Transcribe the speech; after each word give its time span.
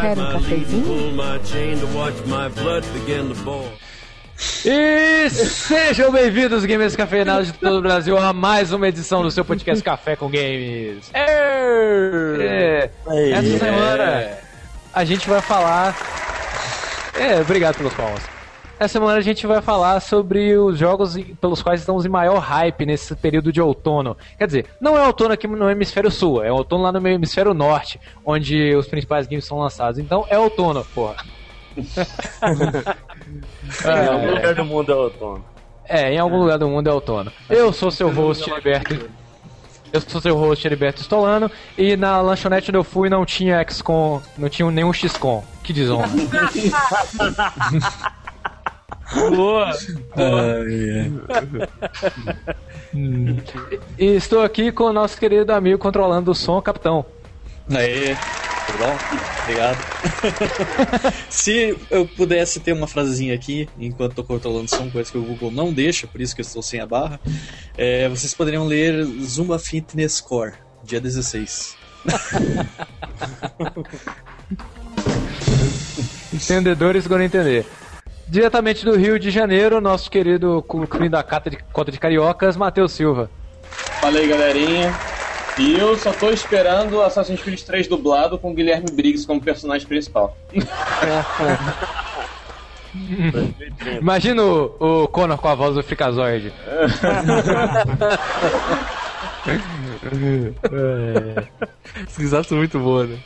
Quer 0.00 0.18
um 0.18 0.32
cafezinho? 0.32 1.12
E 4.64 5.28
sejam 5.28 6.10
bem-vindos, 6.10 6.64
gamers 6.64 6.96
cafeinados 6.96 7.52
de 7.52 7.58
todo 7.58 7.76
o 7.76 7.82
Brasil, 7.82 8.16
a 8.16 8.32
mais 8.32 8.72
uma 8.72 8.88
edição 8.88 9.22
do 9.22 9.30
seu 9.30 9.44
podcast 9.44 9.84
Café 9.84 10.16
com 10.16 10.30
Games. 10.30 11.10
É. 11.12 12.90
Essa 13.32 13.58
semana 13.58 14.38
a 14.94 15.04
gente 15.04 15.28
vai 15.28 15.42
falar. 15.42 15.94
É, 17.18 17.38
obrigado 17.38 17.76
pelos 17.76 17.92
palmas. 17.92 18.39
Essa 18.80 18.94
semana 18.94 19.18
a 19.18 19.20
gente 19.20 19.46
vai 19.46 19.60
falar 19.60 20.00
sobre 20.00 20.56
os 20.56 20.78
jogos 20.78 21.14
pelos 21.38 21.62
quais 21.62 21.80
estamos 21.80 22.06
em 22.06 22.08
maior 22.08 22.38
hype 22.38 22.86
nesse 22.86 23.14
período 23.14 23.52
de 23.52 23.60
outono. 23.60 24.16
Quer 24.38 24.46
dizer, 24.46 24.66
não 24.80 24.96
é 24.96 25.06
outono 25.06 25.34
aqui 25.34 25.46
no 25.46 25.68
hemisfério 25.68 26.10
sul, 26.10 26.42
é 26.42 26.50
outono 26.50 26.84
lá 26.84 26.90
no 26.90 27.06
hemisfério 27.06 27.52
norte, 27.52 28.00
onde 28.24 28.74
os 28.74 28.86
principais 28.86 29.26
games 29.26 29.44
são 29.44 29.58
lançados. 29.58 29.98
Então 29.98 30.24
é 30.30 30.38
outono, 30.38 30.82
porra. 30.94 31.16
Em 33.84 34.08
algum 34.08 34.30
lugar 34.30 34.54
do 34.54 34.64
mundo 34.64 34.92
é 34.92 34.94
outono. 34.94 35.44
É, 35.86 36.14
em 36.14 36.18
algum 36.18 36.38
lugar 36.38 36.58
do 36.58 36.66
mundo 36.68 36.88
é 36.88 36.92
outono. 36.92 37.30
Eu 37.50 37.74
sou 37.74 37.90
seu 37.90 38.08
host, 38.10 38.48
Heriberto. 38.50 39.10
Eu 39.92 40.00
sou 40.00 40.22
seu 40.22 40.36
host, 40.36 40.66
Heriberto 40.66 41.02
Stolano. 41.02 41.50
E 41.76 41.96
na 41.96 42.20
lanchonete 42.22 42.70
onde 42.70 42.78
eu 42.78 42.84
fui 42.84 43.10
não 43.10 43.26
tinha 43.26 43.62
XCOM, 43.68 44.22
não 44.38 44.48
tinha 44.48 44.70
nenhum 44.70 44.92
XCOM. 44.92 45.44
Que 45.62 45.72
desonra. 45.72 46.08
Boa! 49.34 49.72
E 53.98 54.06
estou 54.16 54.42
aqui 54.42 54.72
com 54.72 54.84
o 54.84 54.92
nosso 54.92 55.18
querido 55.18 55.52
amigo 55.52 55.78
controlando 55.78 56.30
o 56.30 56.34
som, 56.34 56.60
capitão. 56.60 57.04
Aí, 57.70 58.16
tudo 58.66 58.78
bom? 58.78 58.96
Obrigado. 59.42 59.78
Se 61.28 61.76
eu 61.90 62.06
pudesse 62.06 62.60
ter 62.60 62.72
uma 62.72 62.86
frasezinha 62.86 63.34
aqui, 63.34 63.68
enquanto 63.78 64.12
estou 64.12 64.24
controlando 64.24 64.66
o 64.66 64.68
som, 64.68 64.90
coisa 64.90 65.10
que 65.10 65.18
o 65.18 65.22
Google 65.22 65.50
não 65.50 65.72
deixa, 65.72 66.06
por 66.06 66.20
isso 66.20 66.34
que 66.34 66.40
eu 66.40 66.44
estou 66.44 66.62
sem 66.62 66.80
a 66.80 66.86
barra, 66.86 67.20
é, 67.76 68.08
vocês 68.08 68.32
poderiam 68.34 68.66
ler 68.66 69.04
Zumba 69.22 69.58
Fitness 69.58 70.20
Core, 70.20 70.54
dia 70.84 71.00
16. 71.00 71.76
Entendedores 76.32 77.06
vão 77.06 77.20
entender. 77.20 77.66
Diretamente 78.30 78.84
do 78.84 78.96
Rio 78.96 79.18
de 79.18 79.28
Janeiro, 79.28 79.80
nosso 79.80 80.08
querido 80.08 80.62
cunho 80.62 81.10
da 81.10 81.20
cota 81.20 81.50
de, 81.50 81.58
cota 81.72 81.90
de 81.90 81.98
cariocas, 81.98 82.56
Matheus 82.56 82.92
Silva. 82.92 83.28
Fala 84.00 84.20
aí, 84.20 84.28
galerinha. 84.28 84.94
E 85.58 85.76
eu 85.76 85.96
só 85.96 86.12
tô 86.12 86.30
esperando 86.30 87.02
Assassin's 87.02 87.42
Creed 87.42 87.60
3 87.60 87.88
dublado 87.88 88.38
com 88.38 88.54
Guilherme 88.54 88.88
Briggs 88.92 89.26
como 89.26 89.40
personagem 89.40 89.84
principal. 89.84 90.36
Imagina 94.00 94.44
o, 94.44 95.02
o 95.02 95.08
Connor 95.08 95.36
com 95.36 95.48
a 95.48 95.54
voz 95.56 95.74
do 95.74 95.82
Frikazoid. 95.82 96.52
Risadas 102.16 102.46
são 102.46 102.58
muito 102.58 102.78
boas, 102.78 103.10
né? 103.10 103.18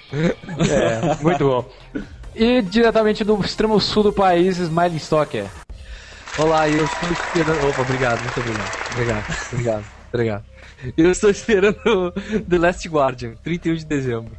É, 0.71 1.23
muito 1.23 1.45
bom. 1.47 1.63
E 2.35 2.63
diretamente 2.63 3.23
do 3.23 3.41
extremo 3.41 3.81
sul 3.81 4.03
do 4.05 4.13
país, 4.13 4.59
Smiling 4.59 4.97
Stalker. 4.97 5.47
Olá, 6.39 6.69
eu 6.69 6.85
estou 6.85 7.11
esperando. 7.13 7.69
Opa, 7.69 7.83
obrigado, 7.83 8.21
muito 8.23 8.41
obrigado. 8.41 8.73
Obrigado, 8.93 9.25
obrigado, 9.53 9.85
obrigado. 10.13 10.45
Eu 10.97 11.11
estou 11.13 11.31
esperando 11.31 12.13
The 12.49 12.59
Last 12.59 12.89
Guardian, 12.89 13.35
31 13.43 13.75
de 13.77 13.85
dezembro. 13.85 14.33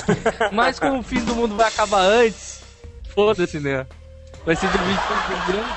Mas 0.52 0.78
como 0.78 0.98
o 0.98 1.02
fim 1.02 1.20
do 1.24 1.34
mundo 1.34 1.56
vai 1.56 1.68
acabar 1.68 2.02
antes, 2.02 2.60
foda-se, 3.14 3.58
né? 3.58 3.86
Vai 4.44 4.54
ser 4.54 4.68
de 4.70 4.78
20 4.78 4.86
de 4.86 5.46
dezembro. 5.52 5.72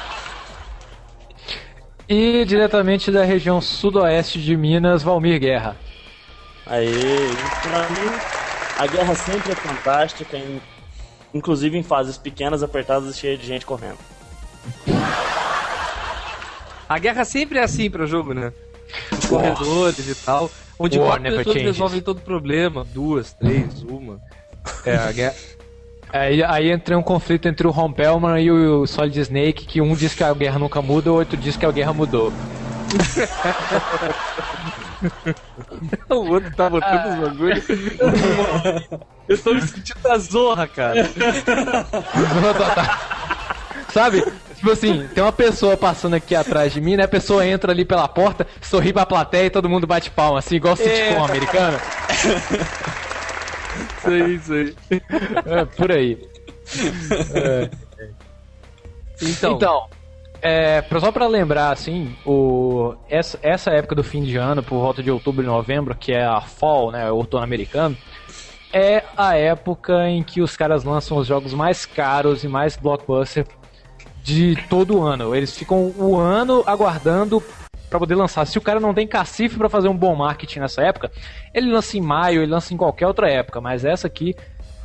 E 2.09 2.43
diretamente 2.45 3.09
da 3.09 3.23
região 3.23 3.61
sudoeste 3.61 4.41
de 4.41 4.57
Minas, 4.57 5.01
Valmir 5.01 5.39
Guerra. 5.39 5.77
Aê, 6.67 6.89
Pra 7.63 7.89
mim, 7.89 8.11
a 8.77 8.87
guerra 8.87 9.15
sempre 9.15 9.53
é 9.53 9.55
fantástica, 9.55 10.37
em- 10.37 10.61
inclusive 11.33 11.77
em 11.77 11.83
fases 11.83 12.17
pequenas, 12.17 12.63
apertadas 12.63 13.15
e 13.15 13.19
cheias 13.19 13.39
de 13.39 13.45
gente 13.45 13.65
correndo. 13.65 13.97
a 16.87 16.99
guerra 16.99 17.25
sempre 17.25 17.59
é 17.59 17.63
assim 17.63 17.89
pra 17.89 18.05
jogo, 18.05 18.33
né? 18.33 18.51
Os 19.11 19.25
corredores 19.25 20.07
e 20.07 20.15
tal. 20.15 20.49
Onde 20.77 20.97
War 20.99 21.19
quatro 21.19 21.23
pessoas 21.23 21.45
changes. 21.55 21.63
resolvem 21.63 22.01
todo 22.01 22.21
problema. 22.21 22.83
Duas, 22.83 23.33
três, 23.33 23.83
uma. 23.83 24.19
É, 24.85 24.95
a 24.95 25.11
guerra. 25.11 25.35
Aí, 26.11 26.43
aí 26.43 26.71
entra 26.71 26.97
um 26.97 27.03
conflito 27.03 27.47
entre 27.47 27.65
o 27.65 27.71
Ron 27.71 27.93
Pellman 27.93 28.41
e 28.41 28.51
o 28.51 28.85
Solid 28.85 29.17
Snake, 29.17 29.65
que 29.65 29.79
um 29.79 29.95
diz 29.95 30.13
que 30.13 30.23
a 30.23 30.33
guerra 30.33 30.59
nunca 30.59 30.81
muda, 30.81 31.11
o 31.11 31.15
outro 31.15 31.37
diz 31.37 31.55
que 31.55 31.65
a 31.65 31.71
guerra 31.71 31.93
mudou. 31.93 32.33
O 36.09 36.15
outro 36.15 36.51
tá 36.55 36.69
botando 36.69 37.05
os 37.07 37.29
bagulhos. 37.29 37.65
Eu 39.31 39.37
tô 39.37 39.53
me 39.53 39.61
sentindo 39.61 39.99
da 40.03 40.17
zorra, 40.17 40.67
cara. 40.67 41.07
Sabe? 43.93 44.21
Tipo 44.55 44.71
assim, 44.71 45.07
tem 45.13 45.23
uma 45.23 45.31
pessoa 45.31 45.77
passando 45.77 46.15
aqui 46.15 46.35
atrás 46.35 46.73
de 46.73 46.81
mim, 46.81 46.97
né? 46.97 47.05
A 47.05 47.07
pessoa 47.07 47.45
entra 47.45 47.71
ali 47.71 47.85
pela 47.85 48.07
porta, 48.07 48.45
sorri 48.61 48.91
pra 48.91 49.05
plateia 49.05 49.45
e 49.45 49.49
todo 49.49 49.69
mundo 49.69 49.87
bate 49.87 50.11
palma, 50.11 50.39
assim, 50.39 50.55
igual 50.55 50.75
sitcom 50.75 51.23
americano. 51.23 51.79
Isso 53.97 54.07
aí, 54.07 54.35
isso 54.35 54.53
aí. 54.53 54.75
É, 55.45 55.65
por 55.65 55.91
aí. 55.91 56.17
Então, 59.21 59.55
Então, 59.55 59.83
é, 60.41 60.83
só 60.99 61.11
pra 61.11 61.27
lembrar, 61.27 61.71
assim, 61.71 62.15
o, 62.25 62.95
essa, 63.07 63.39
essa 63.43 63.71
época 63.71 63.95
do 63.95 64.03
fim 64.03 64.23
de 64.23 64.37
ano, 64.37 64.63
por 64.63 64.79
volta 64.79 65.03
de 65.03 65.11
outubro 65.11 65.43
e 65.43 65.47
novembro, 65.47 65.95
que 65.95 66.11
é 66.11 66.25
a 66.25 66.41
fall, 66.41 66.91
né, 66.91 67.11
o 67.11 67.15
outono 67.15 67.43
americano, 67.43 67.95
é 68.73 69.03
a 69.17 69.35
época 69.35 70.07
em 70.07 70.23
que 70.23 70.41
os 70.41 70.55
caras 70.55 70.83
lançam 70.83 71.17
os 71.17 71.27
jogos 71.27 71.53
mais 71.53 71.85
caros 71.85 72.43
e 72.43 72.47
mais 72.47 72.75
blockbuster 72.75 73.45
de 74.23 74.55
todo 74.69 74.97
o 74.97 75.03
ano. 75.03 75.35
Eles 75.35 75.55
ficam 75.57 75.93
o 75.97 76.17
ano 76.17 76.63
aguardando 76.65 77.43
pra 77.89 77.99
poder 77.99 78.15
lançar. 78.15 78.45
Se 78.45 78.57
o 78.57 78.61
cara 78.61 78.79
não 78.79 78.93
tem 78.93 79.05
cacife 79.05 79.57
pra 79.57 79.69
fazer 79.69 79.89
um 79.89 79.97
bom 79.97 80.15
marketing 80.15 80.59
nessa 80.59 80.81
época, 80.81 81.11
ele 81.53 81.71
lança 81.71 81.97
em 81.97 82.01
maio, 82.01 82.41
ele 82.41 82.51
lança 82.51 82.73
em 82.73 82.77
qualquer 82.77 83.07
outra 83.07 83.29
época, 83.29 83.59
mas 83.59 83.83
essa 83.83 84.07
aqui 84.07 84.35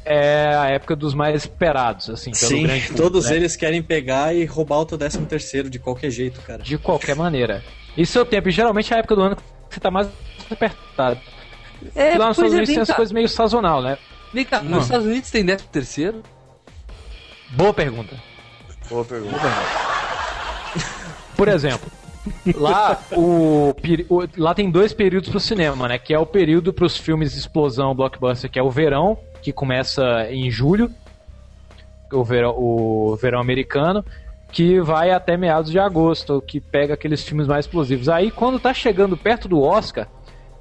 é 0.04 0.54
a 0.54 0.66
época 0.68 0.94
dos 0.94 1.14
mais 1.14 1.34
esperados, 1.34 2.08
assim, 2.08 2.32
Sim, 2.32 2.62
público, 2.62 2.94
todos 2.94 3.28
né? 3.28 3.36
eles 3.36 3.56
querem 3.56 3.82
pegar 3.82 4.34
e 4.34 4.44
roubar 4.44 4.78
o 4.78 4.86
teu 4.86 4.96
13 4.96 5.18
terceiro 5.26 5.68
de 5.68 5.80
qualquer 5.80 6.10
jeito, 6.10 6.40
cara. 6.42 6.62
De 6.62 6.78
qualquer 6.78 7.16
maneira. 7.16 7.62
E 7.96 8.06
seu 8.06 8.24
tempo, 8.24 8.48
e 8.48 8.52
geralmente 8.52 8.92
é 8.92 8.96
a 8.96 8.98
época 9.00 9.16
do 9.16 9.22
ano 9.22 9.36
que 9.36 9.42
você 9.68 9.80
tá 9.80 9.90
mais 9.90 10.08
apertado. 10.48 11.18
É, 11.94 12.16
Lá 12.18 12.28
nos 12.28 12.36
Estados 12.36 12.52
é, 12.52 12.56
Unidos 12.56 12.74
tem 12.74 12.82
as 12.82 12.90
coisas 12.90 13.12
meio 13.12 13.28
sazonal, 13.28 13.82
né? 13.82 13.98
Vem 14.32 14.44
cá, 14.44 14.60
Não. 14.62 14.76
nos 14.76 14.84
Estados 14.84 15.06
Unidos 15.06 15.30
tem 15.30 15.44
13 15.44 15.64
terceiro? 15.64 16.22
Boa 17.52 17.72
pergunta. 17.72 18.16
Boa 18.88 19.04
pergunta. 19.04 19.38
Por 21.36 21.48
exemplo, 21.48 21.90
lá 22.56 22.98
o, 23.12 23.74
o- 24.08 24.28
lá 24.36 24.54
tem 24.54 24.70
dois 24.70 24.92
períodos 24.92 25.28
pro 25.28 25.38
cinema, 25.40 25.86
né? 25.88 25.98
Que 25.98 26.14
é 26.14 26.18
o 26.18 26.26
período 26.26 26.72
pros 26.72 26.96
filmes 26.96 27.32
de 27.32 27.38
explosão 27.38 27.94
blockbuster, 27.94 28.50
que 28.50 28.58
é 28.58 28.62
o 28.62 28.70
verão, 28.70 29.18
que 29.42 29.52
começa 29.52 30.26
em 30.30 30.50
julho, 30.50 30.90
o 32.12 32.24
verão, 32.24 32.54
o 32.56 33.16
verão 33.20 33.38
americano, 33.40 34.04
que 34.50 34.80
vai 34.80 35.10
até 35.10 35.36
meados 35.36 35.70
de 35.70 35.78
agosto, 35.78 36.40
que 36.40 36.58
pega 36.60 36.94
aqueles 36.94 37.22
filmes 37.22 37.46
mais 37.46 37.66
explosivos. 37.66 38.08
Aí 38.08 38.30
quando 38.30 38.58
tá 38.58 38.72
chegando 38.72 39.16
perto 39.16 39.46
do 39.46 39.60
Oscar, 39.60 40.08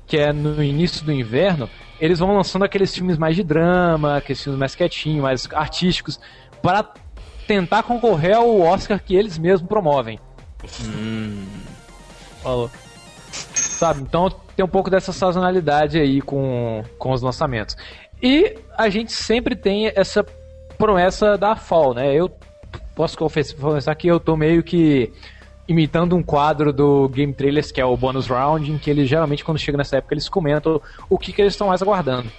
que 0.07 0.17
é 0.17 0.31
no 0.31 0.63
início 0.63 1.03
do 1.05 1.11
inverno, 1.11 1.69
eles 1.99 2.19
vão 2.19 2.35
lançando 2.35 2.65
aqueles 2.65 2.93
filmes 2.93 3.17
mais 3.17 3.35
de 3.35 3.43
drama, 3.43 4.17
aqueles 4.17 4.43
filmes 4.43 4.59
mais 4.59 4.75
quietinhos, 4.75 5.21
mais 5.21 5.47
artísticos, 5.53 6.19
para 6.61 6.91
tentar 7.47 7.83
concorrer 7.83 8.35
ao 8.35 8.59
Oscar 8.59 9.01
que 9.03 9.15
eles 9.15 9.37
mesmos 9.37 9.67
promovem. 9.67 10.19
Falou. 12.41 12.69
Sabe? 13.31 14.01
Então 14.01 14.29
tem 14.55 14.63
um 14.63 14.69
pouco 14.69 14.89
dessa 14.89 15.11
sazonalidade 15.11 15.99
aí 15.99 16.21
com, 16.21 16.83
com 16.97 17.11
os 17.11 17.21
lançamentos. 17.21 17.75
E 18.21 18.57
a 18.77 18.89
gente 18.89 19.11
sempre 19.11 19.55
tem 19.55 19.91
essa 19.95 20.25
promessa 20.77 21.37
da 21.37 21.55
Fall, 21.55 21.93
né? 21.93 22.13
Eu 22.13 22.31
posso 22.95 23.17
confess- 23.17 23.53
confessar 23.53 23.93
que 23.95 24.07
eu 24.07 24.19
tô 24.19 24.37
meio 24.37 24.63
que 24.63 25.11
imitando 25.67 26.15
um 26.15 26.21
quadro 26.23 26.71
do 26.71 27.09
Game 27.09 27.33
Trailers, 27.33 27.71
que 27.71 27.81
é 27.81 27.85
o 27.85 27.97
Bonus 27.97 28.27
Round, 28.27 28.71
em 28.71 28.77
que 28.77 28.89
eles 28.89 29.09
geralmente, 29.09 29.43
quando 29.43 29.57
chega 29.57 29.77
nessa 29.77 29.97
época, 29.97 30.13
eles 30.13 30.29
comentam 30.29 30.81
o 31.09 31.17
que, 31.17 31.33
que 31.33 31.41
eles 31.41 31.53
estão 31.53 31.67
mais 31.67 31.81
aguardando. 31.81 32.29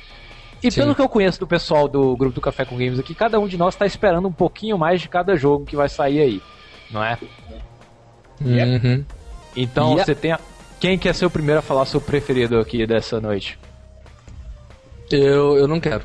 E 0.63 0.71
pelo 0.71 0.95
que 0.95 1.03
eu 1.03 1.09
conheço 1.09 1.39
do 1.41 1.47
pessoal 1.47 1.87
do 1.89 2.17
grupo 2.17 2.35
do 2.35 2.41
Café 2.41 2.65
com 2.65 2.77
Games 2.77 2.99
aqui, 2.99 3.15
cada 3.15 3.39
um 3.39 3.47
de 3.47 3.57
nós 3.59 3.75
está 3.75 3.85
esperando 3.85 4.27
um 4.29 4.33
pouquinho 4.33 4.79
mais 4.79 5.01
de 5.01 5.09
cada 5.09 5.37
jogo 5.37 5.65
que 5.67 5.77
vai 5.77 5.89
sair 5.89 6.21
aí, 6.21 6.43
não 6.91 7.05
é? 7.05 7.19
Uhum. 8.41 9.05
Então 9.55 9.89
Yeah. 9.91 10.05
você 10.05 10.15
tem. 10.15 10.33
a- 10.33 10.41
Quem 10.81 10.99
quer 10.99 11.15
ser 11.15 11.27
o 11.27 11.31
primeiro 11.31 11.59
a 11.59 11.63
falar 11.63 11.85
seu 11.87 12.01
preferido 12.01 12.59
aqui 12.59 12.87
dessa 12.87 13.21
noite? 13.21 13.59
Eu, 15.11 15.57
eu 15.57 15.67
não 15.69 15.81
quero. 15.81 16.05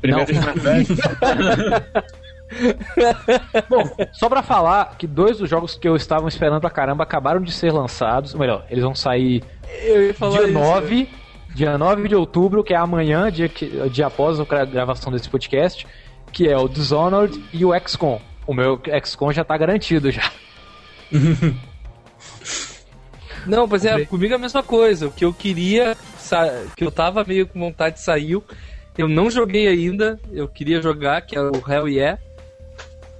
Primeiro 0.00 0.32
Bros. 0.34 0.88
Bom, 3.68 3.82
só 4.12 4.28
pra 4.28 4.42
falar 4.42 4.96
que 4.98 5.06
dois 5.06 5.38
dos 5.38 5.48
jogos 5.48 5.74
que 5.76 5.88
eu 5.88 5.96
estava 5.96 6.28
esperando 6.28 6.60
pra 6.60 6.70
caramba 6.70 7.02
acabaram 7.04 7.40
de 7.40 7.52
ser 7.52 7.72
lançados. 7.72 8.34
Ou 8.34 8.40
melhor, 8.40 8.64
eles 8.70 8.82
vão 8.84 8.94
sair 8.94 9.42
dia 9.64 10.10
isso. 10.10 10.52
9, 10.52 11.08
dia 11.54 11.78
9 11.78 12.08
de 12.08 12.14
outubro, 12.14 12.62
que 12.64 12.74
é 12.74 12.76
amanhã, 12.76 13.30
dia, 13.30 13.48
que, 13.48 13.66
dia 13.90 14.06
após 14.06 14.38
a 14.40 14.44
gra- 14.44 14.64
gravação 14.64 15.12
desse 15.12 15.28
podcast, 15.28 15.86
que 16.32 16.48
é 16.48 16.56
o 16.56 16.68
Dishonored 16.68 17.42
e 17.52 17.64
o 17.64 17.70
XCOM. 17.86 18.20
O 18.46 18.54
meu 18.54 18.80
XCOM 19.04 19.32
já 19.32 19.44
tá 19.44 19.56
garantido 19.56 20.10
já. 20.10 20.30
Não, 23.46 23.68
pois 23.68 23.84
é, 23.84 24.04
comigo 24.04 24.32
é 24.32 24.36
a 24.36 24.40
mesma 24.40 24.62
coisa. 24.62 25.08
O 25.08 25.12
que 25.12 25.24
eu 25.24 25.32
queria, 25.32 25.96
que 26.76 26.84
eu 26.84 26.90
tava 26.92 27.24
meio 27.24 27.46
com 27.46 27.58
vontade 27.58 28.00
saiu. 28.00 28.42
Eu 28.96 29.08
não 29.08 29.30
joguei 29.30 29.66
ainda, 29.66 30.20
eu 30.30 30.46
queria 30.46 30.80
jogar, 30.82 31.22
que 31.22 31.36
é 31.36 31.40
o 31.40 31.52
Hell 31.66 31.88
Yeah. 31.88 32.20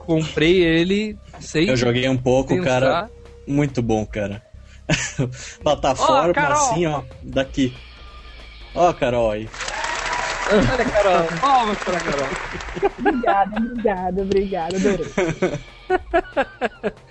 Comprei 0.04 0.62
ele 0.62 1.16
sem 1.40 1.68
Eu 1.68 1.76
joguei 1.76 2.08
um 2.08 2.16
pouco, 2.16 2.54
pensar. 2.56 2.80
cara. 2.80 3.10
Muito 3.46 3.82
bom, 3.82 4.04
cara. 4.06 4.42
Plataforma, 5.62 6.32
Carol! 6.32 6.56
assim, 6.56 6.86
ó. 6.86 7.02
Daqui. 7.22 7.74
Ó, 8.74 8.92
Carol 8.92 9.30
aí. 9.30 9.48
Olha, 10.50 10.84
Carol. 10.84 11.26
Palmas 11.40 11.78
pra 11.78 12.00
Carol. 12.00 12.28
Obrigada, 12.98 13.56
obrigada, 13.58 14.22
obrigada, 14.22 14.76
adorei. 14.76 15.06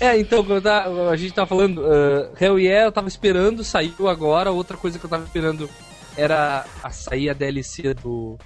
É, 0.00 0.18
então, 0.18 0.42
quando 0.44 0.66
a 0.66 1.14
gente 1.14 1.32
tava 1.32 1.46
falando, 1.46 1.80
uh, 1.80 2.32
Hell 2.40 2.58
Yeah, 2.58 2.86
eu 2.88 2.92
tava 2.92 3.06
esperando, 3.06 3.62
saiu 3.62 4.08
agora. 4.08 4.50
Outra 4.50 4.76
coisa 4.76 4.98
que 4.98 5.04
eu 5.04 5.10
tava 5.10 5.22
esperando 5.22 5.70
era 6.16 6.64
a 6.82 6.90
sair 6.90 7.30
a 7.30 7.32
DLC 7.32 7.94
do 7.94 8.36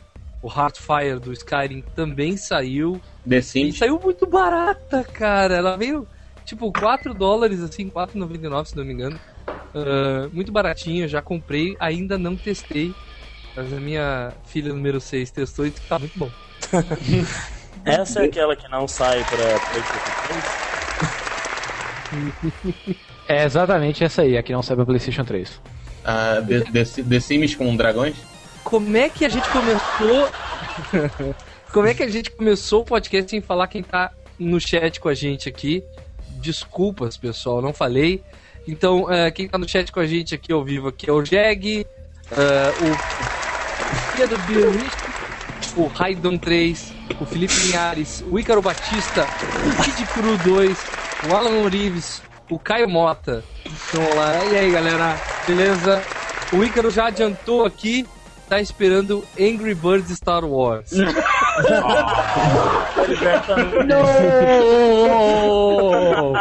o 0.43 0.49
Heartfire 0.49 1.19
do 1.21 1.33
Skyrim, 1.33 1.83
também 1.95 2.37
saiu. 2.37 3.01
The 3.29 3.39
E 3.39 3.43
Sims. 3.43 3.79
saiu 3.79 4.01
muito 4.03 4.27
barata, 4.27 5.03
cara. 5.05 5.55
Ela 5.57 5.77
veio 5.77 6.07
tipo 6.45 6.73
4 6.73 7.13
dólares, 7.15 7.61
assim, 7.61 7.91
4,99 7.91 8.65
se 8.67 8.77
não 8.77 8.85
me 8.85 8.93
engano. 8.93 9.19
Ah, 9.75 10.29
muito 10.33 10.53
baratinho, 10.53 11.07
já 11.09 11.21
comprei, 11.21 11.77
ainda 11.79 12.17
não 12.17 12.37
testei. 12.37 12.93
Mas 13.55 13.73
a 13.73 13.81
minha 13.81 14.33
filha 14.47 14.73
número 14.73 15.01
6 15.01 15.31
testou 15.31 15.67
e 15.67 15.71
tá 15.71 15.99
muito 15.99 16.19
bom. 16.19 16.31
Essa 17.85 18.23
é 18.23 18.25
aquela 18.25 18.57
que 18.57 18.69
não 18.69 18.89
sai 18.89 19.19
pra 19.25 19.37
PlayStation 19.37 20.13
3? 20.29 20.67
É 23.29 23.45
exatamente 23.45 24.03
essa 24.05 24.23
aí, 24.23 24.37
aqui 24.37 24.53
não 24.53 24.63
sai 24.63 24.77
pra 24.77 24.87
PlayStation 24.87 25.25
3. 25.25 25.61
Ah, 26.05 26.41
The, 26.47 26.61
The, 26.61 27.03
The 27.03 27.21
Sims 27.21 27.55
com 27.55 27.77
dragões. 27.77 28.17
Como 28.67 28.97
é 28.97 29.09
que 29.09 29.25
a 29.25 29.29
gente 29.29 29.49
começou. 29.51 30.29
Como 31.73 31.87
é 31.87 31.95
que 31.95 32.03
a 32.03 32.09
gente 32.09 32.33
começou 32.33 32.83
o 32.83 32.85
podcast 32.85 33.31
sem 33.31 33.41
falar 33.41 33.69
quem 33.69 33.81
tá 33.81 34.11
no 34.37 34.61
chat 34.61 34.99
com 34.99 35.09
a 35.09 35.15
gente 35.15 35.49
aqui? 35.49 35.85
Desculpas, 36.41 37.17
pessoal, 37.17 37.63
não 37.63 37.73
falei. 37.73 38.25
Então, 38.67 39.09
eh, 39.09 39.31
quem 39.31 39.49
tá 39.49 39.57
no 39.57 39.69
chat 39.69 39.93
com 39.93 40.01
a 40.01 40.07
gente 40.07 40.35
aqui 40.35 40.53
ao 40.53 40.65
vivo 40.65 40.89
aqui 40.89 41.09
é 41.09 41.13
o 41.13 41.25
Jeg, 41.25 41.87
eh, 42.33 42.73
o 42.81 44.17
Pedro 44.17 44.39
Birrich, 44.49 44.97
o 45.77 45.87
Raidon 45.87 46.37
3, 46.37 46.93
o 47.21 47.25
Felipe 47.25 47.55
Linhares, 47.67 48.25
o 48.29 48.37
Ícaro 48.37 48.61
Batista, 48.63 49.29
o 49.65 49.83
Kid 49.85 50.07
Cru 50.07 50.37
2, 50.39 50.77
o 51.31 51.37
Alan 51.37 51.63
Orives, 51.63 52.21
o 52.51 52.59
Caio 52.59 52.89
Mota. 52.89 53.45
Então, 53.65 54.03
lá. 54.17 54.45
E 54.47 54.59
aí, 54.59 54.73
galera? 54.73 55.17
Beleza? 55.47 56.03
O 56.53 56.65
Ícaro 56.65 56.91
já 56.91 57.07
adiantou 57.07 57.65
aqui, 57.65 58.05
tá 58.49 58.61
esperando 58.61 59.25
Angry 59.39 59.75
Birds 59.75 60.17
Star 60.17 60.45
Wars. 60.45 60.93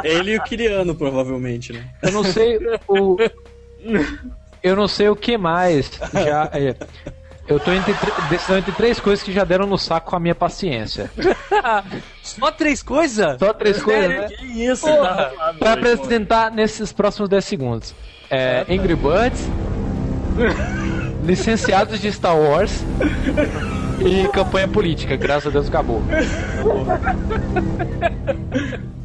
Ele 0.03 0.33
e 0.33 0.37
o 0.37 0.43
Kiriano, 0.43 0.95
provavelmente, 0.95 1.73
né? 1.73 1.87
Eu 2.01 2.11
não 2.11 2.23
sei 2.23 2.59
o. 2.87 3.17
Eu 4.61 4.75
não 4.75 4.87
sei 4.87 5.09
o 5.09 5.15
que 5.15 5.37
mais. 5.37 5.91
Já, 6.13 6.49
é, 6.53 6.75
eu 7.47 7.59
tô 7.59 7.71
entre, 7.71 7.93
decisão 8.29 8.57
entre 8.57 8.71
três 8.71 8.99
coisas 8.99 9.23
que 9.23 9.31
já 9.31 9.43
deram 9.43 9.67
no 9.67 9.77
saco 9.77 10.09
com 10.09 10.15
a 10.15 10.19
minha 10.19 10.33
paciência. 10.33 11.11
Só 12.23 12.49
três 12.51 12.81
coisas? 12.81 13.37
Só 13.37 13.53
três 13.53 13.81
coisas, 13.83 14.09
né? 14.09 14.27
Que 14.29 14.65
isso, 14.65 14.87
Porra, 14.87 15.31
tá 15.37 15.53
Pra 15.59 15.73
apresentar 15.73 16.51
nesses 16.51 16.91
próximos 16.91 17.29
10 17.29 17.45
segundos. 17.45 17.95
É, 18.31 18.65
Angry 18.67 18.95
Birds, 18.95 19.47
licenciados 21.25 21.99
de 21.99 22.11
Star 22.11 22.37
Wars 22.37 22.83
e 24.05 24.27
campanha 24.29 24.67
política, 24.67 25.15
graças 25.15 25.47
a 25.47 25.49
Deus 25.49 25.67
acabou. 25.67 26.01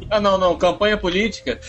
Ah, 0.09 0.19
não, 0.19 0.37
não. 0.37 0.57
Campanha 0.57 0.97
política. 0.97 1.59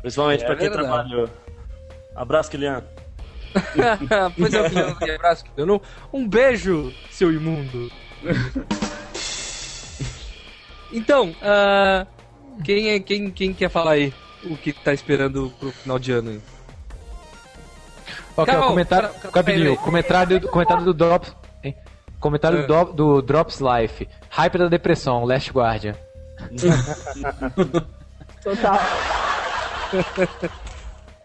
Principalmente 0.00 0.44
pra 0.44 0.54
É 0.54 0.56
quem 0.56 0.68
verdade. 0.70 0.88
trabalhou. 0.88 1.28
Abraço, 2.16 2.50
Kilian. 2.50 2.82
pois 4.38 4.54
é, 4.54 4.68
de 4.68 5.10
abraço 5.10 5.44
Um 6.12 6.26
beijo, 6.26 6.90
seu 7.10 7.30
imundo. 7.30 7.92
então, 10.90 11.34
ah, 11.42 12.06
quem, 12.64 12.88
é, 12.90 12.98
quem, 13.00 13.30
quem 13.30 13.52
quer 13.52 13.68
falar 13.68 13.92
aí 13.92 14.12
o 14.44 14.56
que 14.56 14.72
tá 14.72 14.92
esperando 14.92 15.52
pro 15.58 15.70
final 15.70 15.98
de 15.98 16.12
ano 16.12 16.30
aí? 16.30 16.40
Ok, 18.36 18.46
Carol, 18.46 18.64
o 18.64 18.68
comentário. 18.70 19.10
Peraí. 19.44 19.76
comentário 19.76 20.40
do, 20.40 20.48
comentário 20.48 20.84
do 20.84 20.94
Drops. 20.94 21.34
hein? 21.62 21.76
Comentário 22.18 22.60
É. 22.60 22.66
do, 22.66 22.84
Do- 22.92 23.22
Drops 23.22 23.60
Life. 23.60 24.08
Hype 24.30 24.58
da 24.58 24.68
depressão, 24.68 25.24
Last 25.24 25.50
Guardian. 25.52 25.94
Total. 28.42 28.78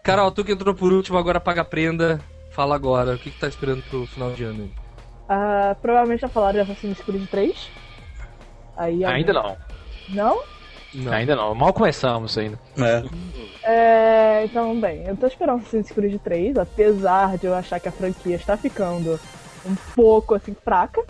Carol, 0.02 0.30
tu 0.30 0.44
que 0.44 0.52
entrou 0.52 0.74
por 0.74 0.92
último, 0.92 1.18
agora 1.18 1.40
paga 1.40 1.62
a 1.62 1.64
prenda. 1.64 2.20
Fala 2.50 2.74
agora, 2.74 3.14
o 3.14 3.18
que, 3.18 3.30
que 3.30 3.38
tá 3.38 3.46
esperando 3.48 3.82
pro 3.84 4.06
final 4.06 4.32
de 4.32 4.44
ano 4.44 4.64
aí? 4.64 4.72
Ah, 5.28 5.76
provavelmente 5.80 6.20
já 6.20 6.28
falaram 6.28 6.54
de 6.64 6.70
Assassin's 6.70 7.00
Creed 7.00 7.28
3. 7.28 7.70
Aí, 8.76 9.04
Ainda 9.04 9.32
não. 9.32 9.56
Não? 10.08 10.42
Não. 10.94 11.12
Ainda 11.12 11.36
não. 11.36 11.54
Mal 11.54 11.72
começamos 11.72 12.36
ainda. 12.38 12.58
É. 12.78 13.04
É, 13.70 14.44
então, 14.44 14.78
bem, 14.80 15.04
eu 15.06 15.16
tô 15.16 15.26
esperando 15.26 15.60
Assassin's 15.60 15.90
Creed 15.90 16.18
3, 16.22 16.56
apesar 16.56 17.36
de 17.36 17.46
eu 17.46 17.54
achar 17.54 17.78
que 17.78 17.88
a 17.88 17.92
franquia 17.92 18.36
está 18.36 18.56
ficando 18.56 19.20
um 19.66 19.74
pouco 19.94 20.34
assim 20.34 20.56
fraca. 20.64 21.02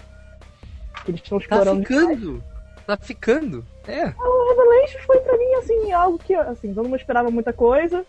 Eles 1.07 1.21
estão 1.23 1.39
Tá 1.39 1.45
explorando. 1.45 1.83
demais. 1.85 2.09
ficando. 2.19 2.45
Tá 2.87 2.97
ficando. 3.01 3.67
É. 3.87 4.07
O 4.19 4.49
Revelations 4.51 5.05
foi 5.05 5.19
pra 5.21 5.37
mim 5.39 5.55
assim, 5.55 5.93
algo 5.93 6.19
que 6.19 6.35
assim, 6.35 6.75
todo 6.75 6.85
mundo 6.89 6.97
esperava 6.99 7.31
muita 7.31 7.53
coisa. 7.53 8.05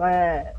É, 0.00 0.52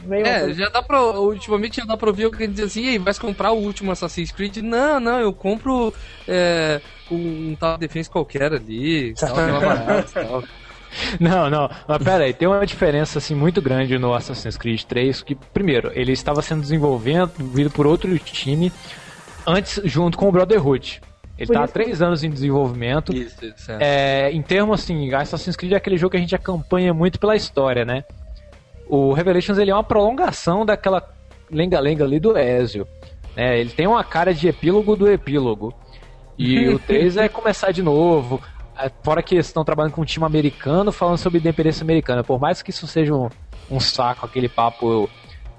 veio 0.00 0.24
uma 0.24 0.28
É, 0.28 0.52
já 0.54 0.68
dá 0.68 0.82
pra. 0.82 1.00
Ultimamente 1.02 1.76
já 1.78 1.84
dá 1.84 1.96
pra 1.96 2.08
ouvir 2.08 2.24
alguém 2.24 2.50
dizer 2.50 2.64
assim, 2.64 2.82
e 2.84 2.88
aí, 2.90 2.98
vai 2.98 3.14
comprar 3.14 3.50
o 3.52 3.58
último 3.58 3.90
Assassin's 3.92 4.30
Creed? 4.32 4.58
Não, 4.58 5.00
não, 5.00 5.18
eu 5.20 5.32
compro 5.32 5.92
é, 6.28 6.80
um, 7.10 7.50
um 7.50 7.56
tal 7.58 7.76
defense 7.78 8.08
qualquer 8.08 8.52
ali, 8.52 9.14
tal, 9.14 9.40
é 9.40 9.52
barato, 9.60 10.12
tal. 10.12 10.44
Não, 11.20 11.48
não. 11.48 11.70
Mas 11.86 12.02
pera 12.02 12.24
aí, 12.24 12.32
tem 12.32 12.48
uma 12.48 12.64
diferença 12.66 13.18
assim 13.18 13.34
muito 13.34 13.62
grande 13.62 13.98
no 13.98 14.12
Assassin's 14.12 14.56
Creed 14.56 14.82
3, 14.82 15.22
que 15.22 15.34
primeiro, 15.34 15.92
ele 15.94 16.12
estava 16.12 16.42
sendo 16.42 16.60
desenvolvido 16.62 17.30
por 17.72 17.86
outro 17.86 18.18
time 18.18 18.72
antes 19.46 19.80
junto 19.84 20.18
com 20.18 20.28
o 20.28 20.32
Brotherhood. 20.32 21.00
Ele 21.38 21.46
Por 21.46 21.54
tá 21.54 21.64
há 21.64 21.68
três 21.68 22.02
anos 22.02 22.22
em 22.22 22.28
desenvolvimento. 22.28 23.14
Isso, 23.14 23.42
isso, 23.46 23.72
é. 23.72 24.26
É, 24.28 24.30
em 24.30 24.42
termos 24.42 24.82
assim, 24.82 25.12
Assassin's 25.14 25.56
Creed 25.56 25.72
é 25.72 25.76
aquele 25.76 25.96
jogo 25.96 26.10
que 26.10 26.18
a 26.18 26.20
gente 26.20 26.34
acompanha 26.34 26.92
muito 26.92 27.18
pela 27.18 27.34
história, 27.34 27.82
né? 27.82 28.04
O 28.86 29.14
Revelations 29.14 29.56
ele 29.56 29.70
é 29.70 29.74
uma 29.74 29.84
prolongação 29.84 30.66
daquela 30.66 31.02
lenga-lenga 31.50 32.04
ali 32.04 32.20
do 32.20 32.36
Ezio. 32.36 32.86
né? 33.34 33.58
ele 33.58 33.70
tem 33.70 33.86
uma 33.86 34.04
cara 34.04 34.34
de 34.34 34.48
epílogo 34.48 34.94
do 34.94 35.10
epílogo. 35.10 35.72
E 36.42 36.68
o 36.70 36.78
3 36.78 37.16
é 37.18 37.28
começar 37.28 37.70
de 37.70 37.82
novo. 37.82 38.40
É, 38.78 38.90
Fora 39.02 39.22
que 39.22 39.34
eles 39.34 39.46
estão 39.46 39.62
trabalhando 39.62 39.92
com 39.92 40.00
um 40.00 40.06
time 40.06 40.24
americano 40.24 40.90
falando 40.90 41.18
sobre 41.18 41.38
independência 41.38 41.82
americana. 41.84 42.24
Por 42.24 42.40
mais 42.40 42.62
que 42.62 42.70
isso 42.70 42.86
seja 42.86 43.14
um, 43.14 43.28
um 43.70 43.78
saco, 43.78 44.24
aquele 44.24 44.48
papo 44.48 45.08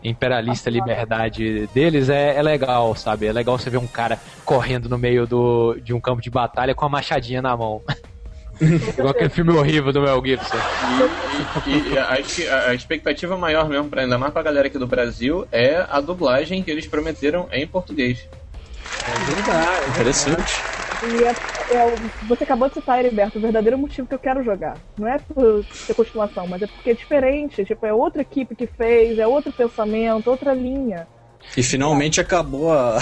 imperialista, 0.03 0.71
liberdade 0.71 1.67
deles, 1.67 2.09
é, 2.09 2.35
é 2.35 2.41
legal, 2.41 2.95
sabe? 2.95 3.27
É 3.27 3.31
legal 3.31 3.59
você 3.59 3.69
ver 3.69 3.77
um 3.77 3.85
cara 3.85 4.19
correndo 4.43 4.89
no 4.89 4.97
meio 4.97 5.27
do, 5.27 5.75
de 5.83 5.93
um 5.93 6.01
campo 6.01 6.19
de 6.19 6.31
batalha 6.31 6.73
com 6.73 6.83
a 6.83 6.89
machadinha 6.89 7.43
na 7.43 7.55
mão. 7.55 7.83
Igual 8.59 9.09
aquele 9.09 9.29
filme 9.29 9.51
horrível 9.53 9.91
do 9.93 10.01
Mel 10.01 10.19
Gibson. 10.25 10.57
E, 11.67 11.69
e- 11.69 11.93
e 11.93 11.97
a, 11.97 12.69
a 12.69 12.73
expectativa 12.73 13.37
maior 13.37 13.69
mesmo, 13.69 13.87
pra 13.89 14.01
ainda 14.01 14.17
mais 14.17 14.33
pra 14.33 14.41
galera 14.41 14.65
aqui 14.67 14.79
do 14.79 14.87
Brasil, 14.87 15.47
é 15.51 15.85
a 15.89 16.01
dublagem 16.01 16.63
que 16.63 16.71
eles 16.71 16.87
prometeram 16.87 17.47
em 17.51 17.67
português. 17.67 18.27
Interessante. 19.89 20.53
E 21.03 21.23
é, 21.23 21.29
é 21.77 21.95
você 22.27 22.43
acabou 22.43 22.67
de 22.67 22.75
citar, 22.75 22.99
Heriberto, 22.99 23.37
o 23.39 23.41
verdadeiro 23.41 23.77
motivo 23.77 24.07
que 24.07 24.13
eu 24.13 24.19
quero 24.19 24.43
jogar. 24.43 24.77
Não 24.97 25.07
é 25.07 25.17
por 25.17 25.65
ser 25.71 25.93
continuação, 25.95 26.45
mas 26.47 26.61
é 26.61 26.67
porque 26.67 26.91
é 26.91 26.93
diferente. 26.93 27.65
Tipo, 27.65 27.85
é 27.85 27.93
outra 27.93 28.21
equipe 28.21 28.55
que 28.55 28.67
fez, 28.67 29.17
é 29.17 29.25
outro 29.27 29.51
pensamento, 29.51 30.29
outra 30.29 30.53
linha. 30.53 31.07
E 31.57 31.63
finalmente 31.63 32.21
acabou 32.21 32.71
a, 32.71 32.99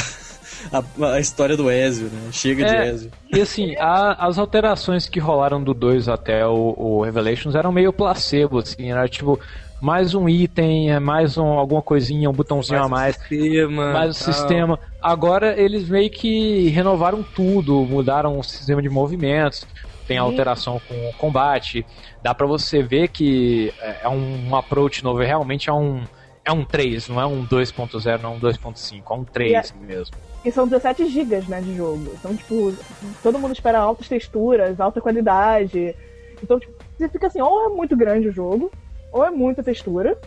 a, 0.72 1.06
a 1.13 1.20
história 1.20 1.58
do 1.58 1.70
Ezio, 1.70 2.08
né? 2.08 2.29
Chega 2.32 2.63
de 2.63 2.74
É. 2.75 2.88
Ezio. 2.89 3.12
E 3.34 3.41
assim, 3.41 3.75
a- 3.77 4.25
as 4.27 4.38
alterações 4.38 5.10
que 5.10 5.20
rolaram 5.20 5.62
do 5.62 5.74
2 5.74 6.08
até 6.08 6.46
o, 6.48 6.74
o 6.77 7.01
Revelations 7.03 7.53
eram 7.53 7.72
meio 7.74 7.91
placebo, 7.91 8.60
assim, 8.60 8.89
era 8.91 9.06
tipo, 9.10 9.38
mais 9.81 10.13
um 10.13 10.27
item, 10.27 10.91
é 10.91 11.00
mais 11.00 11.38
um, 11.38 11.45
alguma 11.45 11.81
coisinha, 11.81 12.29
um 12.29 12.33
botãozinho 12.33 12.83
a 12.83 12.89
mais, 12.89 13.15
Sistema, 13.15 13.93
mais 13.93 14.19
o 14.19 14.25
tal. 14.25 14.33
sistema. 14.33 14.79
Agora 15.01 15.59
eles 15.59 15.88
meio 15.89 16.09
que 16.09 16.67
renovaram 16.69 17.24
tudo, 17.24 17.86
mudaram 17.86 18.38
o 18.38 18.43
sistema 18.43 18.81
de 18.81 18.89
movimentos, 18.89 19.65
tem 20.07 20.17
alteração 20.17 20.81
com 20.88 21.09
o 21.09 21.13
combate, 21.13 21.86
dá 22.21 22.33
pra 22.33 22.48
você 22.48 22.81
ver 22.81 23.09
que 23.09 23.74
é 23.79 24.00
é 24.03 24.09
um, 24.09 24.55
approach 24.55 25.03
novo, 25.03 25.19
realmente 25.19 25.69
é 25.69 25.74
um. 25.74 26.03
É 26.43 26.51
um 26.51 26.65
3, 26.65 27.09
não 27.09 27.21
é 27.21 27.25
um 27.27 27.45
2.0, 27.45 28.21
não 28.21 28.31
é 28.31 28.36
um 28.36 28.39
2.5, 28.39 29.03
é 29.07 29.13
um 29.13 29.24
3 29.24 29.75
mesmo. 29.81 30.15
E 30.43 30.51
são 30.51 30.67
17 30.67 31.07
gigas, 31.07 31.48
né, 31.48 31.62
de 31.62 31.75
jogo. 31.75 32.12
Então, 32.17 32.36
tipo, 32.36 32.74
todo 33.21 33.38
mundo 33.38 33.51
espera 33.51 33.77
altas 33.77 34.07
texturas, 34.07 34.79
alta 34.79 35.00
qualidade. 35.00 35.93
Então, 36.41 36.59
tipo, 36.59 36.74
você 36.98 37.07
fica 37.07 37.27
assim, 37.27 37.41
ou 37.41 37.65
é 37.65 37.69
muito 37.69 37.95
grande 37.95 38.29
o 38.29 38.31
jogo, 38.31 38.71
ou 39.12 39.25
é 39.25 39.30
muita 39.30 39.63
textura, 39.63 40.18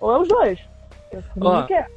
ou 0.00 0.14
é 0.14 0.18
os 0.20 0.28
dois. 0.28 0.58
Eu 1.12 1.22
Ó, 1.40 1.60
não 1.60 1.66
quer. 1.66 1.88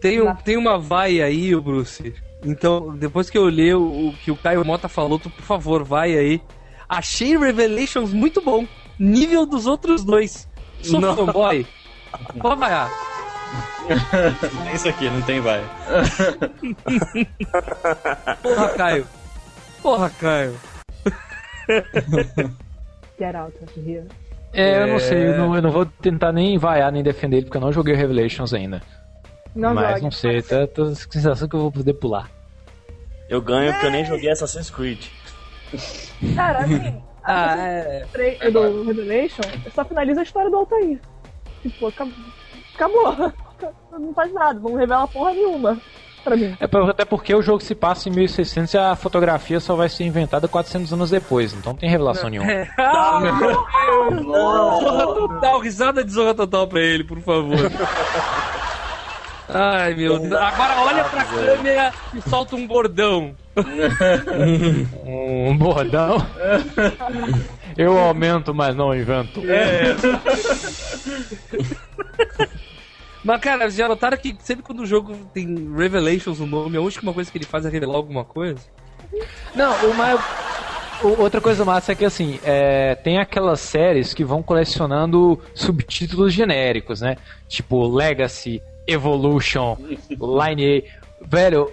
Tem, 0.00 0.20
um, 0.20 0.34
tem 0.34 0.56
uma 0.56 0.78
vai 0.78 1.20
aí, 1.20 1.54
o 1.54 1.60
Bruce. 1.60 2.14
Então, 2.44 2.96
depois 2.96 3.28
que 3.28 3.36
eu 3.36 3.44
ler 3.44 3.76
o, 3.76 4.08
o 4.08 4.12
que 4.14 4.30
o 4.30 4.36
Caio 4.36 4.64
Mota 4.64 4.88
falou, 4.88 5.18
tu, 5.18 5.28
por 5.28 5.42
favor, 5.44 5.84
vai 5.84 6.16
aí. 6.16 6.40
Achei 6.88 7.36
Revelations 7.36 8.12
muito 8.12 8.40
bom. 8.40 8.66
Nível 8.98 9.46
dos 9.46 9.66
outros 9.66 10.04
dois. 10.04 10.48
Sou 10.82 11.00
Não. 11.00 11.14
fanboy. 11.14 11.66
Pode 12.40 12.60
vaiar. 12.60 12.90
É 14.70 14.74
isso 14.74 14.88
aqui, 14.88 15.08
não 15.10 15.22
tem 15.22 15.40
vai. 15.40 15.62
Porra, 18.42 18.68
Caio. 18.70 19.06
Porra, 19.82 20.10
Caio. 20.10 20.56
Get 23.18 23.34
out 23.34 23.56
of 23.62 23.80
here. 23.80 24.06
É, 24.52 24.82
eu 24.82 24.86
não 24.88 24.98
sei, 24.98 25.28
eu 25.28 25.36
não, 25.36 25.54
eu 25.54 25.62
não 25.62 25.70
vou 25.70 25.86
tentar 25.86 26.32
nem 26.32 26.58
vaiar 26.58 26.90
nem 26.90 27.02
defender 27.02 27.36
ele, 27.38 27.46
porque 27.46 27.56
eu 27.56 27.60
não 27.62 27.72
joguei 27.72 27.94
o 27.94 27.96
Revelations 27.96 28.52
ainda. 28.52 28.82
Não 29.54 29.74
Mas 29.74 29.90
jogue. 29.90 30.02
não 30.02 30.10
sei, 30.10 30.42
tô, 30.42 30.66
tô 30.68 30.84
com 30.86 30.90
a 30.90 30.94
sensação 30.94 31.48
que 31.48 31.54
eu 31.56 31.60
vou 31.60 31.72
poder 31.72 31.94
pular. 31.94 32.28
Eu 33.28 33.40
ganho 33.40 33.72
porque 33.72 33.86
eu 33.86 33.90
nem 33.92 34.04
joguei 34.04 34.30
Assassin's 34.30 34.70
Creed. 34.70 35.06
Cara, 36.34 36.58
assim, 36.58 37.00
Ah, 37.22 37.54
é. 37.58 38.50
do 38.50 38.82
Revelation 38.82 39.42
só 39.74 39.84
finaliza 39.84 40.20
a 40.20 40.22
história 40.24 40.50
do 40.50 40.56
Altair. 40.56 41.00
Tipo, 41.62 41.86
acab- 41.86 42.12
acabou. 42.74 43.14
Não 43.92 44.14
faz 44.14 44.32
nada, 44.32 44.58
não 44.58 44.74
revela 44.74 45.06
porra 45.06 45.34
nenhuma 45.34 45.82
pra 46.22 46.36
mim. 46.36 46.56
É 46.60 46.64
até 46.90 47.04
porque 47.04 47.34
o 47.34 47.42
jogo 47.42 47.62
se 47.62 47.74
passa 47.74 48.08
em 48.08 48.12
1600 48.12 48.74
e 48.74 48.78
a 48.78 48.94
fotografia 48.96 49.60
só 49.60 49.74
vai 49.74 49.88
ser 49.88 50.04
inventada 50.04 50.46
400 50.48 50.92
anos 50.92 51.10
depois, 51.10 51.52
então 51.52 51.72
não 51.72 51.78
tem 51.78 51.88
revelação 51.90 52.28
nenhuma. 52.28 52.50
Ah, 52.78 53.20
meu 53.20 53.38
Deus! 53.38 53.56
Zorra 54.80 55.06
total, 55.06 55.60
risada 55.60 56.04
de 56.04 56.12
zorra 56.12 56.34
total 56.34 56.66
pra 56.66 56.80
ele, 56.80 57.04
por 57.04 57.20
favor. 57.20 57.58
Ai, 59.48 59.94
meu 59.94 60.18
Deus. 60.18 60.32
Agora 60.32 60.80
olha 60.80 61.04
pra 61.04 61.24
câmera 61.24 61.92
e 62.14 62.20
solta 62.28 62.56
um 62.56 62.66
bordão. 62.66 63.34
Um 65.04 65.56
bordão. 65.56 66.24
Eu 67.76 67.98
aumento, 67.98 68.54
mas 68.54 68.74
não 68.76 68.94
invento. 68.94 69.40
Mas, 73.24 73.40
cara, 73.40 73.68
já 73.70 73.86
notaram 73.88 74.16
que 74.16 74.34
sempre 74.40 74.62
quando 74.62 74.80
o 74.80 74.86
jogo 74.86 75.14
tem 75.34 75.46
Revelations 75.76 76.38
no 76.40 76.46
nome, 76.46 76.76
a 76.76 76.80
última 76.80 77.12
coisa 77.12 77.30
que 77.30 77.36
ele 77.38 77.44
faz 77.44 77.66
é 77.66 77.68
revelar 77.68 77.96
alguma 77.96 78.24
coisa? 78.24 78.60
Não, 79.54 79.72
Outra 81.18 81.40
coisa 81.40 81.64
massa 81.64 81.92
é 81.92 81.94
que 81.94 82.04
assim, 82.04 82.38
é, 82.44 82.94
tem 82.94 83.18
aquelas 83.18 83.60
séries 83.60 84.12
que 84.12 84.22
vão 84.22 84.42
colecionando 84.42 85.40
subtítulos 85.54 86.32
genéricos, 86.34 87.00
né? 87.00 87.16
Tipo 87.48 87.86
Legacy, 87.88 88.62
Evolution, 88.86 89.78
Line 90.10 90.84
A. 90.86 91.00
Velho, 91.26 91.70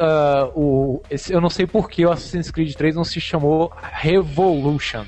ah, 0.00 0.50
o, 0.54 1.00
esse- 1.08 1.32
eu 1.32 1.40
não 1.40 1.48
sei 1.48 1.64
por 1.66 1.88
que 1.88 2.04
o 2.04 2.10
Assassin's 2.10 2.50
Creed 2.50 2.74
3 2.74 2.96
não 2.96 3.04
se 3.04 3.20
chamou 3.20 3.72
Revolution. 3.92 5.04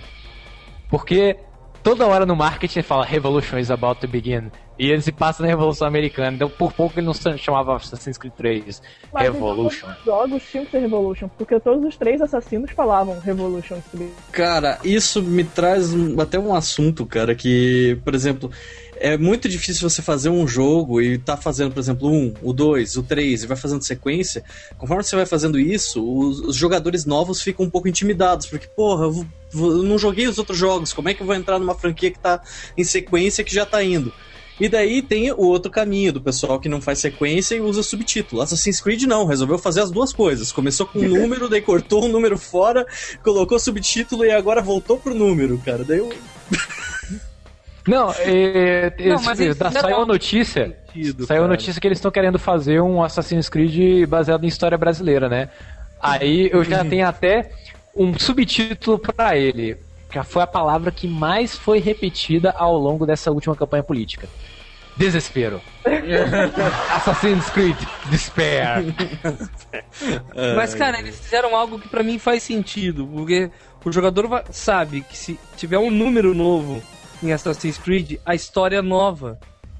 Porque 0.88 1.36
toda 1.82 2.06
hora 2.06 2.24
no 2.24 2.36
marketing 2.36 2.82
fala 2.82 3.04
Revolution 3.04 3.58
is 3.58 3.70
about 3.72 4.00
to 4.00 4.06
begin. 4.06 4.50
E 4.78 4.90
ele 4.90 5.02
se 5.02 5.10
passa 5.10 5.42
na 5.42 5.48
Revolução 5.48 5.86
Americana. 5.88 6.36
Então 6.36 6.48
por 6.48 6.72
pouco 6.72 6.98
ele 6.98 7.06
não 7.06 7.14
se 7.14 7.36
chamava 7.38 7.76
Assassin's 7.76 8.16
Creed 8.16 8.32
3 8.36 8.82
Mas 9.12 9.24
Revolution. 9.24 9.88
Os 9.98 10.04
jogos 10.04 10.42
tinham 10.50 10.64
que 10.64 10.70
ser 10.70 10.78
Revolution, 10.78 11.28
porque 11.36 11.58
todos 11.58 11.84
os 11.84 11.96
três 11.96 12.20
assassinos 12.20 12.70
falavam 12.70 13.18
Revolution. 13.18 13.78
Cara, 14.30 14.78
isso 14.84 15.22
me 15.22 15.42
traz 15.44 15.92
um- 15.92 16.20
até 16.20 16.38
um 16.38 16.54
assunto, 16.54 17.04
cara, 17.04 17.34
que, 17.34 17.98
por 18.04 18.14
exemplo, 18.14 18.50
é 19.00 19.16
muito 19.16 19.48
difícil 19.48 19.88
você 19.88 20.02
fazer 20.02 20.28
um 20.28 20.46
jogo 20.46 21.00
e 21.00 21.18
tá 21.18 21.36
fazendo, 21.36 21.72
por 21.72 21.80
exemplo, 21.80 22.08
um, 22.10 22.32
o 22.42 22.52
dois, 22.52 22.96
o 22.96 23.02
três, 23.02 23.42
e 23.42 23.46
vai 23.46 23.56
fazendo 23.56 23.82
sequência. 23.82 24.44
Conforme 24.76 25.02
você 25.02 25.16
vai 25.16 25.26
fazendo 25.26 25.58
isso, 25.58 26.04
os, 26.04 26.40
os 26.40 26.56
jogadores 26.56 27.04
novos 27.04 27.40
ficam 27.42 27.66
um 27.66 27.70
pouco 27.70 27.88
intimidados, 27.88 28.46
porque, 28.46 28.66
porra, 28.68 29.04
eu, 29.06 29.26
eu 29.54 29.82
não 29.82 29.98
joguei 29.98 30.26
os 30.26 30.38
outros 30.38 30.58
jogos, 30.58 30.92
como 30.92 31.08
é 31.08 31.14
que 31.14 31.22
eu 31.22 31.26
vou 31.26 31.34
entrar 31.34 31.58
numa 31.58 31.74
franquia 31.74 32.10
que 32.10 32.18
tá 32.18 32.40
em 32.76 32.84
sequência 32.84 33.42
que 33.44 33.54
já 33.54 33.64
tá 33.66 33.82
indo? 33.82 34.12
E 34.60 34.68
daí 34.68 35.02
tem 35.02 35.30
o 35.30 35.42
outro 35.42 35.70
caminho 35.70 36.12
do 36.12 36.20
pessoal 36.20 36.58
que 36.58 36.68
não 36.68 36.80
faz 36.80 36.98
sequência 36.98 37.54
e 37.54 37.60
usa 37.60 37.82
subtítulo. 37.82 38.42
Assassin's 38.42 38.80
Creed 38.80 39.02
não, 39.04 39.24
resolveu 39.24 39.56
fazer 39.58 39.80
as 39.82 39.90
duas 39.90 40.12
coisas. 40.12 40.50
Começou 40.50 40.86
com 40.86 40.98
um 40.98 41.08
número, 41.08 41.48
daí 41.48 41.60
cortou 41.62 42.04
um 42.04 42.08
número 42.08 42.36
fora, 42.36 42.84
colocou 43.22 43.58
subtítulo 43.58 44.24
e 44.24 44.30
agora 44.32 44.60
voltou 44.60 44.98
pro 44.98 45.14
número, 45.14 45.58
cara. 45.58 45.84
Daí 45.84 45.98
eu... 45.98 46.08
Não, 47.86 48.12
é, 48.18 48.92
Não, 48.98 49.14
esse- 49.16 49.24
mas 49.24 49.56
da- 49.56 49.70
não 49.70 49.78
é 49.78 49.82
saiu 49.82 50.00
a 50.02 50.06
notícia. 50.06 50.76
Sentido, 50.92 51.24
Saiu 51.26 51.44
a 51.44 51.48
notícia 51.48 51.80
que 51.80 51.86
eles 51.88 51.96
estão 51.96 52.10
querendo 52.10 52.38
fazer 52.38 52.82
um 52.82 53.02
Assassin's 53.02 53.48
Creed 53.48 54.06
baseado 54.06 54.44
em 54.44 54.46
história 54.46 54.76
brasileira, 54.76 55.26
né? 55.26 55.48
Aí 55.98 56.50
eu 56.52 56.62
já 56.64 56.84
tenho 56.84 57.06
até 57.08 57.50
um 57.96 58.16
subtítulo 58.18 58.98
pra 58.98 59.38
ele, 59.38 59.78
que 60.10 60.22
foi 60.22 60.42
a 60.42 60.46
palavra 60.46 60.90
que 60.90 61.08
mais 61.08 61.56
foi 61.56 61.78
repetida 61.78 62.50
ao 62.50 62.76
longo 62.76 63.06
dessa 63.06 63.30
última 63.30 63.56
campanha 63.56 63.82
política. 63.82 64.28
Desespero. 64.98 65.60
Assassin's 66.94 67.48
Creed 67.50 67.76
Despair. 68.10 68.84
Mas, 70.56 70.74
cara, 70.74 70.98
eles 70.98 71.18
fizeram 71.20 71.54
algo 71.54 71.78
que 71.78 71.88
pra 71.88 72.02
mim 72.02 72.18
faz 72.18 72.42
sentido, 72.42 73.06
porque 73.06 73.50
o 73.84 73.92
jogador 73.92 74.44
sabe 74.50 75.02
que 75.02 75.16
se 75.16 75.38
tiver 75.56 75.78
um 75.78 75.90
número 75.90 76.34
novo 76.34 76.82
em 77.22 77.32
Assassin's 77.32 77.78
Creed, 77.78 78.18
a 78.26 78.34
história 78.34 78.76
é 78.78 78.82
nova, 78.82 79.38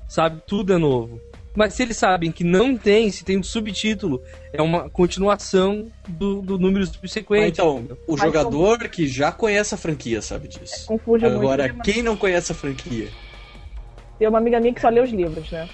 sabe? 0.09 0.41
Tudo 0.47 0.73
é 0.73 0.79
novo. 0.79 1.21
Mas 1.55 1.75
se 1.75 1.83
eles 1.83 1.97
sabem 1.97 2.31
que 2.31 2.45
não 2.45 2.77
tem, 2.77 3.11
se 3.11 3.25
tem 3.25 3.37
um 3.37 3.43
subtítulo, 3.43 4.23
é 4.53 4.63
uma 4.63 4.89
continuação 4.89 5.91
do, 6.07 6.41
do 6.41 6.57
número 6.57 6.85
Ah, 6.85 6.87
subsequente. 6.87 7.51
então, 7.61 7.85
o 8.07 8.17
jogador 8.17 8.89
que 8.89 9.09
já 9.09 9.33
conhece 9.33 9.75
a 9.75 9.79
franquia 9.79 10.23
sabe 10.23 10.47
disso. 10.47 10.87
Confunde 10.87 11.27
Agora, 11.27 11.65
muito. 11.67 11.83
quem 11.83 12.01
não 12.03 12.17
conhece 12.17 12.53
a 12.53 12.55
franquia? 12.55 13.09
Tem 14.19 14.29
uma 14.29 14.39
amiga 14.39 14.59
minha 14.59 14.75
que 14.75 14.81
só 14.81 14.89
lê 14.89 15.01
os 15.01 15.11
livros, 15.11 15.51
né? 15.53 15.67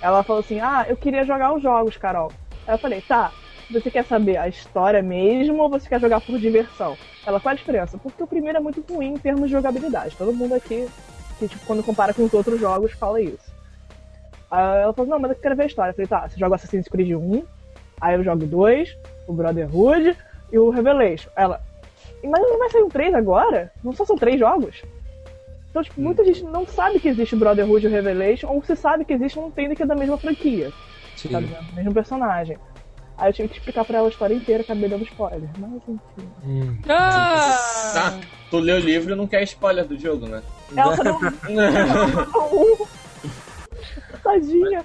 Ela 0.00 0.22
falou 0.22 0.40
assim: 0.40 0.60
Ah, 0.60 0.86
eu 0.88 0.96
queria 0.96 1.24
jogar 1.24 1.52
os 1.52 1.62
jogos, 1.62 1.96
Carol. 1.96 2.32
Aí 2.66 2.74
eu 2.74 2.78
falei: 2.78 3.00
Tá, 3.02 3.32
você 3.70 3.90
quer 3.90 4.04
saber 4.04 4.38
a 4.38 4.48
história 4.48 5.02
mesmo 5.02 5.62
ou 5.62 5.68
você 5.68 5.88
quer 5.88 6.00
jogar 6.00 6.20
por 6.20 6.38
diversão? 6.38 6.96
Ela, 7.26 7.40
a 7.44 7.54
diferença? 7.54 7.98
Porque 7.98 8.22
o 8.22 8.26
primeiro 8.26 8.58
é 8.58 8.60
muito 8.60 8.82
ruim 8.90 9.14
em 9.14 9.18
termos 9.18 9.48
de 9.48 9.52
jogabilidade. 9.52 10.16
Todo 10.16 10.32
mundo 10.32 10.54
aqui, 10.54 10.86
que, 11.38 11.46
tipo, 11.46 11.64
quando 11.66 11.82
compara 11.82 12.14
com 12.14 12.24
os 12.24 12.32
outros 12.32 12.58
jogos, 12.58 12.92
fala 12.92 13.20
isso. 13.20 13.54
Aí 14.50 14.82
ela 14.82 14.94
falou: 14.94 15.10
Não, 15.10 15.18
mas 15.18 15.32
eu 15.32 15.36
quero 15.36 15.56
ver 15.56 15.64
a 15.64 15.66
história. 15.66 15.90
Eu 15.90 15.94
falei: 15.94 16.08
Tá, 16.08 16.28
você 16.28 16.38
joga 16.38 16.54
Assassin's 16.54 16.88
Creed 16.88 17.12
1, 17.12 17.42
aí 18.00 18.14
eu 18.14 18.24
jogo 18.24 18.46
2, 18.46 18.96
o 19.28 19.34
Brotherhood 19.34 20.16
e 20.50 20.58
o 20.58 20.70
Revelation. 20.70 21.30
Ela, 21.36 21.60
mas 22.24 22.42
não 22.42 22.58
vai 22.58 22.70
sair 22.70 22.82
um 22.82 22.88
3 22.88 23.14
agora? 23.14 23.70
Não 23.84 23.92
só 23.92 24.04
são 24.04 24.16
três 24.16 24.38
jogos? 24.38 24.82
Então, 25.70 25.82
tipo, 25.82 26.00
muita 26.00 26.24
gente 26.24 26.42
não 26.44 26.66
sabe 26.66 26.98
que 26.98 27.08
existe 27.08 27.36
Brotherhood 27.36 27.86
e 27.86 27.88
o 27.88 27.92
Revelation, 27.92 28.48
ou 28.48 28.62
se 28.62 28.74
sabe 28.74 29.04
que 29.04 29.12
existe, 29.12 29.38
não 29.38 29.48
entende 29.48 29.76
que 29.76 29.82
é 29.82 29.86
da 29.86 29.94
mesma 29.94 30.18
franquia, 30.18 30.72
Sim. 31.16 31.30
sabe? 31.30 31.46
né? 31.46 31.60
Mesmo 31.74 31.94
personagem. 31.94 32.58
Aí 33.16 33.28
eu 33.28 33.32
tive 33.34 33.48
que 33.48 33.58
explicar 33.58 33.84
pra 33.84 33.98
ela 33.98 34.08
a 34.08 34.10
história 34.10 34.34
inteira, 34.34 34.62
acabei 34.62 34.88
dando 34.88 35.04
spoiler. 35.04 35.48
Mas 35.58 35.70
enfim. 35.74 36.00
Ah! 36.88 37.92
Tá, 37.92 38.18
tu 38.50 38.58
lê 38.58 38.72
o 38.72 38.80
livro 38.80 39.12
e 39.12 39.16
não 39.16 39.26
quer 39.26 39.42
spoiler 39.42 39.86
do 39.86 39.98
jogo, 39.98 40.26
né? 40.26 40.42
Ela 40.74 40.96
só 40.96 41.02
deu 41.02 41.14
um. 41.14 41.20
Tadinha. 44.22 44.84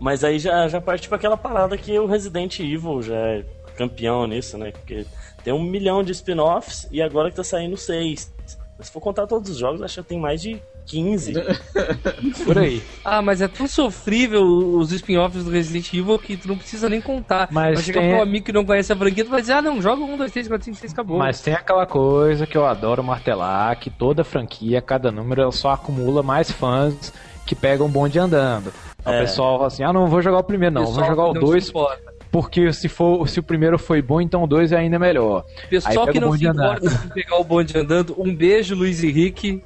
Mas 0.00 0.22
aí 0.22 0.38
já, 0.38 0.68
já 0.68 0.80
parte 0.80 1.08
pra 1.08 1.16
aquela 1.16 1.36
parada 1.36 1.76
que 1.76 1.98
o 1.98 2.06
Resident 2.06 2.60
Evil 2.60 3.02
já 3.02 3.16
é 3.16 3.44
campeão 3.76 4.26
nisso, 4.26 4.56
né? 4.56 4.70
Porque 4.70 5.04
tem 5.42 5.52
um 5.52 5.62
milhão 5.62 6.04
de 6.04 6.12
spin-offs 6.12 6.86
e 6.92 7.02
agora 7.02 7.28
que 7.30 7.36
tá 7.36 7.44
saindo 7.44 7.76
seis. 7.76 8.32
Se 8.80 8.90
for 8.92 9.00
contar 9.00 9.26
todos 9.26 9.50
os 9.50 9.58
jogos, 9.58 9.82
acho 9.82 10.02
que 10.02 10.08
tem 10.08 10.20
mais 10.20 10.40
de 10.40 10.62
15. 10.86 11.34
Por 12.44 12.58
aí. 12.58 12.82
Ah, 13.04 13.20
mas 13.20 13.40
é 13.40 13.48
tão 13.48 13.66
sofrível 13.66 14.42
os 14.42 14.92
spin-offs 14.92 15.44
do 15.44 15.50
Resident 15.50 15.92
Evil 15.92 16.18
que 16.18 16.36
tu 16.36 16.46
não 16.48 16.56
precisa 16.56 16.88
nem 16.88 17.00
contar. 17.00 17.48
Mas 17.50 17.74
vai 17.74 17.82
chegar 17.84 18.00
tem- 18.00 18.12
pro 18.12 18.22
amigo 18.22 18.46
que 18.46 18.52
não 18.52 18.64
conhece 18.64 18.92
a 18.92 18.96
franquia, 18.96 19.24
tu 19.24 19.30
vai 19.30 19.40
dizer, 19.40 19.54
ah 19.54 19.62
não, 19.62 19.82
joga 19.82 20.02
um, 20.02 20.16
dois, 20.16 20.30
três, 20.32 20.46
quatro, 20.48 20.64
cinco, 20.64 20.76
seis, 20.76 20.92
acabou. 20.92 21.18
Mas 21.18 21.40
tem 21.40 21.54
aquela 21.54 21.86
coisa 21.86 22.46
que 22.46 22.56
eu 22.56 22.64
adoro 22.66 23.02
martelar, 23.02 23.78
que 23.78 23.90
toda 23.90 24.22
franquia, 24.24 24.80
cada 24.80 25.10
número, 25.10 25.42
ela 25.42 25.52
só 25.52 25.70
acumula 25.72 26.22
mais 26.22 26.50
fãs 26.50 27.12
que 27.44 27.54
pegam 27.56 27.86
o 27.86 27.90
bonde 27.90 28.18
andando. 28.18 28.72
Aí 29.04 29.14
É. 29.14 29.18
O 29.18 29.20
pessoal 29.22 29.56
fala 29.56 29.66
assim, 29.68 29.82
ah, 29.82 29.92
não 29.92 30.06
vou 30.06 30.22
jogar 30.22 30.38
o 30.38 30.44
primeiro 30.44 30.74
não, 30.74 30.84
vou 30.84 30.92
Pessoal 30.94 31.10
jogar 31.10 31.24
o 31.24 31.32
que 31.32 31.40
não 31.40 31.46
2, 31.46 31.64
se 31.64 31.70
importa. 31.70 32.17
Porque 32.40 32.72
se, 32.72 32.88
for, 32.88 33.28
se 33.28 33.40
o 33.40 33.42
primeiro 33.42 33.76
foi 33.78 34.00
bom, 34.00 34.20
então 34.20 34.44
o 34.44 34.46
2 34.46 34.70
é 34.70 34.76
ainda 34.76 34.96
melhor. 34.96 35.44
Pessoal 35.68 36.06
que 36.06 36.18
o 36.18 36.20
não 36.20 36.36
se 36.38 36.46
importa 36.46 36.88
com 36.88 37.08
pegar 37.08 37.36
o 37.36 37.42
bonde 37.42 37.76
andando, 37.76 38.14
um 38.16 38.32
beijo, 38.32 38.76
Luiz 38.76 39.02
Henrique. 39.02 39.60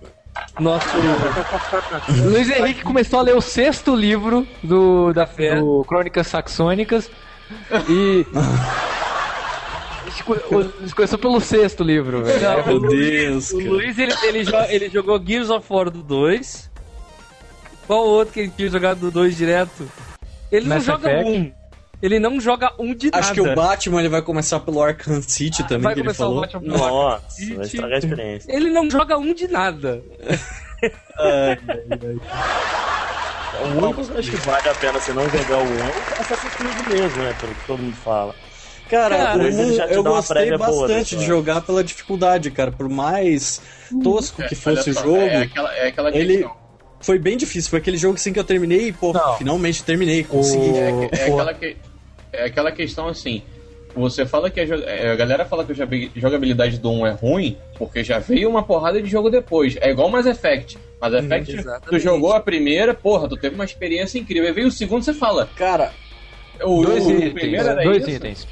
Nosso. 0.58 0.86
Luiz 2.30 2.48
Henrique 2.48 2.82
começou 2.82 3.18
a 3.18 3.22
ler 3.22 3.36
o 3.36 3.42
sexto 3.42 3.94
livro 3.94 4.46
do, 4.62 5.12
da, 5.12 5.26
Fé. 5.26 5.56
do 5.60 5.84
Crônicas 5.86 6.26
Saxônicas 6.28 7.10
e... 7.90 8.24
o- 10.26 10.94
Começou 10.94 11.18
pelo 11.18 11.40
sexto 11.40 11.84
livro, 11.84 12.24
velho. 12.24 12.40
Não, 12.40 12.66
Meu 12.66 12.76
o 12.76 12.78
Luiz- 12.78 13.10
Deus, 13.50 13.52
O. 13.52 13.58
Luiz, 13.72 13.98
ele, 13.98 14.12
ele, 14.24 14.44
jo- 14.44 14.64
ele 14.70 14.88
jogou 14.88 15.22
Gears 15.22 15.50
of 15.50 15.66
War 15.70 15.90
do 15.90 16.02
2. 16.02 16.70
Qual 17.86 18.06
outro 18.06 18.32
que 18.32 18.40
ele 18.40 18.52
tinha 18.56 18.70
jogado 18.70 19.00
do 19.00 19.10
2 19.10 19.36
direto? 19.36 19.86
Ele 20.50 20.66
não 20.68 20.76
Mass 20.76 20.84
joga 20.86 21.10
Effect. 21.12 21.30
um. 21.38 21.61
Ele 22.02 22.18
não 22.18 22.40
joga 22.40 22.72
um 22.78 22.92
de 22.94 23.06
nada. 23.06 23.18
Acho 23.18 23.32
que 23.32 23.40
o 23.40 23.54
Batman 23.54 24.00
ele 24.00 24.08
vai 24.08 24.20
começar 24.22 24.58
pelo 24.60 24.82
Arkham 24.82 25.22
City 25.22 25.62
também, 25.62 25.82
Vai 25.82 25.94
que 25.94 26.00
ele 26.00 26.06
começar 26.08 26.24
o 26.24 26.28
falou. 26.28 26.40
Batman 26.42 26.60
pelo 26.60 26.76
Nossa, 26.78 27.30
City. 27.30 27.54
vai 27.54 27.64
estragar 27.66 27.94
a 27.94 27.98
experiência. 27.98 28.52
Ele 28.56 28.70
não 28.70 28.90
joga 28.90 29.16
um 29.18 29.32
de 29.32 29.46
nada. 29.46 30.02
O 33.62 33.78
único 33.84 34.04
que 34.04 34.18
acho 34.18 34.30
que 34.30 34.36
vale 34.38 34.68
a 34.68 34.74
pena 34.74 34.98
você 34.98 35.12
não 35.12 35.28
jogar 35.28 35.58
o 35.58 35.62
1 35.62 35.78
é 35.78 36.20
Assassin's 36.20 36.54
Creed 36.54 36.88
mesmo, 36.88 37.22
né? 37.22 37.36
Pelo 37.40 37.54
que 37.54 37.66
todo 37.66 37.82
mundo 37.82 37.96
fala. 37.96 38.34
Cara, 38.90 39.16
Cara, 39.16 39.44
eu 39.90 40.02
gostei 40.02 40.34
prévia 40.36 40.58
boa 40.58 40.86
bastante 40.88 41.16
de 41.16 41.24
jogar 41.24 41.60
pela 41.62 41.82
dificuldade, 41.84 42.50
cara. 42.50 42.72
Por 42.72 42.88
mais 42.88 43.62
tosco 44.02 44.42
que 44.48 44.54
fosse 44.54 44.90
o 44.90 44.94
só, 44.94 45.02
jogo, 45.02 45.16
É 45.18 45.42
aquela, 45.42 45.74
é 45.76 45.86
aquela 45.88 46.14
ele- 46.16 46.38
questão. 46.38 46.56
foi 47.00 47.18
bem 47.18 47.36
difícil. 47.36 47.70
Foi 47.70 47.78
aquele 47.78 47.96
jogo 47.96 48.14
assim 48.16 48.32
que 48.32 48.38
eu 48.40 48.44
terminei 48.44 48.88
e, 48.88 48.92
pô, 48.92 49.12
Não. 49.12 49.36
finalmente 49.38 49.82
terminei, 49.84 50.24
consegui. 50.24 50.76
É, 50.76 51.08
é 51.12 51.22
aquela 51.26 51.54
que- 51.54 51.76
é 52.32 52.44
aquela 52.44 52.72
questão 52.72 53.08
assim. 53.08 53.42
Você 53.94 54.24
fala 54.24 54.48
que 54.48 54.58
a, 54.58 54.64
é, 54.64 55.10
a 55.12 55.16
galera 55.16 55.44
fala 55.44 55.64
que 55.66 55.72
a 55.72 55.74
joga- 55.74 56.08
jogabilidade 56.16 56.78
do 56.78 56.90
1 56.90 57.06
é 57.06 57.10
ruim 57.10 57.58
porque 57.78 58.02
já 58.02 58.18
veio 58.18 58.48
uma 58.48 58.62
porrada 58.62 59.02
de 59.02 59.08
jogo 59.10 59.28
depois. 59.28 59.76
É 59.82 59.90
igual 59.90 60.08
Mass 60.08 60.24
Effect. 60.24 60.78
Mass 60.98 61.12
Effect, 61.12 61.52
tu 61.52 61.60
exatamente. 61.60 62.02
jogou 62.02 62.32
a 62.32 62.40
primeira, 62.40 62.94
porra, 62.94 63.28
tu 63.28 63.36
teve 63.36 63.54
uma 63.54 63.64
experiência 63.66 64.18
incrível. 64.18 64.46
Aí 64.48 64.52
veio 64.54 64.68
o 64.68 64.70
segundo, 64.70 65.02
você 65.02 65.12
fala. 65.12 65.46
Cara, 65.56 65.92
O, 66.64 66.82
Dois 66.84 67.04
o 67.04 67.10
itens. 67.10 67.32
primeiro 67.34 67.66
era 67.68 67.82
Dois 67.82 67.98
isso? 68.06 68.10
itens. 68.16 68.48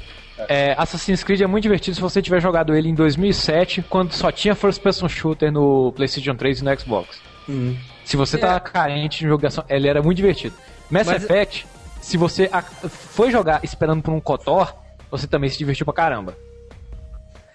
É, 0.47 0.75
Assassin's 0.77 1.23
Creed 1.23 1.41
é 1.41 1.47
muito 1.47 1.63
divertido 1.63 1.95
se 1.95 2.01
você 2.01 2.21
tiver 2.21 2.39
jogado 2.41 2.75
ele 2.75 2.89
em 2.89 2.95
2007, 2.95 3.83
quando 3.89 4.11
só 4.13 4.31
tinha 4.31 4.53
First 4.55 4.81
Person 4.81 5.07
Shooter 5.07 5.51
no 5.51 5.91
PlayStation 5.93 6.35
3 6.35 6.59
e 6.59 6.63
no 6.63 6.79
Xbox. 6.79 7.19
hum, 7.49 7.75
Se 8.03 8.15
você 8.17 8.37
tá 8.37 8.59
carente 8.59 9.19
de 9.19 9.27
jogação, 9.27 9.63
ele 9.69 9.87
era 9.87 10.01
muito 10.03 10.17
divertido. 10.17 10.55
Mass 10.89 11.07
Mas- 11.07 11.23
Effect, 11.23 11.65
se 12.01 12.17
você 12.17 12.49
foi 12.89 13.31
jogar 13.31 13.63
esperando 13.63 14.01
por 14.01 14.11
um 14.13 14.19
KOTOR, 14.19 14.73
você 15.09 15.27
também 15.27 15.49
se 15.49 15.57
divertiu 15.57 15.85
pra 15.85 15.93
caramba. 15.93 16.37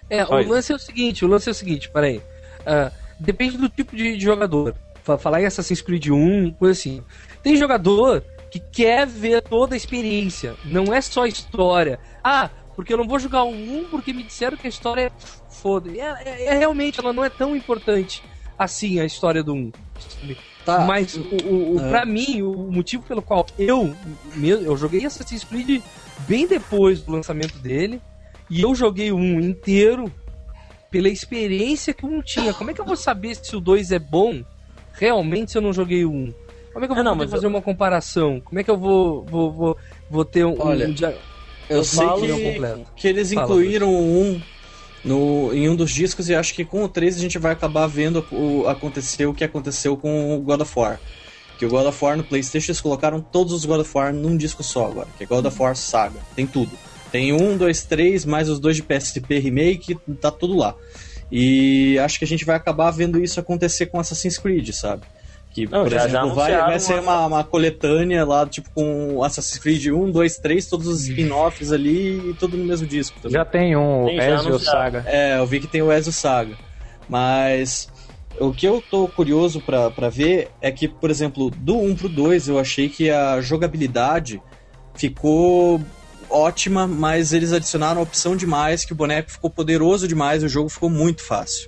É, 0.09 0.25
Só 0.25 0.35
o 0.35 0.47
lance 0.47 0.71
é 0.71 0.75
o 0.75 0.79
seguinte, 0.79 1.25
o 1.25 1.27
lance 1.27 1.49
é 1.49 1.51
o 1.51 1.55
seguinte, 1.55 1.89
peraí. 1.89 2.21
Ah, 2.65 2.91
depende 3.19 3.57
do 3.57 3.67
tipo 3.69 3.95
de, 3.95 4.15
de 4.17 4.23
jogador. 4.23 4.73
Fa- 5.03 5.17
Falar 5.17 5.41
em 5.41 5.45
Assassin's 5.45 5.81
Creed 5.81 6.07
1, 6.09 6.53
coisa 6.53 6.79
assim. 6.79 7.03
Tem 7.43 7.55
jogador 7.57 8.23
que 8.49 8.59
quer 8.59 9.05
ver 9.05 9.41
toda 9.41 9.75
a 9.75 9.77
experiência. 9.77 10.55
Não 10.63 10.93
é 10.93 11.01
só 11.01 11.25
história. 11.25 11.99
Ah, 12.23 12.49
porque 12.75 12.93
eu 12.93 12.97
não 12.97 13.07
vou 13.07 13.19
jogar 13.19 13.43
o 13.43 13.51
1 13.51 13.89
porque 13.89 14.13
me 14.13 14.23
disseram 14.23 14.55
que 14.55 14.67
a 14.67 14.69
história 14.69 15.01
é 15.07 15.11
foda. 15.49 15.89
É, 15.91 15.99
é- 16.29 16.45
é 16.45 16.57
realmente, 16.57 16.99
ela 16.99 17.11
não 17.11 17.23
é 17.25 17.29
tão 17.29 17.55
importante 17.55 18.23
assim 18.57 18.99
a 18.99 19.05
história 19.05 19.43
do 19.43 19.53
1. 19.53 19.71
Tá. 20.67 20.85
Mas 20.85 21.15
o, 21.15 21.21
o, 21.21 21.75
o- 21.75 21.79
É. 21.79 21.89
pra 21.89 22.05
mim, 22.05 22.41
o 22.41 22.69
motivo 22.71 23.01
pelo 23.03 23.21
qual 23.21 23.45
eu 23.57 23.95
mesmo, 24.35 24.65
eu 24.65 24.75
joguei 24.77 25.05
Assassin's 25.05 25.43
Creed 25.43 25.81
bem 26.27 26.45
depois 26.45 27.01
do 27.01 27.11
lançamento 27.11 27.57
dele, 27.59 28.01
e 28.49 28.61
eu 28.61 28.75
joguei 28.75 29.11
o 29.11 29.15
1 29.15 29.39
inteiro 29.39 30.13
pela 30.91 31.09
experiência 31.09 31.93
que 31.93 32.05
1 32.05 32.21
tinha. 32.21 32.53
Como 32.53 32.69
é 32.69 32.73
que 32.73 32.81
eu 32.81 32.85
vou 32.85 32.95
saber 32.97 33.35
se 33.35 33.55
o 33.55 33.59
2 33.61 33.91
é 33.91 33.99
bom 33.99 34.43
realmente 34.93 35.51
se 35.51 35.57
eu 35.57 35.61
não 35.61 35.71
joguei 35.73 36.03
o 36.05 36.11
1? 36.11 36.33
Como 36.73 36.85
é 36.85 36.87
que 36.87 36.91
eu 36.91 36.95
vou 36.95 37.13
É, 37.13 37.15
não, 37.17 37.27
fazer 37.29 37.47
uma 37.47 37.61
comparação? 37.61 38.39
Como 38.41 38.59
é 38.59 38.63
que 38.63 38.69
eu 38.69 38.77
vou, 38.77 39.25
vou, 39.25 39.51
vou, 39.51 39.77
vou 40.11 40.25
ter 40.25 40.45
um, 40.45 40.55
Olha, 40.59 40.87
um 40.87 40.93
dia- 40.93 41.17
Eu 41.69 41.77
Eu 41.77 41.83
sei 41.83 42.07
que, 42.07 42.43
completo. 42.53 42.91
que 42.95 43.07
eles 43.07 43.33
Fala, 43.33 43.45
incluíram 43.45 43.93
um 43.93 44.39
no, 45.03 45.53
em 45.53 45.69
um 45.69 45.75
dos 45.75 45.91
discos 45.91 46.29
e 46.29 46.35
acho 46.35 46.53
que 46.53 46.65
com 46.65 46.83
o 46.83 46.89
3 46.89 47.17
a 47.17 47.19
gente 47.19 47.37
vai 47.37 47.51
acabar 47.51 47.87
vendo 47.87 48.25
o, 48.31 48.67
acontecer 48.67 49.25
o 49.25 49.33
que 49.33 49.43
aconteceu 49.43 49.95
com 49.95 50.35
o 50.35 50.41
God 50.41 50.61
of 50.61 50.73
War. 50.75 50.99
Que 51.57 51.65
o 51.65 51.69
God 51.69 51.87
of 51.87 52.03
War 52.03 52.17
no 52.17 52.23
Playstation 52.23 52.71
eles 52.71 52.81
colocaram 52.81 53.19
todos 53.19 53.53
os 53.53 53.65
God 53.65 53.81
of 53.81 53.91
War 53.95 54.13
num 54.13 54.37
disco 54.37 54.63
só 54.63 54.85
agora, 54.85 55.07
que 55.17 55.23
é 55.23 55.27
God 55.27 55.45
of 55.45 55.61
War 55.61 55.75
Saga. 55.75 56.19
Tem 56.35 56.45
tudo. 56.45 56.71
Tem 57.11 57.33
um, 57.33 57.57
dois, 57.57 57.83
três, 57.83 58.25
mais 58.25 58.49
os 58.49 58.59
dois 58.59 58.75
de 58.75 58.83
PSP 58.83 59.39
Remake, 59.39 59.97
tá 60.19 60.29
tudo 60.29 60.55
lá. 60.55 60.75
E 61.31 61.97
acho 61.99 62.19
que 62.19 62.25
a 62.25 62.27
gente 62.27 62.45
vai 62.45 62.55
acabar 62.55 62.91
vendo 62.91 63.21
isso 63.21 63.39
acontecer 63.39 63.87
com 63.87 63.99
Assassin's 63.99 64.37
Creed, 64.37 64.71
sabe? 64.71 65.03
Que, 65.57 65.65
Não, 65.65 65.81
por 65.85 65.89
já- 65.91 65.97
já 66.01 66.05
exemplo, 66.05 66.35
vai, 66.35 66.53
anunciaram 66.53 66.67
vai 66.67 66.79
ser 66.79 66.99
uma- 66.99 67.25
uma, 67.25 67.43
coletânea 67.43 68.23
lá, 68.23 68.45
tipo, 68.45 68.69
com 68.75 69.23
Assassin's 69.23 69.57
Creed 69.57 69.87
1, 69.87 70.11
2, 70.11 70.37
3, 70.37 70.67
todos 70.67 70.85
os 70.85 71.07
spin-offs 71.07 71.71
ali 71.71 72.29
e 72.29 72.33
tudo 72.35 72.55
no 72.55 72.63
mesmo 72.63 72.85
disco. 72.85 73.19
também. 73.19 73.31
Já 73.33 73.43
tem 73.43 73.75
um 73.75 74.05
Tem, 74.05 74.17
já 74.17 74.35
Ezio. 74.35 74.59
Saga. 74.59 75.03
É, 75.07 75.39
eu 75.39 75.47
vi 75.47 75.59
que 75.59 75.65
tem 75.65 75.81
o 75.81 75.91
Ezio 75.91 76.13
Saga. 76.13 76.55
Mas 77.09 77.89
o 78.39 78.53
que 78.53 78.67
eu 78.67 78.83
tô 78.83 79.07
curioso 79.07 79.59
pra, 79.59 79.89
pra 79.89 80.09
ver 80.09 80.49
é 80.61 80.71
que, 80.71 80.87
por 80.87 81.09
exemplo, 81.09 81.49
do 81.49 81.75
1 81.79 81.95
pro 81.95 82.07
2 82.07 82.47
eu 82.47 82.59
achei 82.59 82.87
que 82.87 83.09
a 83.09 83.41
jogabilidade 83.41 84.39
ficou 84.93 85.81
ótima, 86.29 86.85
mas 86.85 87.33
eles 87.33 87.51
adicionaram 87.51 87.99
a 87.99 88.03
opção 88.03 88.35
demais, 88.35 88.85
que 88.85 88.93
o 88.93 88.95
boneco 88.95 89.31
ficou 89.31 89.49
poderoso 89.49 90.07
demais 90.07 90.43
e 90.43 90.45
o 90.45 90.49
jogo 90.49 90.69
ficou 90.69 90.89
muito 90.89 91.23
fácil. 91.23 91.67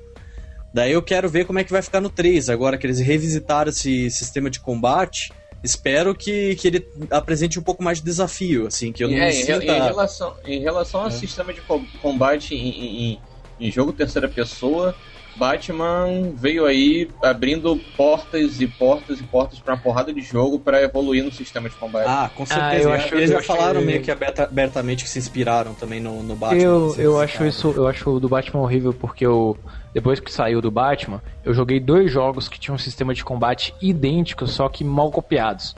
Daí 0.73 0.91
eu 0.91 1.01
quero 1.01 1.27
ver 1.29 1.45
como 1.45 1.59
é 1.59 1.63
que 1.63 1.71
vai 1.71 1.81
ficar 1.81 1.99
no 2.01 2.09
3, 2.09 2.49
agora 2.49 2.77
que 2.77 2.85
eles 2.85 2.99
revisitaram 2.99 3.69
esse 3.69 4.09
sistema 4.11 4.49
de 4.49 4.59
combate. 4.59 5.33
Espero 5.63 6.15
que, 6.15 6.55
que 6.55 6.67
ele 6.67 6.87
apresente 7.11 7.59
um 7.59 7.63
pouco 7.63 7.83
mais 7.83 7.97
de 7.99 8.05
desafio, 8.05 8.67
assim, 8.67 8.93
que 8.93 9.03
eu 9.03 9.09
não 9.09 9.17
É, 9.17 9.31
sinta... 9.31 9.63
em 9.63 9.81
relação, 9.81 10.35
em 10.45 10.59
relação 10.61 11.03
ao 11.03 11.11
sistema 11.11 11.53
de 11.53 11.61
co- 11.61 11.85
combate 11.97 12.55
em- 12.55 13.13
em- 13.13 13.21
em 13.59 13.71
jogo 13.71 13.91
terceira 13.91 14.29
pessoa, 14.29 14.95
Batman 15.39 16.31
veio 16.35 16.65
aí 16.65 17.09
abrindo 17.23 17.75
portas 17.97 18.59
e 18.61 18.67
portas 18.67 19.19
e 19.19 19.23
portas 19.23 19.59
pra 19.59 19.73
uma 19.73 19.81
porrada 19.81 20.13
de 20.13 20.21
jogo 20.21 20.59
pra 20.59 20.81
evoluir 20.81 21.23
no 21.23 21.31
sistema 21.31 21.69
de 21.69 21.75
combate. 21.75 22.05
Ah, 22.07 22.29
com 22.35 22.43
Ah, 22.43 22.45
certeza. 22.45 22.89
eu 22.89 22.93
acho- 22.93 23.15
Eles 23.15 23.29
eu 23.29 23.33
já 23.35 23.39
achei- 23.39 23.55
falaram 23.55 23.81
meio 23.81 24.01
que 24.01 24.11
aberta- 24.11 24.43
abertamente 24.43 25.03
que 25.03 25.09
se 25.09 25.17
inspiraram 25.17 25.73
também 25.73 25.99
no, 25.99 26.21
no 26.21 26.35
Batman. 26.35 26.61
Eu, 26.61 26.95
eu 26.97 27.19
acho 27.19 27.45
isso, 27.45 27.73
eu 27.75 27.87
acho 27.87 28.09
o 28.09 28.19
do 28.19 28.27
Batman 28.29 28.61
horrível 28.61 28.93
porque 28.93 29.25
eu 29.25 29.57
depois 29.93 30.19
que 30.19 30.31
saiu 30.31 30.61
do 30.61 30.69
Batman, 30.69 31.21
eu 31.43 31.53
joguei 31.53 31.79
dois 31.79 32.11
jogos 32.11 32.47
que 32.47 32.59
tinham 32.59 32.75
um 32.75 32.79
sistema 32.79 33.13
de 33.13 33.23
combate 33.23 33.73
idêntico, 33.81 34.45
só 34.45 34.69
que 34.69 34.83
mal 34.83 35.09
copiados. 35.09 35.75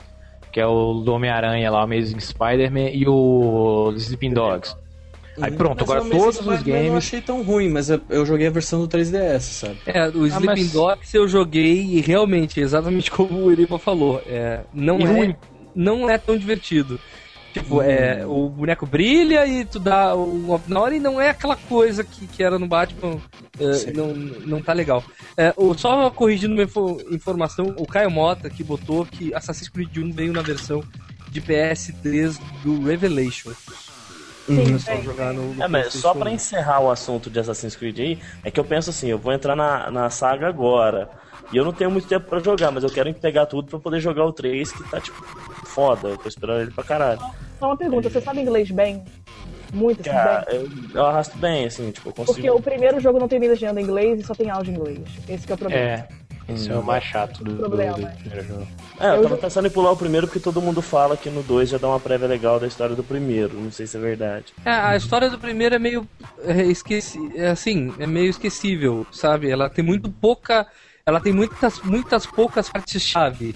Que 0.52 0.60
é 0.60 0.66
o 0.66 1.00
do 1.00 1.12
Homem-Aranha 1.14 1.70
lá, 1.70 1.80
o 1.80 1.84
Amazing 1.84 2.20
Spider-Man 2.20 2.90
e 2.92 3.08
o 3.08 3.90
Sleeping 3.96 4.34
Dogs. 4.34 4.76
Aí 5.40 5.50
Uhum. 5.50 5.56
pronto, 5.56 5.80
Mas 5.80 5.90
agora 5.90 6.02
o 6.04 6.10
todos 6.10 6.36
os 6.38 6.42
Spider-Man 6.44 6.58
Eu 6.78 6.82
não 6.84 6.88
games. 6.90 7.04
achei 7.06 7.20
tão 7.22 7.42
ruim, 7.42 7.68
mas 7.70 7.88
eu, 7.88 8.26
joguei 8.26 8.46
a 8.46 8.50
versão 8.50 8.80
do 8.80 8.88
3DS, 8.88 9.40
sabe? 9.40 9.78
É, 9.86 10.08
o 10.08 10.26
Sleeping 10.26 10.46
mas- 10.46 10.72
Dogs 10.72 11.14
eu 11.16 11.26
joguei 11.26 11.80
e 11.82 12.00
realmente, 12.00 12.60
exatamente 12.60 13.10
como 13.12 13.44
o 13.44 13.50
Eripa 13.50 13.78
falou, 13.78 14.22
é, 14.26 14.60
não, 14.74 14.98
E 15.00 15.04
é, 15.04 15.06
ruim. 15.06 15.36
não 15.74 16.10
é 16.10 16.18
tão 16.18 16.36
divertido. 16.36 17.00
Tipo, 17.54 17.82
é, 17.82 18.24
o 18.26 18.48
boneco 18.48 18.86
brilha 18.86 19.46
e 19.46 19.64
tu 19.66 19.78
dá 19.78 20.14
um 20.16 20.40
golpe 20.42 20.70
na 20.72 20.80
hora 20.80 20.96
e 20.96 20.98
não 21.00 21.20
é 21.20 21.28
aquela 21.30 21.54
coisa 21.54 22.02
que, 22.02 22.26
que 22.26 22.42
era 22.42 22.58
no 22.58 22.66
Batman, 22.66 23.18
é, 23.60 23.92
não, 23.92 24.14
não 24.14 24.62
tá 24.62 24.72
legal. 24.72 25.04
É, 25.36 25.52
o, 25.54 25.74
só 25.76 26.08
corrigindo 26.10 26.54
uma 26.54 26.62
info- 26.62 27.00
informação, 27.10 27.74
o 27.76 27.86
Caio 27.86 28.10
Mota 28.10 28.48
que 28.48 28.64
botou 28.64 29.04
que 29.04 29.34
Assassin's 29.34 29.68
Creed 29.68 29.94
1 29.98 30.12
veio 30.12 30.32
na 30.32 30.40
versão 30.40 30.82
de 31.30 31.42
PS3 31.42 32.38
do 32.62 32.82
Revelation. 32.84 33.50
Sim, 34.46 34.78
Só 34.78 35.00
jogar 35.02 35.32
no, 35.32 35.54
no 35.54 35.62
É, 35.62 35.68
mas 35.68 35.92
só 35.94 36.12
1. 36.14 36.28
encerrar 36.28 36.80
o 36.80 36.90
assunto 36.90 37.30
de 37.30 37.38
Assassin's 37.38 37.76
Creed 37.76 37.98
aí, 38.00 38.18
é 38.44 38.50
que 38.50 38.58
eu 38.58 38.64
penso 38.64 38.90
assim, 38.90 39.08
eu 39.08 39.18
vou 39.18 39.32
entrar 39.32 39.54
na, 39.54 39.90
na 39.90 40.10
saga 40.10 40.48
agora. 40.48 41.08
E 41.52 41.56
eu 41.56 41.64
não 41.64 41.72
tenho 41.72 41.90
muito 41.90 42.08
tempo 42.08 42.28
pra 42.28 42.38
jogar, 42.38 42.70
mas 42.70 42.82
eu 42.82 42.90
quero 42.90 43.12
pegar 43.14 43.46
tudo 43.46 43.68
pra 43.68 43.78
poder 43.78 44.00
jogar 44.00 44.24
o 44.24 44.32
3, 44.32 44.72
que 44.72 44.84
tá, 44.84 45.00
tipo, 45.00 45.16
foda. 45.66 46.08
Eu 46.08 46.16
tô 46.16 46.28
esperando 46.28 46.62
ele 46.62 46.70
pra 46.70 46.82
caralho. 46.82 47.20
Só 47.58 47.66
uma 47.66 47.76
pergunta, 47.76 48.08
você 48.08 48.20
sabe 48.20 48.40
inglês 48.40 48.70
bem? 48.70 49.04
Muito, 49.72 50.00
assim, 50.00 50.10
Ah, 50.10 50.44
bem. 50.48 50.56
eu, 50.60 50.68
eu 50.94 51.06
arrasto 51.06 51.38
bem, 51.38 51.64
assim, 51.66 51.90
tipo, 51.90 52.08
eu 52.08 52.12
consigo. 52.12 52.34
Porque 52.34 52.50
o 52.50 52.60
primeiro 52.60 53.00
jogo 53.00 53.18
não 53.18 53.28
tem 53.28 53.38
legenda 53.38 53.80
em 53.80 53.84
inglês 53.84 54.20
e 54.20 54.22
só 54.22 54.34
tem 54.34 54.50
áudio 54.50 54.72
em 54.72 54.76
inglês. 54.76 54.98
Esse 55.28 55.46
que 55.46 55.52
é 55.52 55.54
o 55.54 55.58
problema. 55.58 55.84
É, 55.84 56.08
esse 56.54 56.70
é 56.70 56.76
o 56.76 56.82
mais 56.82 57.04
chato 57.04 57.42
do, 57.44 57.52
do, 57.52 57.56
Problema, 57.58 57.94
do 57.96 58.02
é. 58.02 58.06
primeiro 58.10 58.46
jogo. 58.46 58.68
É, 59.00 59.08
eu 59.08 59.14
Eu 59.14 59.22
tava 59.22 59.34
jo- 59.36 59.40
pensando 59.40 59.66
em 59.66 59.70
pular 59.70 59.90
o 59.92 59.96
primeiro 59.96 60.26
porque 60.26 60.40
todo 60.40 60.60
mundo 60.62 60.80
fala 60.82 61.16
que 61.16 61.28
no 61.30 61.42
2 61.42 61.70
já 61.70 61.78
dá 61.78 61.88
uma 61.88 62.00
prévia 62.00 62.28
legal 62.28 62.58
da 62.60 62.66
história 62.66 62.94
do 62.94 63.02
primeiro. 63.02 63.54
Não 63.60 63.70
sei 63.70 63.86
se 63.86 63.96
é 63.96 64.00
verdade. 64.00 64.46
É, 64.64 64.70
a 64.70 64.96
história 64.96 65.28
do 65.30 65.38
primeiro 65.38 65.74
é 65.74 65.78
meio 65.78 66.06
é, 66.44 66.62
esqueci, 66.64 67.18
é 67.34 67.48
assim, 67.50 67.92
é 67.98 68.06
meio 68.06 68.30
esquecível, 68.30 69.06
sabe? 69.12 69.50
Ela 69.50 69.68
tem 69.70 69.84
muito 69.84 70.10
pouca, 70.10 70.66
ela 71.04 71.20
tem 71.20 71.32
muitas, 71.32 71.80
muitas 71.80 72.26
poucas 72.26 72.68
partes 72.68 73.02
chave. 73.02 73.54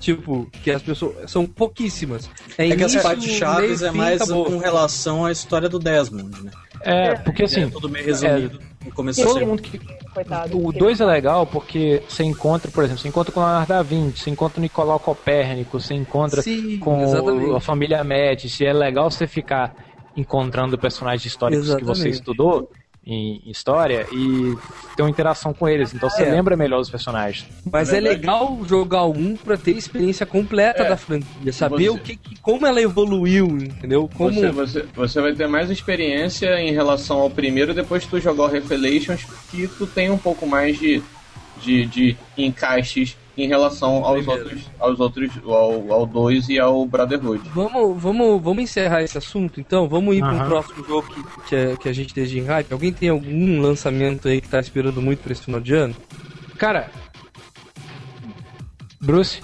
Tipo, 0.00 0.48
que 0.62 0.70
as 0.70 0.80
pessoas 0.80 1.28
são 1.28 1.44
pouquíssimas. 1.44 2.30
É 2.56 2.74
que 2.74 2.84
as 2.84 2.94
partes 3.02 3.32
chaves 3.32 3.82
é 3.82 3.90
mais 3.90 4.22
acabou. 4.22 4.44
com 4.44 4.56
relação 4.58 5.24
à 5.26 5.32
história 5.32 5.68
do 5.68 5.78
Desmond, 5.80 6.40
né? 6.44 6.50
É, 6.82 7.14
porque 7.16 7.42
assim, 7.42 7.64
é 7.64 7.66
tudo 7.68 7.88
meio 7.88 8.06
resumido 8.06 8.60
no 8.77 8.77
começo 8.90 9.22
todo 9.22 9.46
mundo 9.46 9.62
que. 9.62 9.78
Coitado. 10.12 10.66
O 10.66 10.72
2 10.72 11.00
é 11.00 11.04
legal 11.04 11.46
porque 11.46 12.02
você 12.08 12.24
encontra, 12.24 12.70
por 12.70 12.82
exemplo, 12.82 13.00
você 13.00 13.08
encontra 13.08 13.32
com 13.32 13.40
o 13.40 13.42
Leonardo 13.42 13.68
da 13.68 13.82
Vinci, 13.82 14.18
você 14.22 14.30
encontra 14.30 14.58
o 14.58 14.62
Nicolau 14.62 14.98
Copérnico, 14.98 15.78
você 15.78 15.94
encontra 15.94 16.42
Sim, 16.42 16.78
com 16.78 17.02
exatamente. 17.02 17.54
a 17.54 17.60
família 17.60 18.02
Médici. 18.02 18.64
É 18.64 18.72
legal 18.72 19.10
você 19.10 19.26
ficar 19.26 19.74
encontrando 20.16 20.76
personagens 20.78 21.24
históricos 21.24 21.66
que 21.66 21.84
você 21.84 22.08
Exatamente. 22.08 22.14
estudou 22.14 22.70
em 23.10 23.40
história 23.46 24.06
e 24.12 24.54
ter 24.94 25.02
uma 25.02 25.08
interação 25.08 25.54
com 25.54 25.66
eles. 25.66 25.94
Então 25.94 26.10
você 26.10 26.24
É. 26.24 26.30
lembra 26.30 26.54
melhor 26.58 26.78
os 26.78 26.90
personagens. 26.90 27.46
Mas 27.72 27.90
é 27.90 27.98
legal 28.00 28.58
jogar 28.68 29.06
um 29.06 29.34
pra 29.34 29.56
ter 29.56 29.74
a 29.74 29.78
experiência 29.78 30.26
completa 30.26 30.82
É. 30.82 30.88
da 30.90 30.96
franquia, 30.96 31.50
saber 31.52 31.84
Você- 31.84 31.88
o 31.88 31.98
que, 31.98 32.16
que- 32.16 32.38
como 32.42 32.66
ela 32.66 32.80
evoluiu, 32.82 33.46
entendeu? 33.46 34.10
Como 34.14 34.30
Você, 34.32 34.50
você, 34.50 34.84
você 34.94 35.20
vai 35.22 35.32
ter 35.34 35.48
mais 35.48 35.70
experiência 35.70 36.60
em 36.60 36.70
relação 36.72 37.18
ao 37.20 37.30
primeiro 37.30 37.72
depois 37.72 38.04
que 38.04 38.10
tu 38.10 38.20
jogar 38.20 38.44
o 38.44 38.48
Revelations, 38.48 39.24
que 39.50 39.66
tu 39.66 39.86
tem 39.86 40.10
um 40.10 40.18
pouco 40.18 40.46
mais 40.46 40.78
de, 40.78 41.02
de, 41.62 41.86
de 41.86 42.16
encaixes 42.36 43.16
em 43.42 43.46
relação 43.48 44.04
aos 44.04 44.18
Primeiro. 44.24 44.42
outros, 44.44 44.70
aos 44.78 45.00
outros, 45.00 45.30
ao, 45.44 45.92
ao 45.92 46.06
2 46.06 46.48
e 46.48 46.58
ao 46.58 46.84
Brotherhood. 46.86 47.48
Vamos, 47.54 48.02
vamos, 48.02 48.42
vamos 48.42 48.62
encerrar 48.64 49.02
esse 49.02 49.16
assunto, 49.16 49.60
então. 49.60 49.88
Vamos 49.88 50.16
ir 50.16 50.20
para 50.20 50.32
um 50.34 50.36
Aham. 50.40 50.48
próximo 50.48 50.84
jogo 50.86 51.08
que, 51.08 51.48
que, 51.48 51.54
é- 51.56 51.76
que 51.76 51.88
a 51.88 51.92
gente 51.92 52.08
esteja 52.08 52.38
em 52.38 52.44
hype. 52.44 52.72
Alguém 52.72 52.92
tem 52.92 53.08
algum 53.08 53.60
lançamento 53.60 54.28
aí 54.28 54.40
que 54.40 54.48
tá 54.48 54.58
esperando 54.60 55.00
muito 55.00 55.20
pra 55.20 55.32
esse 55.32 55.42
final 55.42 55.60
de 55.60 55.74
ano? 55.74 55.94
Cara, 56.58 56.90
Bruce, 59.00 59.40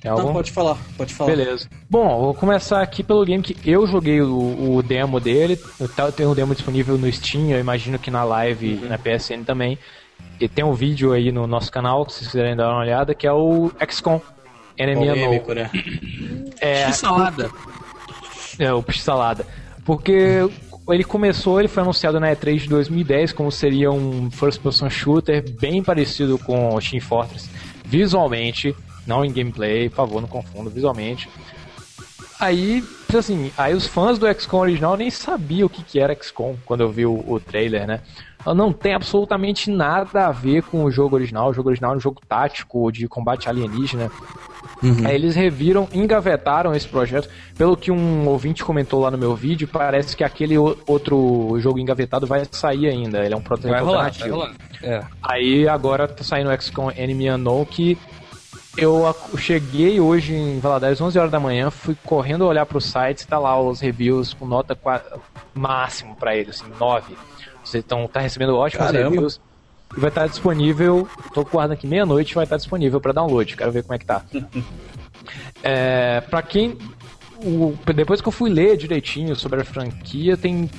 tem 0.00 0.10
algum? 0.10 0.26
Não, 0.26 0.32
pode 0.34 0.52
falar, 0.52 0.76
pode 0.96 1.14
falar. 1.14 1.30
Beleza. 1.30 1.68
Bom, 1.88 2.20
vou 2.20 2.34
começar 2.34 2.82
aqui 2.82 3.02
pelo 3.02 3.24
game 3.24 3.42
que 3.42 3.56
eu 3.68 3.86
joguei 3.86 4.20
o, 4.20 4.76
o 4.76 4.82
demo 4.82 5.18
dele. 5.18 5.58
Eu 5.78 5.88
tá- 5.88 6.12
tenho 6.12 6.30
o 6.30 6.34
demo 6.34 6.54
disponível 6.54 6.98
no 6.98 7.10
Steam, 7.10 7.50
eu 7.50 7.58
imagino 7.58 7.98
que 7.98 8.10
na 8.10 8.22
live 8.24 8.74
na 8.88 8.98
PSN 8.98 9.44
também. 9.44 9.78
E 10.40 10.48
tem 10.48 10.64
um 10.64 10.72
vídeo 10.72 11.12
aí 11.12 11.30
no 11.30 11.46
nosso 11.46 11.70
canal, 11.70 12.08
se 12.08 12.18
vocês 12.18 12.30
quiserem 12.30 12.56
dar 12.56 12.70
uma 12.70 12.80
olhada, 12.80 13.14
que 13.14 13.26
é 13.26 13.32
o 13.32 13.70
XCOM. 13.88 14.20
Enemy 14.78 15.10
Unknown. 15.10 15.24
Polêmico, 15.24 15.52
né? 15.52 15.70
É, 16.60 16.86
Que 16.86 16.92
salada! 16.94 17.50
é, 18.58 18.72
o 18.72 18.82
Peixe 18.82 19.00
Salada. 19.02 19.46
Porque 19.84 20.48
ele 20.88 21.04
começou, 21.04 21.58
ele 21.58 21.68
foi 21.68 21.82
anunciado 21.82 22.18
na 22.18 22.30
E3 22.34 22.58
de 22.58 22.68
2010 22.68 23.32
como 23.32 23.50
seria 23.52 23.90
um 23.90 24.30
first 24.30 24.60
person 24.60 24.88
shooter 24.88 25.44
bem 25.58 25.82
parecido 25.82 26.38
com 26.38 26.74
o 26.74 26.80
Team 26.80 27.00
Fortress 27.00 27.48
visualmente, 27.84 28.74
não 29.06 29.24
em 29.24 29.32
gameplay, 29.32 29.88
por 29.88 29.96
favor, 29.96 30.20
não 30.20 30.28
confunda 30.28 30.70
visualmente. 30.70 31.28
Aí, 32.38 32.84
assim, 33.14 33.52
aí 33.58 33.74
os 33.74 33.86
fãs 33.86 34.18
do 34.18 34.32
XCOM 34.32 34.60
original 34.60 34.96
nem 34.96 35.10
sabiam 35.10 35.66
o 35.66 35.68
que, 35.68 35.82
que 35.82 35.98
era 35.98 36.14
XCOM 36.14 36.56
quando 36.64 36.82
eu 36.82 36.90
vi 36.90 37.04
o, 37.04 37.22
o 37.26 37.40
trailer, 37.40 37.86
né? 37.86 38.00
Não 38.46 38.72
tem 38.72 38.94
absolutamente 38.94 39.70
nada 39.70 40.26
a 40.26 40.32
ver 40.32 40.62
com 40.62 40.84
o 40.84 40.90
jogo 40.90 41.14
original. 41.16 41.50
O 41.50 41.54
jogo 41.54 41.68
original 41.68 41.94
é 41.94 41.96
um 41.96 42.00
jogo 42.00 42.20
tático 42.28 42.90
de 42.90 43.06
combate 43.06 43.48
alienígena. 43.48 44.10
Aí 45.06 45.14
eles 45.14 45.34
reviram, 45.34 45.86
engavetaram 45.92 46.74
esse 46.74 46.88
projeto. 46.88 47.28
Pelo 47.56 47.76
que 47.76 47.90
um 47.90 48.26
ouvinte 48.28 48.64
comentou 48.64 49.00
lá 49.00 49.10
no 49.10 49.18
meu 49.18 49.34
vídeo, 49.36 49.68
parece 49.68 50.16
que 50.16 50.24
aquele 50.24 50.56
outro 50.58 51.54
jogo 51.60 51.78
engavetado 51.78 52.26
vai 52.26 52.46
sair 52.50 52.88
ainda. 52.88 53.22
Ele 53.24 53.34
é 53.34 53.36
um 53.36 53.42
protótipo 53.42 53.72
Vai 53.74 53.82
rolar, 53.82 53.98
vai 53.98 54.06
alternativo. 54.08 54.36
rolar. 54.36 54.54
É. 54.82 55.02
Aí 55.22 55.68
agora 55.68 56.08
tá 56.08 56.24
saindo 56.24 56.50
o 56.50 56.60
XCOM 56.60 56.90
Enemy 56.96 57.30
Unknown 57.30 57.64
que 57.66 57.98
eu 58.76 59.14
cheguei 59.36 60.00
hoje 60.00 60.32
em 60.34 60.58
Valadares 60.60 61.00
11 61.00 61.18
horas 61.18 61.30
da 61.30 61.40
manhã, 61.40 61.70
fui 61.70 61.96
correndo 62.04 62.46
olhar 62.46 62.64
pro 62.64 62.80
site, 62.80 63.26
tá 63.26 63.38
lá 63.38 63.60
os 63.60 63.80
reviews 63.80 64.32
com 64.32 64.46
nota 64.46 64.74
qua- 64.74 65.02
máximo 65.52 66.14
pra 66.16 66.34
ele, 66.36 66.50
assim, 66.50 66.64
9. 66.78 67.14
Vocês 67.70 67.84
estão 67.84 68.06
tá 68.08 68.20
recebendo 68.20 68.56
ótimos 68.56 68.86
Caramba. 68.86 69.10
reviews. 69.10 69.40
E 69.96 70.00
vai 70.00 70.08
estar 70.08 70.26
disponível, 70.28 71.08
tô 71.34 71.44
guardando 71.44 71.72
aqui 71.72 71.86
meia-noite, 71.86 72.34
vai 72.34 72.44
estar 72.44 72.56
disponível 72.56 73.00
pra 73.00 73.12
download. 73.12 73.56
Quero 73.56 73.72
ver 73.72 73.82
como 73.82 73.94
é 73.94 73.98
que 73.98 74.06
tá. 74.06 74.22
É, 75.62 76.22
para 76.22 76.40
quem 76.42 76.78
o- 77.44 77.74
depois 77.94 78.20
que 78.20 78.28
eu 78.28 78.32
fui 78.32 78.48
ler 78.50 78.76
direitinho 78.76 79.36
sobre 79.36 79.60
a 79.60 79.64
franquia, 79.64 80.36
tem 80.36 80.70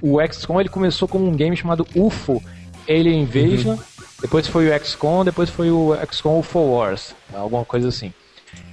o 0.00 0.18
XCOM 0.32 0.60
ele 0.60 0.68
começou 0.68 1.08
como 1.08 1.26
um 1.26 1.34
game 1.34 1.56
chamado 1.56 1.86
UFO 1.94 2.40
Alien 2.88 3.22
Invasion, 3.22 3.76
depois 4.20 4.46
foi 4.46 4.70
o 4.70 4.84
XCOM, 4.84 5.24
depois 5.24 5.50
foi 5.50 5.70
o 5.70 5.92
XCOM 6.10 6.38
UFO 6.38 6.60
Wars, 6.60 7.14
alguma 7.34 7.64
coisa 7.64 7.88
assim. 7.88 8.12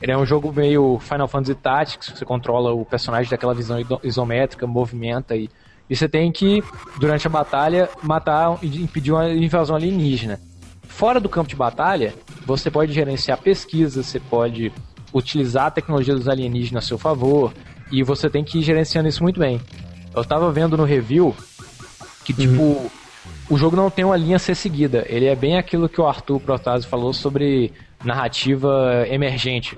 Ele 0.01 0.11
é 0.11 0.17
um 0.17 0.25
jogo 0.25 0.53
meio 0.53 0.99
Final 0.99 1.27
Fantasy 1.27 1.55
Tactics, 1.55 2.13
você 2.15 2.23
controla 2.25 2.73
o 2.73 2.85
personagem 2.85 3.29
daquela 3.29 3.53
visão 3.55 3.77
isométrica, 4.03 4.67
movimenta 4.67 5.35
e, 5.35 5.49
e 5.89 5.95
você 5.95 6.07
tem 6.07 6.31
que, 6.31 6.63
durante 6.99 7.27
a 7.27 7.29
batalha, 7.29 7.89
matar 8.03 8.57
e 8.61 8.81
impedir 8.81 9.11
uma 9.11 9.29
invasão 9.29 9.75
alienígena. 9.75 10.39
Fora 10.83 11.19
do 11.19 11.29
campo 11.29 11.49
de 11.49 11.55
batalha, 11.55 12.13
você 12.45 12.71
pode 12.71 12.93
gerenciar 12.93 13.37
pesquisas, 13.37 14.05
você 14.05 14.19
pode 14.19 14.71
utilizar 15.13 15.67
a 15.67 15.71
tecnologia 15.71 16.13
dos 16.13 16.27
alienígenas 16.27 16.85
a 16.85 16.87
seu 16.87 16.97
favor, 16.97 17.53
e 17.91 18.03
você 18.03 18.29
tem 18.29 18.43
que 18.43 18.59
ir 18.59 18.63
gerenciando 18.63 19.07
isso 19.07 19.23
muito 19.23 19.39
bem. 19.39 19.61
Eu 20.15 20.25
tava 20.25 20.51
vendo 20.51 20.75
no 20.75 20.83
review 20.83 21.35
que, 22.25 22.33
tipo, 22.33 22.91
o 23.49 23.57
jogo 23.57 23.75
não 23.75 23.89
tem 23.89 24.03
uma 24.03 24.17
linha 24.17 24.35
a 24.35 24.39
ser 24.39 24.55
seguida. 24.55 25.05
Ele 25.07 25.25
é 25.25 25.35
bem 25.35 25.57
aquilo 25.57 25.87
que 25.87 26.01
o 26.01 26.07
Arthur 26.07 26.39
Protásio 26.39 26.89
falou 26.89 27.13
sobre 27.13 27.71
narrativa 28.03 29.05
emergente. 29.09 29.77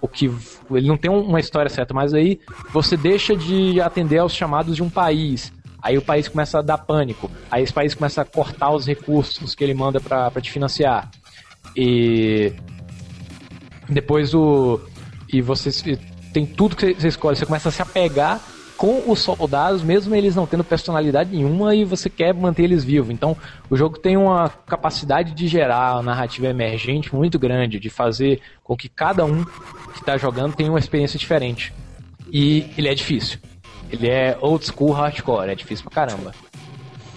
O 0.00 0.08
que 0.08 0.30
ele 0.70 0.86
não 0.86 0.96
tem 0.96 1.10
uma 1.10 1.40
história 1.40 1.68
certa, 1.68 1.92
mas 1.92 2.14
aí 2.14 2.38
você 2.72 2.96
deixa 2.96 3.36
de 3.36 3.80
atender 3.80 4.18
aos 4.18 4.34
chamados 4.34 4.76
de 4.76 4.82
um 4.82 4.90
país. 4.90 5.52
Aí 5.82 5.96
o 5.96 6.02
país 6.02 6.28
começa 6.28 6.58
a 6.58 6.62
dar 6.62 6.78
pânico. 6.78 7.30
Aí 7.50 7.62
esse 7.62 7.72
país 7.72 7.94
começa 7.94 8.22
a 8.22 8.24
cortar 8.24 8.70
os 8.70 8.86
recursos 8.86 9.54
que 9.54 9.62
ele 9.62 9.74
manda 9.74 10.00
pra 10.00 10.30
te 10.40 10.50
financiar. 10.50 11.10
E 11.76 12.52
depois 13.88 14.34
o. 14.34 14.80
E 15.32 15.40
você 15.40 15.70
tem 16.32 16.46
tudo 16.46 16.76
que 16.76 16.94
você 16.94 17.08
escolhe. 17.08 17.36
Você 17.36 17.46
começa 17.46 17.68
a 17.68 17.72
se 17.72 17.82
apegar 17.82 18.40
com 18.78 19.02
os 19.10 19.18
soldados, 19.18 19.82
mesmo 19.82 20.14
eles 20.14 20.36
não 20.36 20.46
tendo 20.46 20.62
personalidade 20.64 21.34
nenhuma, 21.36 21.74
e 21.74 21.84
você 21.84 22.08
quer 22.08 22.32
manter 22.32 22.62
eles 22.62 22.84
vivos. 22.84 23.10
Então, 23.10 23.36
o 23.68 23.76
jogo 23.76 23.98
tem 23.98 24.16
uma 24.16 24.48
capacidade 24.48 25.32
de 25.32 25.48
gerar 25.48 25.96
uma 25.96 26.02
narrativa 26.04 26.46
emergente 26.46 27.12
muito 27.14 27.38
grande, 27.40 27.80
de 27.80 27.90
fazer 27.90 28.40
com 28.62 28.76
que 28.76 28.88
cada 28.88 29.24
um 29.24 29.44
que 29.44 29.98
está 29.98 30.16
jogando 30.16 30.54
tenha 30.54 30.70
uma 30.70 30.78
experiência 30.78 31.18
diferente. 31.18 31.72
E 32.32 32.66
ele 32.78 32.88
é 32.88 32.94
difícil. 32.94 33.38
Ele 33.90 34.08
é 34.08 34.38
old 34.40 34.64
school 34.64 34.92
hardcore, 34.92 35.50
é 35.50 35.54
difícil 35.56 35.84
pra 35.90 36.06
caramba. 36.06 36.32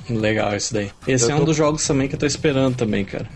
Legal 0.10 0.56
isso 0.56 0.74
daí. 0.74 0.92
Esse 1.08 1.26
Eu 1.26 1.32
é 1.32 1.36
um 1.36 1.40
tô- 1.40 1.46
dos 1.46 1.56
jogos 1.56 1.86
também 1.86 2.08
que 2.08 2.16
eu 2.16 2.20
tô 2.20 2.26
esperando 2.26 2.76
também, 2.76 3.06
cara. 3.06 3.28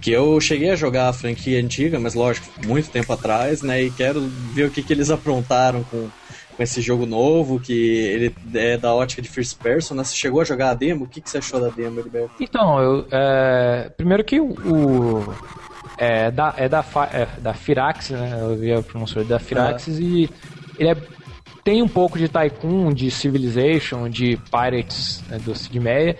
Que 0.00 0.10
eu 0.10 0.38
cheguei 0.40 0.70
a 0.70 0.76
jogar 0.76 1.08
a 1.08 1.12
franquia 1.12 1.60
antiga, 1.60 1.98
mas 2.00 2.14
lógico, 2.14 2.46
muito 2.66 2.90
tempo 2.90 3.12
atrás, 3.12 3.62
né? 3.62 3.82
E 3.84 3.90
quero 3.90 4.20
ver 4.52 4.64
o 4.64 4.70
que, 4.70 4.82
que 4.82 4.92
eles 4.92 5.10
aprontaram 5.10 5.84
com, 5.84 6.08
com 6.58 6.62
esse 6.64 6.80
jogo 6.82 7.06
novo, 7.06 7.60
que 7.60 7.72
ele 7.72 8.34
é 8.52 8.76
da 8.76 8.92
ótica 8.92 9.22
de 9.22 9.28
first 9.28 9.56
person, 9.62 9.94
né? 9.94 10.02
Você 10.02 10.16
chegou 10.16 10.40
a 10.40 10.44
jogar 10.44 10.70
a 10.70 10.74
demo? 10.74 11.04
O 11.04 11.08
que, 11.08 11.20
que 11.20 11.30
você 11.30 11.38
achou 11.38 11.60
da 11.60 11.68
demo, 11.68 12.00
Heriberto? 12.00 12.32
Então, 12.40 12.82
eu, 12.82 13.06
é, 13.12 13.88
primeiro 13.96 14.24
que 14.24 14.40
o, 14.40 15.22
é 15.96 16.32
da 16.32 16.52
é 16.56 16.68
da 16.68 16.84
é 17.12 17.40
da 17.40 17.54
Firaxis, 17.54 18.10
né? 18.10 18.38
Eu 18.42 18.56
vi 18.56 18.72
a 18.72 18.82
pronúncia 18.82 19.22
da 19.22 19.38
Firaxis 19.38 20.00
e 20.00 20.28
ele 20.76 20.90
é- 20.90 20.96
tem 21.62 21.80
um 21.80 21.88
pouco 21.88 22.18
de 22.18 22.28
Tycoon, 22.28 22.92
de 22.92 23.08
Civilization, 23.08 24.08
de 24.08 24.36
Pirates 24.50 25.22
né, 25.28 25.38
do 25.38 25.54
Sid 25.54 25.78
Meier 25.78 26.18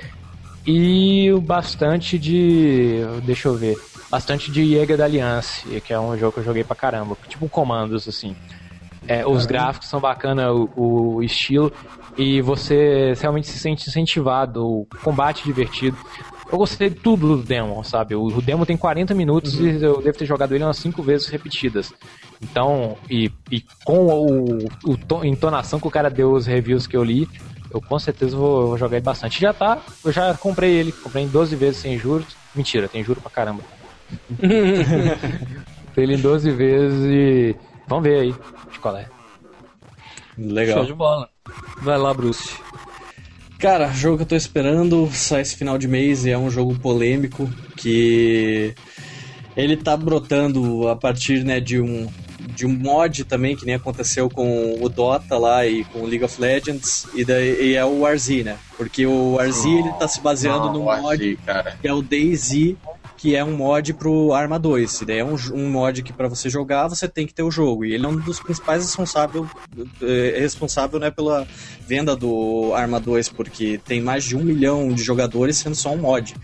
e 0.65 1.33
bastante 1.43 2.17
de 2.17 3.01
deixa 3.25 3.49
eu 3.49 3.57
ver, 3.57 3.77
bastante 4.09 4.53
de 4.53 4.71
Jäger 4.73 4.97
da 4.97 5.05
Alliance, 5.05 5.81
que 5.81 5.93
é 5.93 5.99
um 5.99 6.17
jogo 6.17 6.35
que 6.35 6.41
eu 6.41 6.45
joguei 6.45 6.63
pra 6.63 6.77
caramba, 6.77 7.17
tipo 7.29 7.49
comandos 7.49 8.07
assim. 8.07 8.37
É, 9.09 9.27
os 9.27 9.47
gráficos 9.47 9.89
são 9.89 9.99
bacana, 9.99 10.53
o, 10.53 11.17
o 11.17 11.23
estilo, 11.23 11.73
e 12.17 12.43
você 12.43 13.15
realmente 13.19 13.49
se 13.49 13.59
sente 13.59 13.89
incentivado, 13.89 14.65
o 14.65 14.87
combate 15.03 15.45
divertido. 15.45 15.97
Eu 16.51 16.59
gostei 16.59 16.91
de 16.91 16.97
tudo 16.97 17.37
do 17.37 17.43
demo, 17.43 17.83
sabe? 17.85 18.15
O, 18.15 18.27
o 18.27 18.43
demo 18.43 18.67
tem 18.67 18.77
40 18.77 19.15
minutos 19.15 19.59
e 19.59 19.83
eu 19.83 20.03
devo 20.03 20.19
ter 20.19 20.27
jogado 20.27 20.55
ele 20.55 20.65
umas 20.65 20.77
5 20.79 21.03
vezes 21.03 21.27
repetidas. 21.29 21.93
Então, 22.43 22.97
e, 23.09 23.31
e 23.51 23.63
com 23.85 24.07
o, 24.07 24.59
o 24.85 25.25
entonação 25.25 25.81
que 25.81 25.87
o 25.87 25.91
cara 25.91 26.11
deu 26.11 26.33
os 26.33 26.47
reviews 26.47 26.87
que 26.87 26.97
eu 26.97 27.05
li, 27.05 27.29
eu 27.71 27.81
com 27.81 27.99
certeza 27.99 28.37
vou, 28.37 28.69
vou 28.69 28.79
jogar 28.79 28.97
ele 28.97 29.05
bastante. 29.05 29.41
Já 29.41 29.53
tá, 29.53 29.79
eu 30.05 30.13
já 30.13 30.35
comprei 30.35 30.75
ele, 30.75 30.93
comprei 30.93 31.25
em 31.25 31.29
12 31.29 31.57
vezes 31.57 31.81
sem 31.81 31.99
juros. 31.99 32.37
Mentira, 32.55 32.89
tem 32.89 33.05
juro 33.05 33.21
pra 33.21 33.31
caramba. 33.31 33.63
comprei 35.87 36.05
ele 36.05 36.15
em 36.15 36.21
12 36.21 36.51
vezes 36.51 37.05
e. 37.05 37.57
Vamos 37.89 38.05
ver 38.05 38.21
aí 38.21 38.35
de 38.73 38.79
qual 38.79 38.97
é. 38.97 39.09
Legal. 40.37 40.79
Show 40.79 40.87
de 40.87 40.95
bola. 40.95 41.29
Vai 41.83 41.99
lá, 41.99 42.15
Bruce. 42.15 42.57
Cara, 43.59 43.89
jogo 43.89 44.19
que 44.19 44.23
eu 44.23 44.29
tô 44.29 44.37
esperando 44.37 45.09
sai 45.13 45.41
esse 45.41 45.57
final 45.57 45.77
de 45.77 45.89
mês 45.89 46.25
e 46.25 46.31
é 46.31 46.39
um 46.39 46.49
jogo 46.49 46.79
polêmico 46.79 47.51
que 47.77 48.73
ele 49.57 49.77
tá 49.77 49.97
brotando 49.97 50.87
a 50.89 50.95
partir 50.95 51.43
né, 51.45 51.59
de 51.59 51.81
um 51.81 52.09
de 52.55 52.67
um 52.67 52.73
mod 52.73 53.25
também 53.25 53.57
que 53.57 53.67
nem 53.67 53.75
aconteceu 53.75 54.29
com 54.31 54.77
o 54.81 54.89
Dota 54.89 55.37
lá 55.37 55.67
e 55.67 55.85
com 55.85 56.01
o 56.01 56.07
League 56.07 56.25
of 56.25 56.41
Legends 56.41 57.07
e, 57.15 57.25
daí, 57.25 57.71
e 57.71 57.75
é 57.75 57.85
o 57.85 58.01
Warzy, 58.01 58.43
né? 58.43 58.57
Porque 58.77 59.07
o 59.07 59.35
Warzy 59.37 59.79
ele 59.79 59.93
tá 59.93 60.07
se 60.09 60.21
baseando 60.21 60.73
Não, 60.73 60.85
Warzy, 60.85 61.03
mod 61.03 61.39
cara. 61.45 61.77
que 61.81 61.87
é 61.87 61.93
o 61.93 62.03
DayZ, 62.03 62.77
que 63.19 63.35
é 63.35 63.45
um 63.45 63.57
mod 63.57 63.93
pro 63.95 64.33
Arma 64.33 64.59
2. 64.59 65.03
E 65.03 65.05
daí 65.05 65.19
é 65.19 65.25
um, 65.25 65.37
um 65.53 65.69
mod 65.69 66.03
que 66.05 66.13
para 66.13 66.29
você 66.29 66.49
jogar 66.49 66.87
você 66.87 67.09
tem 67.09 67.27
que 67.27 67.35
ter 67.35 67.43
o 67.43 67.51
jogo. 67.51 67.85
E 67.85 67.93
ele 67.93 68.07
é 68.07 68.09
um 68.09 68.17
dos 68.17 68.39
principais 68.39 68.85
responsável, 68.85 69.47
é 70.01 70.39
responsável 70.39 71.01
né, 71.01 71.11
pela 71.11 71.47
venda 71.87 72.15
do 72.15 72.73
Arma 72.75 73.01
2, 73.01 73.29
porque 73.31 73.81
tem 73.85 74.01
mais 74.01 74.23
de 74.23 74.37
um 74.37 74.45
milhão 74.45 74.89
de 74.89 75.03
jogadores 75.03 75.57
sendo 75.57 75.75
só 75.75 75.93
um 75.93 75.99
mod. 75.99 76.35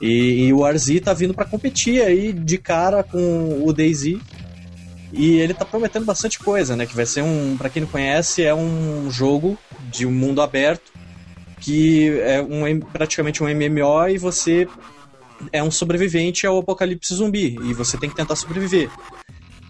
E, 0.00 0.44
e 0.44 0.52
o 0.52 0.62
Arzi 0.62 1.00
tá 1.00 1.14
vindo 1.14 1.32
para 1.32 1.46
competir 1.46 2.02
aí 2.02 2.34
de 2.34 2.58
cara 2.58 3.02
com 3.02 3.64
o 3.64 3.72
DayZ. 3.72 4.18
E 5.12 5.40
ele 5.40 5.54
tá 5.54 5.64
prometendo 5.64 6.04
bastante 6.04 6.38
coisa, 6.38 6.76
né? 6.76 6.86
Que 6.86 6.94
vai 6.94 7.06
ser 7.06 7.22
um, 7.22 7.56
para 7.56 7.70
quem 7.70 7.82
não 7.82 7.88
conhece, 7.88 8.44
é 8.44 8.54
um 8.54 9.10
jogo 9.10 9.58
de 9.90 10.06
um 10.06 10.12
mundo 10.12 10.40
aberto 10.40 10.92
que 11.60 12.18
é 12.20 12.40
um, 12.40 12.80
praticamente 12.80 13.42
um 13.42 13.46
MMO 13.46 14.08
e 14.08 14.18
você 14.18 14.66
é 15.52 15.62
um 15.62 15.70
sobrevivente 15.70 16.46
ao 16.46 16.58
apocalipse 16.58 17.14
zumbi 17.14 17.58
e 17.62 17.72
você 17.74 17.96
tem 17.96 18.08
que 18.10 18.16
tentar 18.16 18.36
sobreviver. 18.36 18.90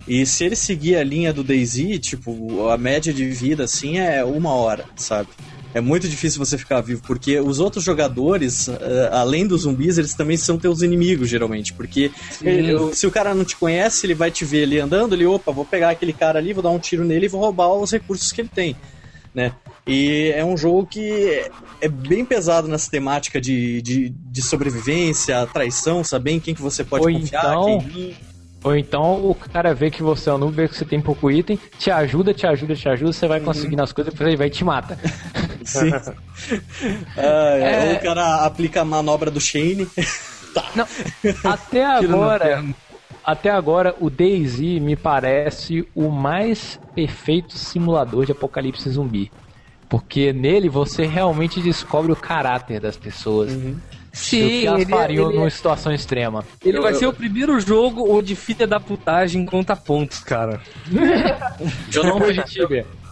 E 0.07 0.25
se 0.27 0.45
ele 0.45 0.57
seguir 0.57 0.97
a 0.97 1.05
linha 1.05 1.33
do 1.33 1.45
DayZ, 1.45 1.99
tipo, 2.01 2.69
a 2.69 2.77
média 2.77 3.13
de 3.13 3.29
vida 3.31 3.65
assim 3.65 3.99
é 3.99 4.25
uma 4.25 4.53
hora, 4.55 4.85
sabe? 4.97 5.29
É 5.73 5.81
muito 5.81 6.09
difícil 6.09 6.45
você 6.45 6.59
ficar 6.59 6.81
vivo, 6.81 7.01
porque 7.07 7.39
os 7.39 7.61
outros 7.61 7.85
jogadores, 7.85 8.67
eh, 8.69 9.09
além 9.13 9.47
dos 9.47 9.63
zumbis, 9.63 9.99
eles 9.99 10.15
também 10.15 10.37
são 10.37 10.59
teus 10.59 10.83
inimigos, 10.83 11.29
geralmente. 11.29 11.73
Porque 11.75 12.11
ele- 12.43 12.73
se 12.93 13.07
o 13.07 13.11
cara 13.11 13.35
não 13.37 13.45
te 13.45 13.57
conhece, 13.57 14.05
ele 14.05 14.15
vai 14.15 14.33
te 14.33 14.45
ver 14.45 14.65
ali 14.65 14.81
andando, 14.81 15.15
ele, 15.15 15.27
opa, 15.27 15.53
vou 15.53 15.65
pegar 15.65 15.91
aquele 15.91 16.13
cara 16.13 16.41
ali, 16.41 16.53
vou 16.53 16.63
dar 16.63 16.71
um 16.71 16.79
tiro 16.81 17.05
nele 17.05 17.27
e 17.27 17.29
vou 17.29 17.41
roubar 17.41 17.73
os 17.73 17.93
recursos 17.93 18.33
que 18.33 18.41
ele 18.41 18.51
tem, 18.53 18.75
né? 19.33 19.53
E 19.90 20.33
é 20.37 20.44
um 20.44 20.57
jogo 20.57 20.87
que 20.87 21.50
é 21.81 21.88
bem 21.88 22.24
pesado 22.24 22.68
nessa 22.68 22.88
temática 22.88 23.40
de, 23.40 23.83
de, 23.83 24.09
de 24.11 24.42
sobrevivência, 24.42 25.46
traição, 25.53 26.05
saber 26.05 26.33
em 26.33 26.40
quem 26.40 26.55
que 26.55 26.62
você 26.62 26.85
pode 26.85 27.07
Ou 27.07 27.12
confiar, 27.12 27.40
então- 27.44 27.81
quem. 27.81 28.16
Ou 28.62 28.76
então 28.76 29.24
o 29.24 29.35
cara 29.35 29.74
vê 29.74 29.90
que 29.90 30.03
você 30.03 30.29
é 30.29 30.35
um 30.35 30.38
noob, 30.38 30.55
vê 30.55 30.68
que 30.68 30.76
você 30.76 30.85
tem 30.85 31.00
pouco 31.00 31.31
item, 31.31 31.59
te 31.79 31.90
ajuda, 31.90 32.35
te 32.35 32.46
ajuda, 32.46 32.76
te 32.76 32.88
ajuda, 32.90 33.11
você 33.11 33.26
vai 33.26 33.40
conseguindo 33.40 33.83
as 33.83 33.90
coisas, 33.90 34.12
depois 34.12 34.29
ele 34.29 34.37
vai 34.37 34.48
e 34.48 34.50
te 34.50 34.62
mata. 34.62 34.98
Sim. 35.64 35.90
Ah, 37.16 37.57
é, 37.57 37.72
É. 37.72 37.90
Ou 37.90 37.96
o 37.96 38.00
cara 38.00 38.44
aplica 38.44 38.83
a 38.83 38.85
manobra 38.85 39.31
do 39.31 39.40
Shane. 39.40 39.88
Não, 40.76 40.87
até 41.44 41.85
agora, 41.87 42.62
até 43.24 43.50
agora 43.50 43.94
o 43.98 44.11
DayZ 44.11 44.59
me 44.81 44.94
parece 44.94 45.87
o 45.94 46.11
mais 46.11 46.79
perfeito 46.94 47.57
simulador 47.57 48.26
de 48.26 48.33
apocalipse 48.33 48.90
zumbi. 48.90 49.33
Porque 49.90 50.33
nele 50.33 50.68
você 50.68 51.05
realmente 51.05 51.61
descobre 51.61 52.12
o 52.12 52.16
caráter 52.16 52.81
das 52.81 52.96
pessoas. 52.96 53.50
Sim, 54.12 54.44
o 54.44 54.48
que 54.48 54.66
elas 54.66 54.81
ele, 54.83 54.90
fariam 54.90 55.29
ele- 55.29 55.38
numa 55.38 55.50
situação 55.50 55.92
extrema. 55.92 56.44
ele 56.64 56.79
Eu- 56.79 56.83
vai 56.83 56.92
eu- 56.92 56.96
ser 56.96 57.07
o 57.09 57.12
primeiro 57.12 57.59
jogo 57.61 58.09
onde 58.16 58.35
filha 58.37 58.66
da 58.66 58.79
putagem 58.81 59.44
conta 59.44 59.74
pontos, 59.76 60.20
cara. 60.20 60.61
Eu 61.92 62.05
não, 62.05 62.18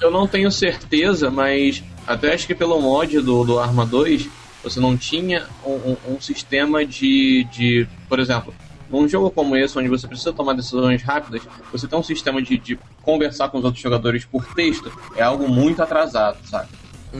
eu 0.00 0.10
não 0.10 0.26
tenho 0.26 0.50
certeza, 0.50 1.30
mas 1.30 1.82
até 2.06 2.32
acho 2.32 2.46
que 2.46 2.54
pelo 2.54 2.80
mod 2.80 3.20
do, 3.20 3.44
do 3.44 3.58
Arma 3.58 3.84
2, 3.84 4.28
você 4.62 4.80
não 4.80 4.96
tinha 4.96 5.44
um, 5.64 5.72
um- 5.92 6.14
um 6.14 6.20
sistema 6.20 6.84
de, 6.86 7.44
de. 7.52 7.86
Por 8.08 8.18
exemplo, 8.20 8.54
num 8.90 9.09
jogo 9.09 9.31
como 9.31 9.57
esse, 9.57 9.79
onde 9.79 9.88
você 9.88 10.07
precisa 10.07 10.33
tomar 10.33 10.55
decisões 10.55 11.03
rápidas, 11.03 11.42
você 11.70 11.87
tem 11.87 11.98
um 11.98 12.03
sistema 12.03 12.40
de, 12.42 12.59
de 12.59 12.79
conversar 13.03 13.48
com 13.48 13.59
os 13.59 13.64
outros 13.64 13.83
jogadores 13.83 14.24
por 14.24 14.44
texto, 14.46 14.92
é 15.14 15.22
algo 15.22 15.48
muito 15.48 15.83
atrasado, 15.83 16.38
sabe? 16.44 16.68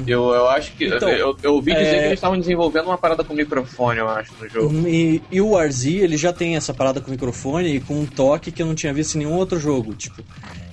Eu, 0.07 0.31
eu 0.33 0.49
acho 0.49 0.75
que. 0.77 0.85
Então, 0.87 1.09
eu, 1.11 1.37
eu 1.43 1.55
ouvi 1.55 1.73
dizer 1.73 1.85
é- 1.87 1.91
que 2.01 2.07
eles 2.07 2.15
estavam 2.15 2.39
desenvolvendo 2.39 2.87
uma 2.87 2.99
parada 2.99 3.25
com 3.25 3.35
microfone, 3.35 3.99
eu 3.99 4.09
acho, 4.09 4.33
no 4.41 4.49
jogo. 4.49 4.89
E, 4.89 5.23
e 5.31 5.41
o 5.41 5.51
Warzy, 5.51 5.97
ele 5.97 6.17
já 6.17 6.33
tem 6.33 6.57
essa 6.57 6.73
parada 6.73 7.01
com 7.01 7.11
microfone 7.11 7.77
e 7.77 7.81
com 7.81 7.95
um 7.95 8.07
toque 8.07 8.51
que 8.53 8.63
eu 8.63 8.67
não 8.67 8.75
tinha 8.75 8.93
visto 8.93 9.15
em 9.15 9.19
nenhum 9.19 9.35
outro 9.35 9.59
jogo. 9.59 9.95
Tipo, 9.95 10.23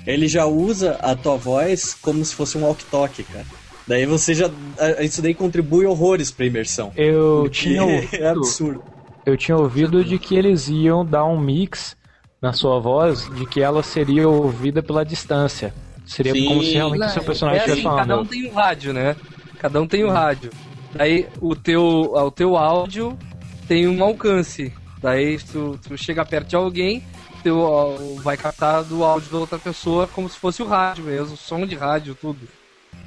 ele 0.05 0.27
já 0.27 0.45
usa 0.45 0.97
a 1.01 1.15
tua 1.15 1.36
voz 1.36 1.93
como 2.01 2.23
se 2.23 2.34
fosse 2.36 2.58
um 2.58 2.63
walk-talk, 2.63 3.23
cara. 3.23 3.45
Daí 3.88 4.05
você 4.05 4.34
já. 4.34 4.49
a- 4.79 5.03
Isso 5.03 5.21
daí 5.21 5.34
contribui 5.34 5.86
horrores 5.86 6.31
pra 6.31 6.45
imersão. 6.45 6.91
Eu 6.95 7.43
Porque 7.43 7.60
tinha 7.62 7.81
É 7.81 7.84
ouvido, 7.84 8.27
absurdo. 8.29 8.84
Eu 9.25 9.35
tinha 9.35 9.57
ouvido 9.57 10.03
de 10.03 10.19
que 10.19 10.35
eles 10.35 10.69
iam 10.69 11.05
dar 11.05 11.25
um 11.25 11.39
mix 11.39 11.97
na 12.41 12.53
sua 12.53 12.79
voz 12.79 13.29
de 13.35 13.45
que 13.45 13.61
ela 13.61 13.81
seria 13.81 14.27
ouvida 14.27 14.83
pela 14.83 15.03
distância. 15.03 15.73
Seria 16.05 16.33
Sim. 16.33 16.45
como 16.45 16.63
se 16.63 16.73
realmente 16.73 17.05
o 17.05 17.09
seu 17.09 17.23
personagem 17.23 17.61
é 17.61 17.63
assim, 17.63 17.71
estivesse 17.71 17.95
falando. 17.95 18.07
cada 18.07 18.21
um 18.21 18.25
tem 18.25 18.47
um 18.47 18.53
rádio, 18.53 18.93
né? 18.93 19.15
Cada 19.57 19.81
um 19.81 19.88
tem 19.88 20.05
um 20.05 20.11
rádio. 20.11 20.51
Daí 20.93 21.27
o 21.41 21.55
teu, 21.55 21.83
o 22.13 22.31
teu 22.31 22.55
áudio 22.55 23.17
tem 23.67 23.88
um 23.88 24.03
alcance. 24.03 24.71
Daí 25.01 25.39
se 25.39 25.47
tu, 25.47 25.79
tu 25.81 25.97
chega 25.97 26.23
perto 26.23 26.49
de 26.49 26.55
alguém, 26.55 27.03
teu, 27.41 27.59
ó, 27.59 27.95
vai 28.21 28.38
captar 28.38 28.83
do 28.83 29.03
áudio 29.03 29.31
da 29.31 29.38
outra 29.39 29.57
pessoa 29.57 30.07
como 30.07 30.29
se 30.29 30.38
fosse 30.38 30.61
o 30.61 30.67
rádio 30.67 31.05
mesmo, 31.05 31.35
som 31.35 31.65
de 31.65 31.75
rádio, 31.75 32.15
tudo. 32.15 32.47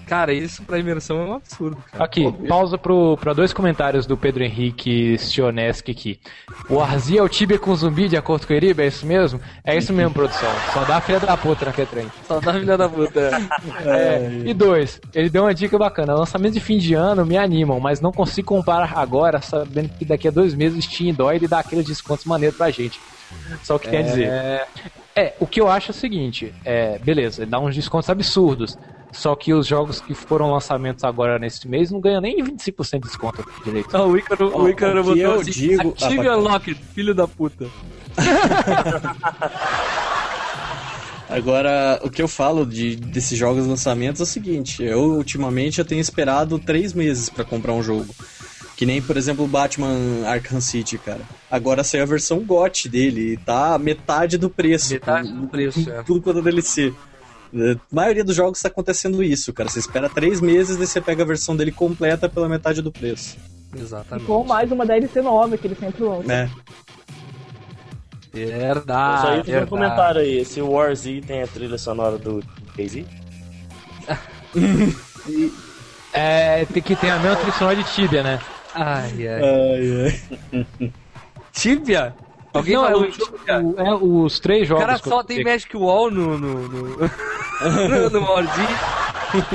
Cara, 0.08 0.32
isso 0.32 0.62
pra 0.62 0.78
imersão 0.78 1.20
é 1.20 1.24
um 1.24 1.34
absurdo, 1.34 1.76
cara. 1.92 2.04
Aqui, 2.04 2.32
pausa 2.48 2.78
pro, 2.78 3.16
pra 3.18 3.32
dois 3.32 3.52
comentários 3.52 4.06
do 4.06 4.16
Pedro 4.16 4.42
Henrique 4.42 5.18
Sioneski 5.18 5.90
aqui. 5.92 6.20
O 6.68 6.80
Arzi 6.80 7.18
é 7.18 7.22
o 7.22 7.28
Tibia 7.28 7.58
com 7.58 7.74
zumbi, 7.74 8.08
de 8.08 8.16
acordo 8.16 8.46
com 8.46 8.52
o 8.54 8.56
Iriba, 8.56 8.82
é 8.82 8.86
isso 8.86 9.04
mesmo? 9.04 9.40
É 9.62 9.76
isso 9.76 9.92
mesmo, 9.92 10.12
produção. 10.12 10.50
Só 10.72 10.84
dá 10.84 10.96
a 10.96 11.00
filha 11.00 11.20
da 11.20 11.36
puta 11.36 11.66
na 11.66 11.72
Petren. 11.72 12.06
Só 12.26 12.40
dá 12.40 12.54
filha 12.54 12.76
da 12.76 12.88
puta. 12.88 13.30
É, 13.84 14.42
e 14.44 14.54
dois, 14.54 15.00
ele 15.14 15.28
deu 15.28 15.42
uma 15.42 15.54
dica 15.54 15.78
bacana. 15.78 16.14
Lançamentos 16.14 16.54
de 16.54 16.60
fim 16.60 16.78
de 16.78 16.94
ano 16.94 17.24
me 17.24 17.36
animam, 17.36 17.78
mas 17.78 18.00
não 18.00 18.12
consigo 18.12 18.48
comprar 18.48 18.96
agora, 18.96 19.40
sabendo 19.40 19.90
que 19.90 20.04
daqui 20.04 20.28
a 20.28 20.30
dois 20.30 20.54
meses 20.54 20.78
o 20.78 20.82
Steam 20.82 21.14
dói 21.14 21.38
e 21.40 21.48
dá 21.48 21.58
aqueles 21.58 21.84
descontos 21.84 22.24
maneiros 22.24 22.56
pra 22.56 22.70
gente. 22.70 22.98
Só 23.62 23.76
o 23.76 23.78
que 23.78 23.88
quer 23.88 24.02
dizer. 24.02 24.28
É, 25.14 25.34
o 25.40 25.46
que 25.46 25.60
eu 25.60 25.68
acho 25.68 25.90
é 25.90 25.92
o 25.92 25.94
seguinte, 25.94 26.54
é, 26.64 26.98
beleza, 26.98 27.42
ele 27.42 27.50
dá 27.50 27.58
uns 27.58 27.74
descontos 27.74 28.08
absurdos. 28.08 28.78
Só 29.12 29.34
que 29.34 29.52
os 29.54 29.66
jogos 29.66 30.00
que 30.00 30.14
foram 30.14 30.52
lançamentos 30.52 31.02
agora 31.02 31.38
nesse 31.38 31.66
mês 31.66 31.90
não 31.90 32.00
ganham 32.00 32.20
nem 32.20 32.42
25% 32.44 33.00
de 33.00 33.08
desconto 33.08 33.44
direito. 33.64 33.90
Não, 33.92 34.10
o 34.10 34.16
Ícaro, 34.18 34.52
Ó, 34.54 34.62
o 34.62 34.68
Ícaro 34.68 35.00
o 35.00 35.04
que 35.04 35.08
botou 35.10 35.24
eu 35.34 35.40
assim, 35.40 35.50
digo- 35.50 35.94
Ative 36.00 36.28
Ah, 36.28 36.36
Unlocked, 36.36 36.80
filho 36.94 37.14
da 37.14 37.26
puta. 37.26 37.66
Agora, 41.28 42.00
o 42.02 42.08
que 42.08 42.22
eu 42.22 42.28
falo 42.28 42.64
de, 42.64 42.96
desses 42.96 43.38
jogos 43.38 43.66
lançamentos 43.66 44.20
é 44.20 44.24
o 44.24 44.26
seguinte: 44.26 44.82
eu 44.82 45.00
ultimamente 45.16 45.78
eu 45.78 45.84
tenho 45.84 46.00
esperado 46.00 46.58
três 46.58 46.94
meses 46.94 47.28
pra 47.28 47.44
comprar 47.44 47.72
um 47.74 47.82
jogo. 47.82 48.14
Que 48.76 48.86
nem, 48.86 49.02
por 49.02 49.16
exemplo, 49.16 49.44
o 49.44 49.48
Batman 49.48 50.24
Arkham 50.26 50.60
City, 50.60 50.96
cara. 50.98 51.20
Agora 51.50 51.82
saiu 51.82 52.04
a 52.04 52.06
versão 52.06 52.38
GOT 52.38 52.88
dele 52.88 53.32
e 53.32 53.36
tá 53.36 53.76
metade 53.76 54.38
do 54.38 54.48
preço. 54.48 54.92
Metade 54.94 55.32
do 55.32 55.48
preço, 55.48 55.84
com 55.84 55.90
é. 55.90 56.02
Tudo 56.04 56.22
quanto 56.22 56.38
é 56.38 56.42
DLC. 56.42 56.94
A 57.54 57.94
maioria 57.94 58.24
dos 58.24 58.36
jogos 58.36 58.60
tá 58.60 58.68
acontecendo 58.68 59.22
isso, 59.22 59.52
cara. 59.52 59.68
Você 59.68 59.78
espera 59.78 60.08
três 60.08 60.40
meses 60.40 60.76
e 60.76 60.86
você 60.86 61.00
pega 61.00 61.22
a 61.22 61.26
versão 61.26 61.56
dele 61.56 61.72
completa 61.72 62.28
pela 62.28 62.48
metade 62.48 62.82
do 62.82 62.92
preço. 62.92 63.36
Exatamente. 63.76 64.26
Com 64.26 64.44
mais 64.44 64.70
uma 64.70 64.84
DLC 64.84 65.20
nova 65.22 65.56
que 65.56 65.66
ele 65.66 65.74
sempre 65.74 66.02
lança. 66.02 66.26
Né? 66.26 66.50
Verdade. 68.32 69.22
Só 69.22 69.34
ia 69.36 69.44
fazer 69.44 69.62
um 69.62 69.66
comentário 69.66 70.20
aí. 70.20 70.44
Se 70.44 70.60
o 70.60 70.70
War 70.70 70.94
Z 70.94 71.22
tem 71.26 71.42
a 71.42 71.46
trilha 71.46 71.78
sonora 71.78 72.18
do 72.18 72.42
DayZ? 72.76 73.04
É, 76.10 76.64
tem 76.64 76.82
que 76.82 76.96
ter 76.96 77.10
a 77.10 77.18
mesma 77.18 77.36
trilha 77.36 77.52
sonora 77.52 77.76
de 77.76 77.84
Tibia, 77.92 78.22
né? 78.22 78.40
Ai, 78.74 79.28
ai. 79.28 79.40
Ai, 79.42 80.16
ai. 80.54 80.92
Tíbia? 81.52 82.14
Alguém 82.54 82.74
não, 82.74 82.84
é, 82.86 82.90
falou 82.90 83.06
o, 83.06 83.06
o- 83.06 83.80
é 83.80 83.94
os 84.24 84.40
três 84.40 84.62
O 84.62 84.66
jogos. 84.66 84.84
cara 84.84 84.98
que 84.98 85.06
eu 85.08 85.12
só 85.12 85.22
tem. 85.22 85.44
Magic 85.44 85.76
Wall 85.76 86.10
no. 86.10 86.38
no. 86.38 86.68
no. 86.68 86.96
no, 87.88 88.10
no. 88.10 88.20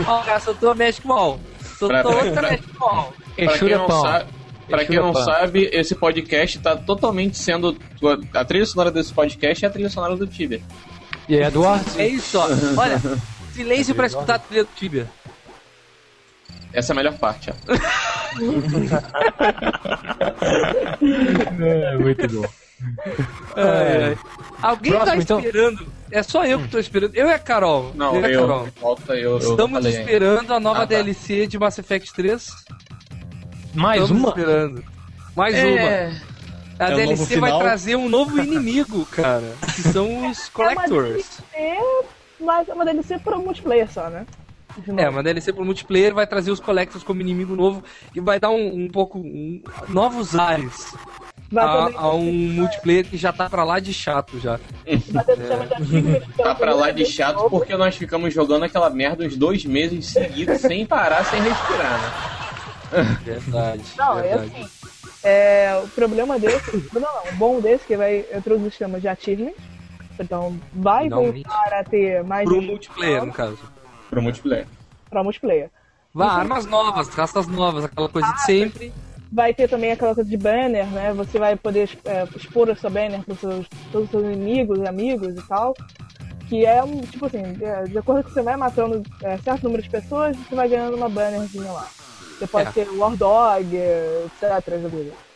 Ó, 0.07 0.21
o 0.21 0.23
cara 0.23 0.39
soltou 0.39 0.75
Magic 0.75 1.05
Wall. 1.07 1.39
Soltou 1.79 2.01
Pra- 2.01 2.09
outra 2.09 2.31
pra- 2.31 2.41
Magic 2.51 2.69
Wall. 2.79 3.13
Pra 3.35 3.57
quem 3.57 3.69
não 3.69 3.89
sabe. 3.89 4.25
Pra 4.69 4.85
quem 4.85 4.95
não 4.95 5.13
sabe, 5.13 5.69
esse 5.73 5.93
podcast 5.95 6.59
tá 6.59 6.75
totalmente 6.77 7.37
sendo. 7.37 7.75
A 8.33 8.45
trilha 8.45 8.65
sonora 8.65 8.89
desse 8.91 9.13
podcast 9.13 9.65
é 9.65 9.67
a 9.67 9.71
trilha 9.71 9.89
sonora 9.89 10.15
do 10.15 10.25
Tibia. 10.25 10.61
E 11.27 11.35
é 11.37 11.51
do 11.51 11.67
Arzi. 11.67 11.99
É 12.01 12.07
isso, 12.07 12.39
ó. 12.39 12.47
Olha, 12.79 13.01
silêncio 13.53 13.93
pra 13.95 14.07
escutar 14.07 14.35
a 14.35 14.39
trilha 14.39 14.63
do 14.63 14.69
Tibia. 14.75 15.09
Essa 16.71 16.91
é 16.91 16.93
a 16.93 16.95
melhor 16.95 17.17
parte, 17.17 17.51
ó. 17.51 17.53
É, 21.61 21.97
muito 21.97 22.27
bom. 22.29 22.47
Ai. 23.55 24.17
Alguém 24.61 24.91
Próximo, 24.93 25.15
tá 25.15 25.21
então? 25.21 25.39
esperando. 25.39 25.87
É 26.11 26.21
só 26.23 26.45
eu 26.45 26.59
que 26.59 26.67
tô 26.67 26.79
esperando. 26.79 27.15
Eu 27.15 27.27
e 27.27 27.33
a 27.33 27.39
Carol. 27.39 27.91
Não, 27.95 28.15
eu 28.15 28.25
a 28.25 28.29
eu. 28.29 28.41
Carol. 28.41 28.67
Falta 28.79 29.13
eu. 29.15 29.31
eu 29.31 29.37
Estamos 29.37 29.71
falei, 29.71 29.93
hein. 29.95 29.99
esperando 30.01 30.53
a 30.53 30.59
nova 30.59 30.79
Ah, 30.79 30.81
tá. 30.81 30.85
DLC 30.95 31.47
de 31.47 31.57
Mass 31.57 31.77
Effect 31.79 32.13
3. 32.13 32.49
Mais 33.73 34.01
Estamos 34.01 34.21
uma? 34.21 34.29
esperando. 34.29 34.83
Mais 35.35 35.55
É, 35.55 35.65
uma. 35.65 36.33
A 36.85 36.91
É 36.91 36.95
DLC 36.95 37.39
vai 37.39 37.57
trazer 37.57 37.95
um 37.95 38.09
novo 38.09 38.39
inimigo, 38.39 39.05
cara. 39.07 39.53
Que 39.75 39.81
são 39.83 40.29
os 40.29 40.49
Collectors. 40.53 41.39
É, 41.53 41.77
mas 42.39 42.67
é 42.69 42.73
uma 42.73 42.85
DLC 42.85 43.17
pro 43.19 43.39
multiplayer 43.41 43.91
só, 43.91 44.09
né? 44.09 44.25
É, 44.97 45.07
uma 45.07 45.21
DLC 45.21 45.53
pro 45.53 45.63
multiplayer 45.63 46.15
vai 46.15 46.25
trazer 46.25 46.49
os 46.49 46.59
Collectors 46.59 47.03
como 47.03 47.21
inimigo 47.21 47.55
novo 47.55 47.83
e 48.15 48.19
vai 48.19 48.39
dar 48.39 48.49
um, 48.49 48.85
um 48.85 48.87
pouco 48.89 49.19
um- 49.19 49.61
novos 49.87 50.33
ares 50.35 50.95
a, 51.61 51.89
a 51.95 52.13
um 52.13 52.31
multiplayer 52.31 53.05
que 53.05 53.17
já 53.17 53.31
tá 53.31 53.49
pra 53.49 53.63
lá 53.63 53.79
de 53.79 53.93
chato 53.93 54.39
já. 54.39 54.59
é 54.85 54.97
Tá 56.37 56.55
pra 56.55 56.73
lá 56.73 56.91
de 56.91 57.05
chato 57.05 57.49
porque 57.49 57.75
nós 57.75 57.95
ficamos 57.95 58.33
jogando 58.33 58.63
aquela 58.63 58.89
merda 58.89 59.23
uns 59.25 59.35
dois 59.37 59.65
meses 59.65 60.07
seguidos, 60.07 60.61
sem 60.61 60.85
parar, 60.85 61.23
sem 61.25 61.41
respirar, 61.41 62.01
né? 62.01 63.17
Verdade. 63.23 63.83
Não, 63.97 64.19
é 64.19 64.21
verdade. 64.23 64.51
assim. 64.55 64.69
É, 65.23 65.81
o 65.83 65.87
problema 65.89 66.37
desse, 66.37 66.89
não, 66.93 67.01
não, 67.01 67.31
o 67.31 67.35
bom 67.35 67.59
desse 67.61 67.85
é 67.85 67.87
que 67.87 67.97
vai 67.97 68.25
introduzir 68.35 68.67
o 68.67 68.71
sistema 68.71 68.99
de 68.99 69.07
achievement. 69.07 69.53
Então 70.19 70.59
vai 70.73 71.03
Finalmente. 71.05 71.43
voltar 71.43 71.73
a 71.79 71.83
ter 71.83 72.23
mais 72.23 72.47
Pro 72.47 72.61
multiplayer, 72.61 73.25
no 73.25 73.33
caso. 73.33 73.57
Pro 74.09 74.21
multiplayer. 74.21 74.67
pra 75.09 75.23
multiplayer. 75.23 75.69
Vá, 76.13 76.33
armas 76.33 76.65
novas, 76.67 77.07
raças 77.09 77.47
novas, 77.47 77.85
aquela 77.85 78.07
coisa 78.09 78.31
de 78.33 78.41
sempre. 78.43 78.93
Vai 79.33 79.53
ter 79.53 79.67
também 79.67 79.91
aquela 79.91 80.13
coisa 80.13 80.29
de 80.29 80.37
banner, 80.37 80.85
né? 80.87 81.11
Você 81.13 81.39
vai 81.39 81.55
poder 81.55 81.89
é, 82.05 82.27
expor 82.35 82.69
a 82.69 82.75
sua 82.75 82.89
banner 82.89 83.23
para 83.23 83.35
seus, 83.35 83.65
todos 83.91 84.05
os 84.05 84.11
seus 84.11 84.23
inimigos 84.23 84.79
e 84.79 84.87
amigos 84.87 85.35
e 85.35 85.47
tal. 85.47 85.73
Que 86.47 86.65
é 86.65 86.83
um, 86.83 87.01
tipo 87.01 87.25
assim, 87.25 87.41
de, 87.41 87.89
de 87.89 87.97
acordo 87.97 88.21
com 88.21 88.27
que 88.29 88.33
você 88.33 88.41
vai 88.43 88.55
matando 88.55 89.01
é, 89.23 89.37
certo 89.37 89.63
número 89.63 89.81
de 89.81 89.89
pessoas, 89.89 90.37
você 90.37 90.53
vai 90.55 90.67
ganhando 90.67 90.95
uma 90.95 91.09
bannerzinha 91.09 91.71
lá. 91.71 91.87
Você 92.37 92.45
pode 92.47 92.69
É. 92.69 92.71
ter 92.71 92.89
War 92.91 93.15
Dog, 93.15 93.75
etc. 93.75 94.61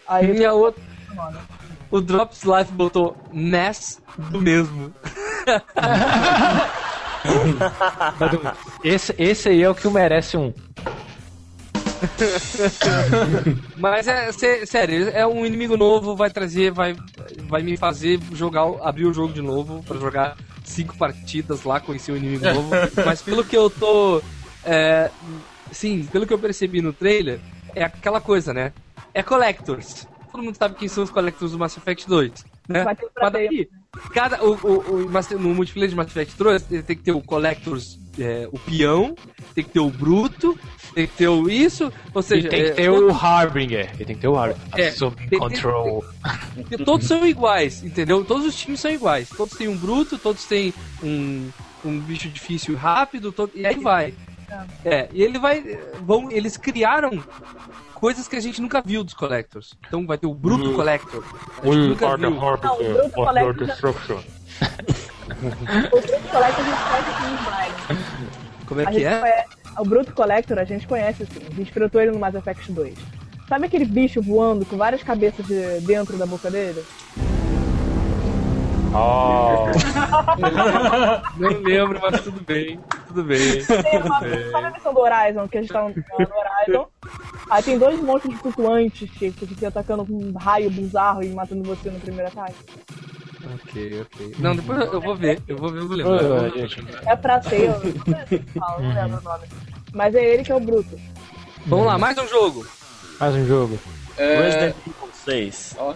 Aí 0.08 0.38
E 0.38 0.46
a 0.46 0.54
outra, 0.54 0.82
o 1.90 2.02
Drops 2.02 2.44
Life 2.44 2.72
botou 2.72 3.16
NES 3.32 4.00
do 4.18 4.42
mesmo. 4.42 4.94
Esse, 8.84 9.14
esse 9.18 9.50
aí 9.50 9.64
é 9.64 9.70
o 9.70 9.76
que 9.76 9.88
merece 9.90 10.38
um. 10.38 10.54
Mas 13.78 14.08
é 14.08 14.32
sé- 14.32 14.66
sério, 14.66 15.10
é 15.10 15.26
um 15.26 15.46
inimigo 15.46 15.78
novo, 15.78 16.16
vai 16.16 16.30
trazer, 16.30 16.72
vai, 16.72 16.96
vai 17.48 17.62
me 17.64 17.78
fazer 17.78 18.20
jogar, 18.34 18.64
abrir 18.82 19.06
o 19.06 19.14
jogo 19.14 19.34
de 19.34 19.42
novo 19.42 19.84
pra 19.84 19.98
jogar 19.98 20.38
cinco 20.64 20.96
partidas 20.98 21.64
lá, 21.64 21.80
conhecer 21.80 22.12
um 22.12 22.18
inimigo 22.18 22.46
novo. 22.54 22.72
Mas 23.06 23.22
pelo 23.22 23.44
que 23.44 23.56
eu 23.58 23.70
tô. 23.70 24.22
É, 24.64 25.10
sim, 25.72 26.04
pelo 26.12 26.26
que 26.26 26.34
eu 26.34 26.40
percebi 26.40 26.82
no 26.82 26.94
trailer, 26.94 27.40
é 27.76 27.84
aquela 27.84 28.20
coisa, 28.20 28.54
né? 28.54 28.74
É 29.14 29.24
Collectors. 29.24 30.08
Todo 30.32 30.44
mundo 30.44 30.56
sabe 30.58 30.76
quem 30.76 30.88
são 30.88 31.04
os 31.04 31.10
Collectors 31.10 31.52
do 31.52 31.60
Mass 31.60 31.78
Effect 31.78 32.08
2. 32.08 32.32
Né? 32.68 32.84
Mas 33.20 33.32
daí, 33.32 33.70
cada, 34.14 34.44
o, 34.44 34.54
o, 34.56 35.06
o 35.06 35.40
no 35.40 35.56
multiplayer 35.56 35.90
de 35.90 35.96
Mass 35.96 36.08
Effect 36.08 36.38
2, 36.38 36.72
ele 36.72 36.84
tem 36.84 36.96
que 36.98 37.04
ter 37.04 37.14
o 37.14 37.22
Collectors, 37.22 37.98
é, 38.20 38.48
o 38.52 38.58
peão, 38.60 39.16
tem 39.54 39.64
que 39.64 39.70
ter 39.72 39.80
o 39.80 39.90
bruto, 39.90 40.58
tem 40.94 41.06
que 41.08 41.14
ter 41.14 41.28
o 41.28 41.50
isso, 41.50 41.92
ou 42.14 42.22
E 42.22 42.24
seja, 42.24 42.50
tem 42.50 42.64
que 42.64 42.70
é, 42.70 42.74
ter 42.74 42.90
o 42.90 43.10
Harbinger. 43.12 43.90
E 44.00 44.06
tem 44.06 44.16
que 44.16 44.22
ter 44.22 44.28
o 44.28 44.36
Harbinger. 44.38 44.62
É, 44.76 44.92
Sob 44.92 45.16
tem- 45.16 45.28
tem- 45.30 45.40
control. 45.40 46.04
Porque 46.56 46.78
todos 46.78 47.08
são 47.08 47.26
iguais, 47.26 47.84
entendeu? 47.84 48.24
Todos 48.26 48.46
os 48.46 48.56
times 48.56 48.80
são 48.80 48.92
iguais. 48.92 49.30
Todos 49.30 49.58
têm 49.58 49.68
um 49.68 49.78
bruto, 49.78 50.18
todos 50.18 50.46
têm 50.46 50.74
um, 51.04 51.50
um 51.86 52.00
bicho 52.00 52.28
difícil 52.30 52.74
e 52.74 52.78
rápido, 52.78 53.32
todo- 53.32 53.52
e 53.56 53.66
aí 53.66 53.80
vai. 53.80 54.14
É, 54.86 55.10
e 55.12 55.22
ele 55.22 55.38
vai. 55.38 55.62
Vão, 56.02 56.32
eles 56.32 56.56
criaram 56.56 57.22
coisas 57.94 58.28
que 58.30 58.36
a 58.36 58.40
gente 58.40 58.62
nunca 58.62 58.82
viu 58.82 59.04
dos 59.04 59.14
Collectors. 59.14 59.74
Então 59.86 60.06
vai 60.08 60.18
ter 60.18 60.26
o 60.28 60.34
Bruto 60.34 60.72
Collector. 60.74 61.24
A 61.62 61.66
gente 61.66 61.76
nunca 61.90 62.16
viu. 62.18 62.30
Não, 62.30 62.38
o 62.80 62.94
Bruto 62.94 63.10
Collector 63.12 63.68
já- 63.68 63.76
O 65.92 66.02
Bruto 66.02 66.28
Collector 66.30 66.66
a 66.66 66.68
gente 66.70 66.84
conhece 66.84 67.10
assim 67.10 67.34
em 67.34 67.38
Brian. 67.44 67.74
Como 68.66 68.82
é 68.82 68.84
A 68.84 68.88
que 68.88 68.94
gente 68.94 69.06
é? 69.06 69.20
conhece- 69.20 69.48
o 69.80 69.84
Bruto 69.86 70.13
Collector 70.13 70.58
a 70.60 70.63
gente 70.63 70.88
conhece 70.88 71.24
assim. 71.24 71.40
A 71.46 71.50
gente 71.54 71.70
enfrentou 71.70 72.02
ele 72.02 72.12
no 72.12 72.20
Mass 72.20 72.36
Effect 72.36 72.72
2. 72.72 72.98
Sabe 73.48 73.66
aquele 73.66 73.86
bicho 73.86 74.22
voando 74.22 74.66
com 74.66 74.78
várias 74.78 75.04
cabeças 75.04 75.46
de- 75.46 75.80
dentro 75.82 76.18
da 76.18 76.26
boca 76.26 76.50
dele? 76.52 76.84
Não 81.38 81.50
lembro, 81.62 82.00
mas 82.02 82.22
tudo 82.22 82.42
bem. 82.42 82.80
Tudo 83.08 83.24
bem. 83.24 83.63
Tem 83.66 84.02
uma, 84.02 84.20
sabe 84.20 84.66
a 84.66 84.70
versão 84.72 84.94
do 84.94 85.00
Horizon, 85.00 85.48
que 85.48 85.58
a 85.58 85.62
gente 85.62 85.72
tá 85.74 85.82
no, 85.84 85.90
no 85.90 85.96
Horizon? 86.70 86.88
Aí 87.50 87.63
tem 87.63 87.78
dois 87.78 88.02
monstros 88.02 88.36
flutuantes 88.40 89.10
que 89.12 89.32
que 89.32 89.46
ficam 89.46 89.70
atacando 89.70 90.06
com 90.06 90.13
um 90.13 90.34
raio 90.38 90.70
bizarro 90.70 91.24
e 91.24 91.30
matando 91.30 91.63
você 91.63 91.90
no 91.90 92.00
primeiro 92.00 92.28
ataque. 92.30 92.56
Ok, 93.45 94.02
ok. 94.02 94.36
Não, 94.39 94.56
depois 94.56 94.80
eu 94.80 94.93
eu 94.93 95.02
vou 95.02 95.15
ver. 95.15 95.41
Eu 95.47 95.58
vou 95.58 95.69
ver, 95.71 95.80
eu 95.80 95.88
vou 95.88 95.97
lembrar. 95.97 96.52
É 97.06 97.15
pra 97.15 97.39
ter, 97.39 97.65
eu 97.65 97.80
não 97.80 98.62
fala, 98.62 98.82
não 98.82 98.93
lembro 98.93 99.19
o 99.19 99.23
nome. 99.23 99.47
Mas 99.93 100.15
é 100.15 100.23
ele 100.34 100.43
que 100.43 100.52
é 100.52 100.56
o 100.56 100.60
Bruto. 100.60 101.00
Vamos 101.65 101.86
lá, 101.86 101.97
mais 101.97 102.17
um 102.17 102.28
jogo. 102.28 102.65
Mais 103.19 103.36
um 103.36 103.45
jogo. 103.45 103.80
É, 104.17 104.41
Resident 104.41 104.76
Evil 104.86 105.10
6. 105.13 105.76
ó, 105.80 105.93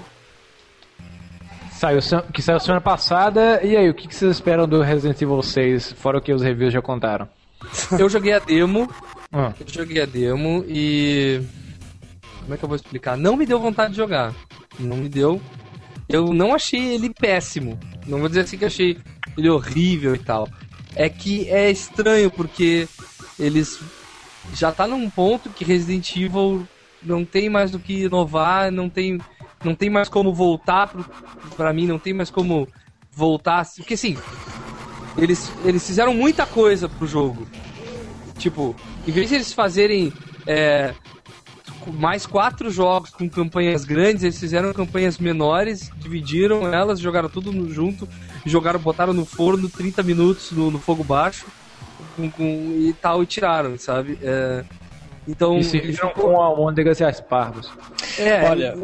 Saiu, 1.72 2.00
que 2.32 2.42
saiu 2.42 2.60
semana 2.60 2.82
passada. 2.82 3.60
E 3.64 3.76
aí, 3.76 3.90
o 3.90 3.94
que 3.94 4.08
que 4.08 4.14
vocês 4.16 4.32
esperam 4.36 4.68
do 4.68 4.82
Resident 4.82 5.20
Evil 5.22 5.42
6? 5.42 5.94
Fora 5.94 6.18
o 6.20 6.22
que 6.22 6.32
os 6.32 6.42
reviews 6.44 6.72
já 6.74 6.82
contaram. 6.82 7.28
Eu 7.98 8.08
joguei 8.10 8.34
a 8.34 8.40
demo. 8.40 8.90
Ah, 9.32 9.54
Eu 9.60 9.66
joguei 9.68 10.02
a 10.02 10.06
demo 10.06 10.64
e. 10.68 11.42
Como 12.42 12.54
é 12.54 12.58
que 12.58 12.64
eu 12.66 12.70
vou 12.70 12.76
explicar? 12.76 13.16
Não 13.18 13.36
me 13.36 13.46
deu 13.46 13.60
vontade 13.60 13.92
de 13.92 13.98
jogar. 13.98 14.34
Não 14.80 14.98
me 14.98 15.10
deu. 15.10 15.42
Eu 16.12 16.34
não 16.34 16.54
achei 16.54 16.94
ele 16.94 17.10
péssimo. 17.10 17.80
Não 18.06 18.20
vou 18.20 18.28
dizer 18.28 18.42
assim 18.42 18.58
que 18.58 18.66
achei 18.66 18.98
ele 19.38 19.50
horrível 19.50 20.16
e 20.16 20.20
tal. 20.20 20.48
É 20.96 21.08
que 21.10 21.50
é 21.50 21.72
estranho 21.72 22.30
porque 22.30 22.88
eles 23.40 23.80
já 24.54 24.72
tá 24.72 24.86
num 24.86 25.10
ponto 25.10 25.50
que 25.50 25.64
Resident 25.64 26.16
Evil 26.16 26.68
não 27.02 27.24
tem 27.24 27.50
mais 27.50 27.72
do 27.72 27.80
que 27.80 28.04
inovar, 28.04 28.72
não 28.72 28.90
tem, 28.90 29.20
não 29.64 29.74
tem 29.74 29.90
mais 29.90 30.10
como 30.10 30.34
voltar 30.34 30.88
pro, 30.88 31.06
pra 31.56 31.74
mim, 31.74 31.88
não 31.88 31.98
tem 31.98 32.14
mais 32.14 32.30
como 32.30 32.68
voltar. 33.12 33.66
Porque 33.78 33.94
assim, 33.94 34.18
eles, 35.18 35.52
eles 35.64 35.86
fizeram 35.86 36.14
muita 36.14 36.46
coisa 36.46 36.90
pro 36.90 37.08
jogo. 37.08 37.48
Tipo, 38.38 38.76
em 39.08 39.12
vez 39.12 39.30
de 39.30 39.36
eles 39.36 39.54
fazerem 39.54 40.12
é, 40.46 40.94
mais 41.88 42.26
quatro 42.26 42.70
jogos 42.70 43.10
com 43.10 43.30
campanhas 43.30 43.84
grandes, 43.86 44.24
eles 44.24 44.40
fizeram 44.40 44.72
campanhas 44.74 45.18
menores, 45.18 45.90
dividiram 45.98 46.72
elas, 46.74 47.00
jogaram 47.00 47.30
tudo 47.30 47.52
no- 47.52 47.70
junto, 47.74 48.08
jogaram, 48.46 48.80
botaram 48.80 49.14
no 49.14 49.26
forno 49.26 49.70
30 49.70 50.04
minutos 50.04 50.52
no, 50.52 50.70
no 50.70 50.80
fogo 50.80 51.04
baixo 51.04 51.46
com, 52.16 52.30
com- 52.30 52.76
e 52.78 52.94
tal, 53.02 53.24
e 53.24 53.26
tiraram, 53.26 53.78
sabe? 53.78 54.20
É, 54.22 54.64
então. 55.28 55.58
e 55.58 55.64
se 55.64 55.78
eles 55.78 55.96
viram 55.96 56.10
não- 56.10 56.14
com 56.14 56.40
almôndegas 56.42 57.00
e 57.00 57.04
aspargos. 57.04 57.72
É, 58.18 58.50
Olha, 58.50 58.76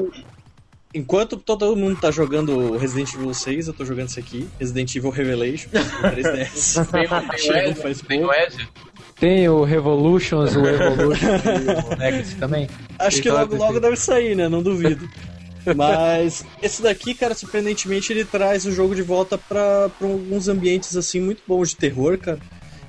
enquanto 0.93 1.38
todo 1.38 1.75
mundo 1.75 1.99
tá 1.99 2.10
jogando 2.12 2.77
Resident 2.77 3.13
Evil 3.13 3.33
6, 3.33 3.67
eu 3.67 3.73
tô 3.73 3.86
jogando 3.86 4.07
isso 4.10 4.19
aqui, 4.19 4.47
Resident 4.60 4.95
Evil 4.95 5.10
Revelation, 5.12 5.69
pro 5.69 6.12
3DS. 6.12 6.88
tem, 8.07 8.23
o- 8.23 8.33
Ezio, 8.33 8.67
tem 9.19 9.47
o 9.49 9.63
Revolutions, 9.63 10.56
o 10.56 10.65
Evolution 10.65 11.27
e 11.91 11.95
o 11.95 11.97
Legacy 11.97 12.36
também. 12.36 12.69
Acho 12.99 13.21
que 13.21 13.30
logo 13.30 13.56
logo 13.56 13.80
deve 13.80 13.95
sair, 13.95 14.36
né? 14.36 14.47
Não 14.47 14.62
duvido. 14.62 15.08
Mas 15.75 16.45
esse 16.62 16.82
daqui, 16.82 17.13
cara, 17.13 17.36
surpreendentemente, 17.36 18.13
ele 18.13 18.23
traz 18.23 18.65
o 18.65 18.71
jogo 18.71 18.96
de 18.96 19.02
volta 19.02 19.37
pra 19.37 19.89
alguns 20.02 20.48
ambientes 20.48 20.96
assim 20.96 21.19
muito 21.19 21.44
bons 21.46 21.69
de 21.69 21.75
terror, 21.77 22.17
cara. 22.17 22.39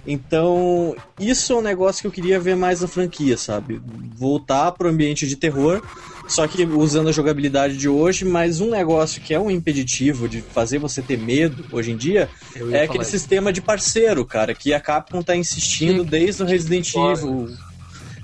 Então, 0.06 0.96
isso 1.18 1.52
é 1.52 1.56
um 1.56 1.60
negócio 1.60 2.00
que 2.00 2.06
eu 2.06 2.10
queria 2.12 2.40
ver 2.40 2.56
mais 2.56 2.80
na 2.80 2.88
franquia, 2.88 3.36
sabe? 3.36 3.80
Voltar 4.16 4.72
pro 4.72 4.88
ambiente 4.88 5.26
de 5.26 5.36
terror, 5.36 5.82
só 6.28 6.46
que 6.46 6.64
usando 6.64 7.08
a 7.08 7.12
jogabilidade 7.12 7.76
de 7.76 7.88
hoje, 7.88 8.24
mas 8.24 8.60
um 8.60 8.70
negócio 8.70 9.20
que 9.20 9.34
é 9.34 9.40
um 9.40 9.50
impeditivo 9.50 10.28
de 10.28 10.40
fazer 10.40 10.78
você 10.78 11.02
ter 11.02 11.18
medo 11.18 11.64
hoje 11.72 11.92
em 11.92 11.96
dia 11.96 12.28
é 12.72 12.82
aquele 12.84 13.02
isso. 13.02 13.10
sistema 13.12 13.52
de 13.52 13.60
parceiro, 13.60 14.24
cara, 14.24 14.54
que 14.54 14.72
a 14.72 14.80
Capcom 14.80 15.22
tá 15.22 15.36
insistindo 15.36 16.02
Sim. 16.04 16.08
desde 16.08 16.42
o 16.42 16.46
Resident. 16.46 16.94
Evil. 16.94 17.48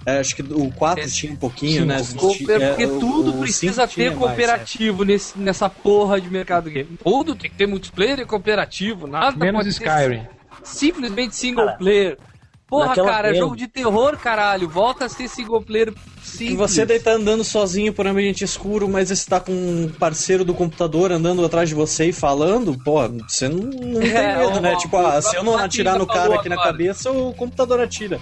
É, 0.07 0.19
acho 0.19 0.37
que 0.37 0.43
o 0.43 0.71
4 0.73 1.11
tinha 1.11 1.33
um 1.33 1.37
pouquinho, 1.37 1.81
Sim, 1.81 1.87
né? 1.87 1.99
o 1.99 2.15
Cooper, 2.17 2.61
é, 2.61 2.69
porque 2.69 2.85
o- 2.85 2.99
tudo 3.01 3.31
o 3.31 3.41
precisa 3.41 3.83
5 3.87 3.95
tinha 3.95 4.11
ter 4.11 4.17
mais, 4.17 4.29
cooperativo 4.29 5.03
nesse, 5.03 5.39
nessa 5.39 5.71
porra 5.71 6.21
de 6.21 6.29
mercado 6.29 6.69
game. 6.69 6.99
Tudo 7.03 7.35
tem 7.35 7.51
que 7.51 7.57
ter 7.57 7.67
multiplayer 7.67 8.19
e 8.21 8.27
cooperativo, 8.27 9.07
nada 9.07 9.35
Menos 9.35 9.63
pode 9.63 9.73
ser 9.73 9.85
Skyrim. 9.89 10.27
Simplesmente 10.65 11.37
single 11.37 11.77
player. 11.77 12.19
Porra, 12.67 12.95
cara, 12.95 13.29
demo. 13.29 13.39
jogo 13.45 13.57
de 13.57 13.69
terror, 13.69 14.17
caralho. 14.17 14.69
Volta 14.69 15.05
a 15.05 15.09
ser 15.09 15.29
single 15.29 15.63
player 15.63 15.93
Que 15.93 16.01
simples. 16.27 16.57
você 16.57 16.85
daí 16.85 16.99
tá 16.99 17.13
andando 17.13 17.45
sozinho 17.45 17.93
por 17.93 18.05
ambiente 18.07 18.43
escuro, 18.43 18.89
mas 18.89 19.11
você 19.11 19.29
tá 19.31 19.39
com 19.39 19.53
um 19.53 19.89
parceiro 19.97 20.45
do 20.45 20.55
computador 20.55 21.13
andando 21.13 21.45
atrás 21.45 21.69
de 21.69 21.75
você 21.75 22.07
e 22.07 22.13
falando, 22.13 22.77
pô, 22.83 23.07
você 23.29 23.49
não, 23.49 23.59
não 23.59 24.01
tem 24.01 24.11
É, 24.17 24.37
medo, 24.39 24.57
ó, 24.57 24.61
né? 24.61 24.73
ó, 24.75 24.79
Tipo, 24.79 24.97
ah, 24.97 25.21
se 25.23 25.37
eu 25.37 25.45
não 25.45 25.57
atirar 25.57 25.99
no 25.99 26.07
cara 26.07 26.35
aqui 26.35 26.49
na 26.49 26.57
agora. 26.57 26.73
cabeça, 26.73 27.13
o 27.13 27.33
computador 27.35 27.81
atira. 27.81 28.19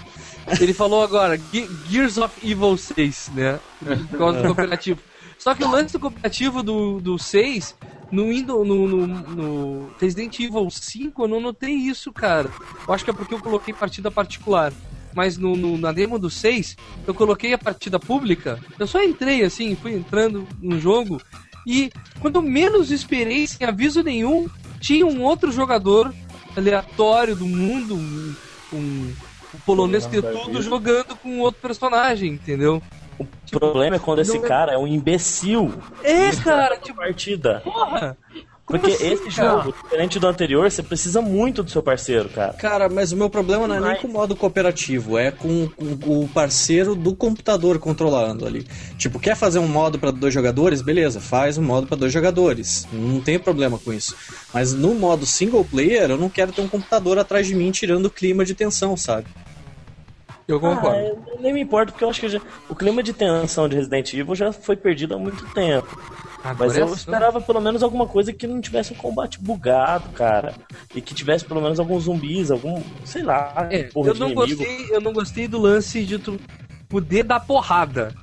Ele 0.59 0.73
falou 0.73 1.01
agora, 1.01 1.39
Ge- 1.51 1.67
Gears 1.89 2.17
of 2.17 2.35
Evil 2.47 2.77
6, 2.77 3.31
né? 3.33 3.59
Por 4.09 4.17
causa 4.19 4.39
do 4.39 4.45
cooperativo. 4.47 4.99
Só 5.39 5.55
que 5.55 5.63
o 5.63 5.71
lance 5.71 5.93
do 5.93 5.99
cooperativo 5.99 6.61
do, 6.61 6.99
do 6.99 7.17
6, 7.17 7.73
no, 8.13 8.29
Windows, 8.29 8.67
no, 8.67 8.87
no, 8.87 9.07
no 9.07 9.89
Resident 9.99 10.39
Evil 10.39 10.69
5, 10.69 11.23
eu 11.23 11.27
não 11.27 11.41
notei 11.41 11.73
isso, 11.73 12.11
cara. 12.13 12.49
Eu 12.87 12.93
acho 12.93 13.03
que 13.03 13.09
é 13.09 13.13
porque 13.13 13.33
eu 13.33 13.39
coloquei 13.39 13.73
partida 13.73 14.09
particular. 14.11 14.71
Mas 15.15 15.37
no, 15.37 15.55
no- 15.55 15.77
na 15.77 15.91
demo 15.91 16.17
do 16.17 16.29
6, 16.29 16.75
eu 17.05 17.13
coloquei 17.13 17.53
a 17.53 17.57
partida 17.57 17.99
pública. 17.99 18.59
Eu 18.79 18.87
só 18.87 19.03
entrei 19.03 19.43
assim, 19.43 19.75
fui 19.75 19.93
entrando 19.93 20.47
no 20.61 20.79
jogo. 20.79 21.21
E 21.67 21.91
quando 22.19 22.41
menos 22.41 22.89
esperei, 22.91 23.45
sem 23.45 23.67
aviso 23.67 24.01
nenhum, 24.01 24.49
tinha 24.79 25.05
um 25.05 25.21
outro 25.21 25.51
jogador 25.51 26.13
aleatório 26.57 27.35
do 27.35 27.45
mundo, 27.45 27.95
um, 27.95 28.35
um, 28.73 28.77
um 29.55 29.59
polonês 29.65 30.05
tetudo 30.05 30.61
jogando 30.61 31.15
com 31.15 31.39
outro 31.39 31.61
personagem, 31.61 32.31
entendeu? 32.33 32.81
O 33.19 33.27
problema 33.59 33.95
é 33.97 33.99
quando 33.99 34.19
esse 34.19 34.37
não 34.37 34.45
é- 34.45 34.47
cara 34.47 34.71
é 34.73 34.77
um 34.77 34.87
imbecil. 34.87 35.71
É, 36.03 36.31
cara, 36.43 36.77
tipo, 36.77 36.97
partida. 36.97 37.61
porra! 37.63 38.17
Porque 38.65 38.91
assim, 38.91 39.11
esse 39.11 39.29
cara? 39.35 39.57
jogo, 39.57 39.73
diferente 39.83 40.17
do 40.19 40.25
anterior, 40.25 40.71
você 40.71 40.81
precisa 40.81 41.21
muito 41.21 41.61
do 41.61 41.69
seu 41.69 41.83
parceiro, 41.83 42.29
cara. 42.29 42.53
Cara, 42.53 42.87
mas 42.87 43.11
o 43.11 43.17
meu 43.17 43.29
problema 43.29 43.67
não 43.67 43.75
é 43.75 43.79
nem 43.79 43.89
Mas- 43.89 43.99
com 44.01 44.07
o 44.07 44.11
modo 44.11 44.37
cooperativo, 44.37 45.17
é 45.17 45.31
com, 45.31 45.67
com 46.01 46.21
o 46.23 46.29
parceiro 46.29 46.95
do 46.95 47.13
computador 47.13 47.77
controlando 47.77 48.47
ali. 48.47 48.65
Tipo, 48.97 49.19
quer 49.19 49.35
fazer 49.35 49.59
um 49.59 49.67
modo 49.67 49.99
pra 49.99 50.11
dois 50.11 50.33
jogadores? 50.33 50.81
Beleza, 50.81 51.19
faz 51.19 51.57
um 51.57 51.61
modo 51.61 51.87
pra 51.87 51.97
dois 51.97 52.13
jogadores. 52.13 52.87
Não 52.93 53.19
tem 53.19 53.37
problema 53.37 53.77
com 53.77 53.91
isso. 53.91 54.15
Mas 54.53 54.73
no 54.73 54.95
modo 54.95 55.25
single 55.25 55.65
player, 55.65 56.09
eu 56.11 56.17
não 56.17 56.29
quero 56.29 56.53
ter 56.53 56.61
um 56.61 56.67
computador 56.69 57.19
atrás 57.19 57.45
de 57.45 57.53
mim 57.53 57.69
tirando 57.69 58.05
o 58.05 58.09
clima 58.09 58.45
de 58.45 58.55
tensão, 58.55 58.95
sabe? 58.95 59.27
Eu 60.47 60.57
Ah, 60.57 60.59
concordo. 60.75 60.99
eu 61.07 61.41
nem 61.41 61.53
me 61.53 61.61
importa, 61.61 61.91
porque 61.91 62.03
eu 62.03 62.09
acho 62.09 62.19
que 62.19 62.29
já- 62.29 62.41
o 62.67 62.75
clima 62.75 63.01
de 63.01 63.13
tensão 63.13 63.67
de 63.69 63.75
Resident 63.75 64.13
Evil 64.13 64.35
já 64.35 64.51
foi 64.51 64.75
perdido 64.75 65.15
há 65.15 65.17
muito 65.17 65.45
tempo. 65.47 65.87
Agora 66.43 66.67
Mas 66.67 66.77
é 66.77 66.81
eu 66.81 66.85
assim. 66.85 66.95
esperava 66.95 67.41
pelo 67.41 67.61
menos 67.61 67.81
alguma 67.81 68.05
coisa 68.07 68.33
que 68.33 68.45
não 68.45 68.59
tivesse 68.59 68.91
um 68.93 68.97
combate 68.97 69.41
bugado, 69.41 70.11
cara. 70.11 70.57
E 70.93 71.01
que 71.01 71.13
tivesse 71.15 71.45
pelo 71.45 71.61
menos 71.61 71.79
alguns 71.79 72.03
zumbis, 72.03 72.51
algum. 72.51 72.83
sei 73.05 73.23
lá, 73.23 73.67
É, 73.71 73.83
porra 73.83 74.09
eu 74.09 74.15
não 74.15 74.33
gostei, 74.33 74.87
eu 74.91 74.99
não 75.01 75.13
gostei 75.13 75.47
do 75.47 75.57
lance 75.57 76.05
de 76.05 76.19
tu 76.19 76.37
poder 76.89 77.23
dar 77.23 77.39
porrada. 77.39 78.13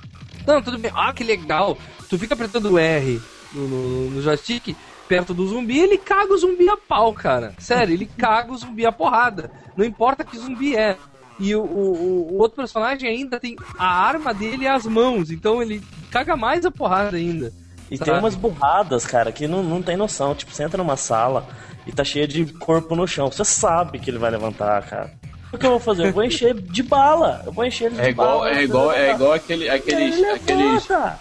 Não, 0.45 0.61
tudo 0.61 0.77
bem. 0.77 0.91
Ah, 0.93 1.13
que 1.13 1.23
legal. 1.23 1.77
Tu 2.07 2.17
fica 2.17 2.33
apertando 2.35 2.71
o 2.71 2.77
R 2.77 3.19
no, 3.51 3.67
no, 3.67 4.09
no 4.11 4.21
joystick 4.21 4.75
perto 5.07 5.33
do 5.33 5.45
zumbi, 5.47 5.77
ele 5.79 5.97
caga 5.97 6.33
o 6.33 6.37
zumbi 6.37 6.69
a 6.69 6.77
pau, 6.77 7.13
cara. 7.13 7.53
Sério, 7.59 7.93
ele 7.93 8.05
caga 8.05 8.51
o 8.51 8.57
zumbi 8.57 8.85
a 8.85 8.91
porrada. 8.91 9.51
Não 9.75 9.83
importa 9.83 10.23
que 10.23 10.37
zumbi 10.37 10.75
é. 10.75 10.97
E 11.39 11.55
o, 11.55 11.61
o, 11.63 12.33
o 12.33 12.37
outro 12.37 12.57
personagem 12.57 13.09
ainda 13.09 13.39
tem 13.39 13.55
a 13.77 13.87
arma 13.87 14.33
dele 14.33 14.65
e 14.65 14.67
as 14.67 14.85
mãos, 14.85 15.31
então 15.31 15.61
ele 15.61 15.81
caga 16.11 16.35
mais 16.35 16.65
a 16.65 16.71
porrada 16.71 17.17
ainda. 17.17 17.51
E 17.89 17.97
sabe? 17.97 18.11
tem 18.11 18.19
umas 18.19 18.35
burradas, 18.35 19.05
cara, 19.05 19.31
que 19.31 19.47
não, 19.47 19.61
não 19.63 19.81
tem 19.81 19.97
noção. 19.97 20.33
Tipo, 20.33 20.53
você 20.53 20.63
entra 20.63 20.77
numa 20.77 20.95
sala 20.95 21.45
e 21.85 21.91
tá 21.91 22.03
cheia 22.03 22.27
de 22.27 22.45
corpo 22.45 22.95
no 22.95 23.05
chão. 23.07 23.29
Você 23.29 23.43
sabe 23.43 23.99
que 23.99 24.09
ele 24.09 24.17
vai 24.17 24.31
levantar, 24.31 24.81
cara. 24.83 25.11
O 25.51 25.57
que 25.57 25.65
eu 25.65 25.71
vou 25.71 25.79
fazer? 25.79 26.07
Eu 26.07 26.13
vou 26.13 26.23
encher 26.23 26.53
de 26.53 26.81
bala. 26.81 27.41
Eu 27.45 27.51
vou 27.51 27.65
encher 27.65 27.87
ele 27.87 27.95
de 27.95 28.01
É 28.01 28.09
igual, 28.09 28.39
bala. 28.39 28.49
é 28.51 28.63
igual, 28.63 28.91
é 28.93 29.11
igual 29.11 29.33
aquele, 29.33 29.69
aqueles, 29.69 30.15
Ele 30.17 30.25
aqueles, 30.25 30.87
levanta. 30.87 31.19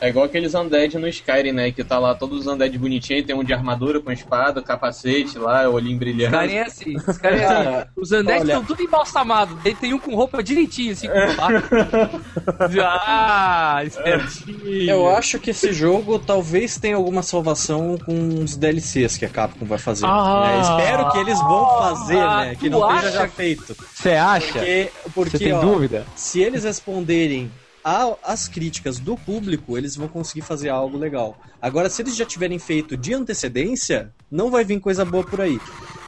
É 0.00 0.08
igual 0.08 0.24
aqueles 0.24 0.54
undead 0.54 0.96
no 0.98 1.06
Skyrim, 1.08 1.52
né? 1.52 1.70
Que 1.70 1.84
tá 1.84 1.98
lá 1.98 2.14
todos 2.14 2.40
os 2.40 2.46
undead 2.46 2.76
bonitinhos, 2.78 3.26
tem 3.26 3.34
um 3.36 3.44
de 3.44 3.52
armadura 3.52 4.00
com 4.00 4.10
espada, 4.10 4.62
capacete 4.62 5.38
lá, 5.38 5.68
olhinho 5.68 5.94
Os 5.94 5.98
brilhante. 5.98 6.30
caras 6.32 6.52
é 6.52 6.62
assim, 6.62 6.96
os 6.96 7.18
caras 7.18 7.40
é 7.40 7.44
assim. 7.44 7.64
Cara, 7.64 7.88
Os 7.96 8.12
Undead 8.12 8.40
olha- 8.40 8.52
estão 8.52 8.64
tudo 8.64 8.82
embalsamados. 8.82 9.56
Tem 9.80 9.92
um 9.94 9.98
com 9.98 10.14
roupa 10.14 10.42
direitinho, 10.42 10.92
assim, 10.92 11.08
com 11.08 11.36
baixo. 11.36 11.68
ah, 12.82 13.82
espertinho. 13.84 14.88
Eu 14.90 15.08
acho 15.08 15.38
que 15.38 15.50
esse 15.50 15.72
jogo 15.72 16.18
talvez 16.18 16.78
tenha 16.78 16.96
alguma 16.96 17.22
salvação 17.22 17.98
com 17.98 18.42
os 18.42 18.56
DLCs 18.56 19.16
que 19.16 19.24
a 19.24 19.28
Capcom 19.28 19.64
vai 19.66 19.78
fazer. 19.78 20.06
Ah. 20.06 20.46
né? 20.46 20.60
Espero 20.62 21.10
que 21.10 21.18
eles 21.18 21.38
vão 21.40 21.78
fazer, 21.78 22.18
Ah, 22.18 22.44
né? 22.46 22.54
Que 22.56 22.70
não 22.70 22.80
esteja 22.90 23.08
acha 23.08 23.18
já 23.18 23.28
feito. 23.28 23.76
Você 23.94 24.10
acha? 24.12 24.52
Porque, 24.52 24.90
porque 25.14 25.38
Você 25.38 25.44
tem 25.44 25.52
ó, 25.52 25.60
dúvida? 25.60 26.06
se 26.16 26.40
eles 26.40 26.64
responderem 26.64 27.50
a- 27.84 28.16
as 28.22 28.48
críticas 28.48 28.98
do 28.98 29.16
público, 29.16 29.76
eles 29.76 29.96
vão 29.96 30.08
conseguir 30.08 30.42
fazer 30.42 30.68
algo 30.68 30.98
legal. 30.98 31.40
Agora, 31.60 31.88
se 31.90 32.02
eles 32.02 32.16
já 32.16 32.24
tiverem 32.24 32.58
feito 32.58 32.96
de 32.96 33.14
antecedência, 33.14 34.10
não 34.30 34.50
vai 34.50 34.64
vir 34.64 34.80
coisa 34.80 35.04
boa 35.04 35.24
por 35.24 35.40
aí. 35.40 35.58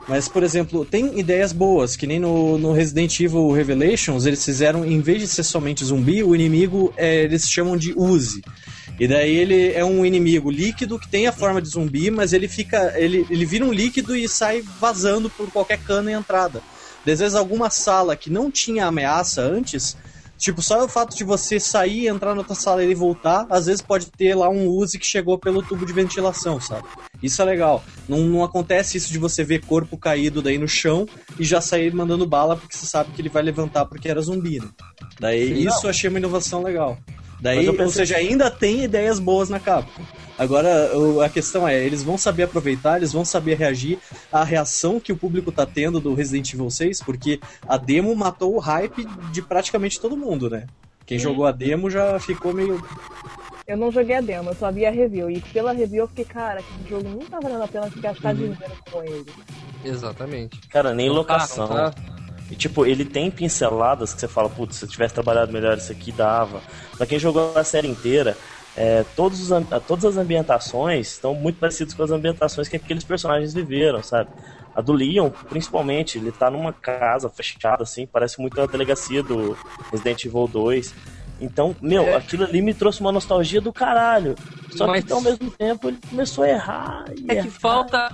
Mas, 0.09 0.29
por 0.29 0.43
exemplo, 0.43 0.85
tem 0.85 1.19
ideias 1.19 1.53
boas, 1.53 1.95
que 1.95 2.07
nem 2.07 2.19
no, 2.19 2.59
no 2.59 2.73
Resident 2.73 3.21
Evil 3.21 3.53
Revelations, 3.53 4.27
eles 4.27 4.45
fizeram, 4.45 4.85
em 4.85 5.01
vez 5.01 5.21
de 5.21 5.29
ser 5.29 5.45
somente 5.45 5.85
zumbi, 5.85 6.25
o 6.25 6.35
inimigo 6.35 6.93
é, 6.97 7.23
eles 7.23 7.49
chamam 7.49 7.77
de 7.77 7.95
Uzi. 7.97 8.43
E 8.99 9.09
daí 9.09 9.35
ele 9.35 9.73
é 9.73 9.85
um 9.85 10.05
inimigo 10.05 10.51
líquido 10.51 10.99
que 10.99 11.09
tem 11.09 11.27
a 11.27 11.33
forma 11.33 11.63
de 11.63 11.69
zumbi, 11.69 12.11
mas 12.11 12.33
ele 12.33 12.47
fica. 12.47 12.93
Ele, 12.97 13.27
ele 13.31 13.45
vira 13.45 13.65
um 13.65 13.73
líquido 13.73 14.15
e 14.15 14.29
sai 14.29 14.63
vazando 14.81 15.31
por 15.31 15.51
qualquer 15.51 15.79
cano 15.79 16.11
e 16.11 16.13
entrada. 16.13 16.61
Às 17.07 17.19
vezes 17.19 17.35
alguma 17.35 17.69
sala 17.71 18.15
que 18.15 18.31
não 18.31 18.51
tinha 18.51 18.87
ameaça 18.87 19.43
antes, 19.43 19.97
tipo, 20.39 20.61
só 20.63 20.85
o 20.85 20.89
fato 20.89 21.17
de 21.17 21.25
você 21.25 21.61
sair, 21.61 22.09
entrar 22.09 22.35
na 22.35 22.41
outra 22.41 22.55
sala 22.55 22.85
e 22.85 22.95
voltar, 22.95 23.47
às 23.49 23.67
vezes 23.67 23.83
pode 23.83 24.11
ter 24.11 24.35
lá 24.35 24.49
um 24.49 24.69
Uzi 24.69 24.99
que 24.99 25.07
chegou 25.07 25.39
pelo 25.39 25.63
tubo 25.63 25.87
de 25.87 25.93
ventilação, 25.93 26.61
sabe? 26.61 26.87
Isso 27.23 27.41
é 27.41 27.45
legal. 27.45 27.83
Não, 28.09 28.19
não 28.19 28.45
acontece 28.45 28.97
isso 28.97 29.13
de 29.13 29.19
você 29.19 29.45
ver 29.45 29.65
corpo 29.65 29.97
caído 29.97 30.43
daí 30.43 30.59
no 30.59 30.69
chão 30.69 31.07
e 31.39 31.45
já 31.45 31.61
sair 31.61 31.95
mandando 31.95 32.27
bala 32.27 32.57
porque 32.57 32.77
você 32.77 32.87
sabe 32.87 33.13
que 33.13 33.21
ele 33.21 33.29
vai 33.29 33.43
levantar 33.43 33.85
porque 33.87 34.09
era 34.09 34.21
zumbi, 34.21 34.59
né? 34.59 34.69
Daí 35.21 35.49
Sim, 35.49 35.69
isso 35.69 35.87
eu 35.87 35.91
achei 35.91 36.11
uma 36.11 36.19
inovação 36.19 36.63
legal. 36.63 36.99
Daí, 37.43 37.67
eu 37.67 37.73
ou 37.73 37.77
pensei- 37.79 38.07
seja, 38.07 38.17
ainda 38.19 38.49
tem 38.49 38.85
ideias 38.85 39.19
boas 39.19 39.49
na 39.49 39.59
Capcom. 39.59 40.03
Agora, 40.39 40.91
a 41.25 41.29
questão 41.29 41.67
é, 41.67 41.85
eles 41.85 42.03
vão 42.03 42.17
saber 42.17 42.45
aproveitar, 42.45 42.97
eles 42.99 43.13
vão 43.13 43.25
saber 43.25 43.55
reagir 43.59 43.99
à 44.33 44.45
reação 44.45 45.01
que 45.01 45.13
o 45.13 45.17
público 45.17 45.51
tá 45.51 45.67
tendo 45.67 45.99
do 46.01 46.15
Resident 46.15 46.53
Evil 46.55 46.71
6, 46.71 47.01
porque 47.03 47.41
a 47.69 47.77
demo 47.77 48.15
matou 48.15 48.55
o 48.55 48.59
hype 48.61 49.05
de 49.33 49.43
praticamente 49.43 50.01
todo 50.01 50.17
mundo, 50.17 50.49
né? 50.49 50.67
Quem 51.05 51.19
jogou 51.19 51.45
a 51.45 51.51
demo 51.53 51.91
já 51.91 52.19
ficou 52.21 52.55
meio. 52.55 52.81
Eu 53.67 53.77
não 53.77 53.91
joguei 53.91 54.17
a 54.17 54.21
demo, 54.21 54.51
eu 54.51 54.55
só 54.55 54.71
vi 54.71 54.87
a 54.87 54.91
review. 54.91 55.29
E 55.29 55.41
pela 55.41 55.73
review 55.73 56.05
eu 56.05 56.09
fiquei, 56.09 56.25
cara, 56.25 56.63
que 56.63 56.89
jogo 56.89 57.09
não 57.09 57.19
tá 57.27 57.41
valendo 57.41 57.63
a 57.65 57.69
pena 57.69 57.91
gastar 57.97 58.35
dinheiro 58.35 58.57
com 58.91 59.03
ele. 59.03 59.27
Exatamente. 59.85 60.61
Cara, 60.69 60.95
nem 60.95 61.09
Não 61.09 61.15
tá, 61.25 61.35
locação. 61.35 61.67
não 61.69 61.75
tá. 61.75 61.95
E 62.53 62.55
tipo, 62.55 62.85
ele 62.85 63.07
tem 63.07 63.31
pinceladas 63.31 64.13
que 64.13 64.21
você 64.21 64.29
fala, 64.29 64.51
putz, 64.51 64.77
se 64.77 64.85
eu 64.85 64.89
tivesse 64.89 65.15
trabalhado 65.15 65.51
melhor 65.51 65.79
isso 65.79 65.91
aqui, 65.91 66.13
dava. 66.13 66.61
Pra 66.99 67.07
quem 67.07 67.19
jogou 67.19 67.57
a 67.57 67.65
série 67.65 67.89
inteira, 67.89 68.37
é, 68.77 69.05
todos 69.17 69.51
os, 69.51 69.67
todas 69.89 70.05
as 70.05 70.17
ambientações 70.19 71.13
estão 71.13 71.35
muito 71.35 71.59
parecidas 71.59 71.95
com 71.95 72.03
as 72.03 72.11
ambientações 72.11 72.69
que 72.69 72.77
aqueles 72.77 73.05
personagens 73.05 73.55
viveram, 73.55 74.03
sabe? 74.03 74.29
A 74.75 74.83
do 74.83 74.93
Leon, 74.93 75.31
principalmente, 75.49 76.19
ele 76.19 76.31
tá 76.31 76.51
numa 76.51 76.75
casa 76.75 77.31
fechada, 77.31 77.85
assim, 77.85 78.07
parece 78.07 78.39
muito 78.39 78.61
a 78.61 78.67
delegacia 78.67 79.23
do 79.23 79.57
Resident 79.91 80.23
Evil 80.27 80.47
2. 80.47 80.95
Então, 81.41 81.75
meu, 81.81 82.03
É. 82.05 82.17
aquilo 82.17 82.45
ali 82.45 82.61
me 82.61 82.75
trouxe 82.75 83.01
uma 83.01 83.11
nostalgia 83.13 83.63
do 83.63 83.73
caralho. 83.73 84.35
Só 84.77 84.87
Mas- 84.87 85.05
que 85.05 85.13
ao 85.13 85.23
mesmo 85.23 85.51
tempo 85.51 85.89
ele 85.89 85.99
começou 86.09 86.45
a 86.45 86.49
errar. 86.51 87.05
É 87.29 87.35
que 87.35 87.49
errar. 87.49 87.51
falta, 87.59 88.09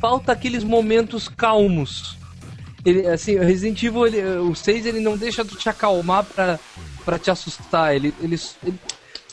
falta 0.00 0.32
aqueles 0.32 0.62
momentos 0.64 1.28
calmos. 1.28 2.18
Ele, 2.84 3.06
assim, 3.06 3.36
o 3.36 3.42
Resident 3.42 3.82
Evil, 3.82 4.06
ele, 4.06 4.22
o 4.38 4.54
6, 4.54 4.86
ele 4.86 5.00
não 5.00 5.16
deixa 5.16 5.44
tu 5.44 5.56
te 5.56 5.68
acalmar 5.68 6.24
pra, 6.24 6.58
pra 7.04 7.18
te 7.18 7.30
assustar. 7.30 7.94
Ele, 7.94 8.14
ele, 8.20 8.38
ele 8.62 8.78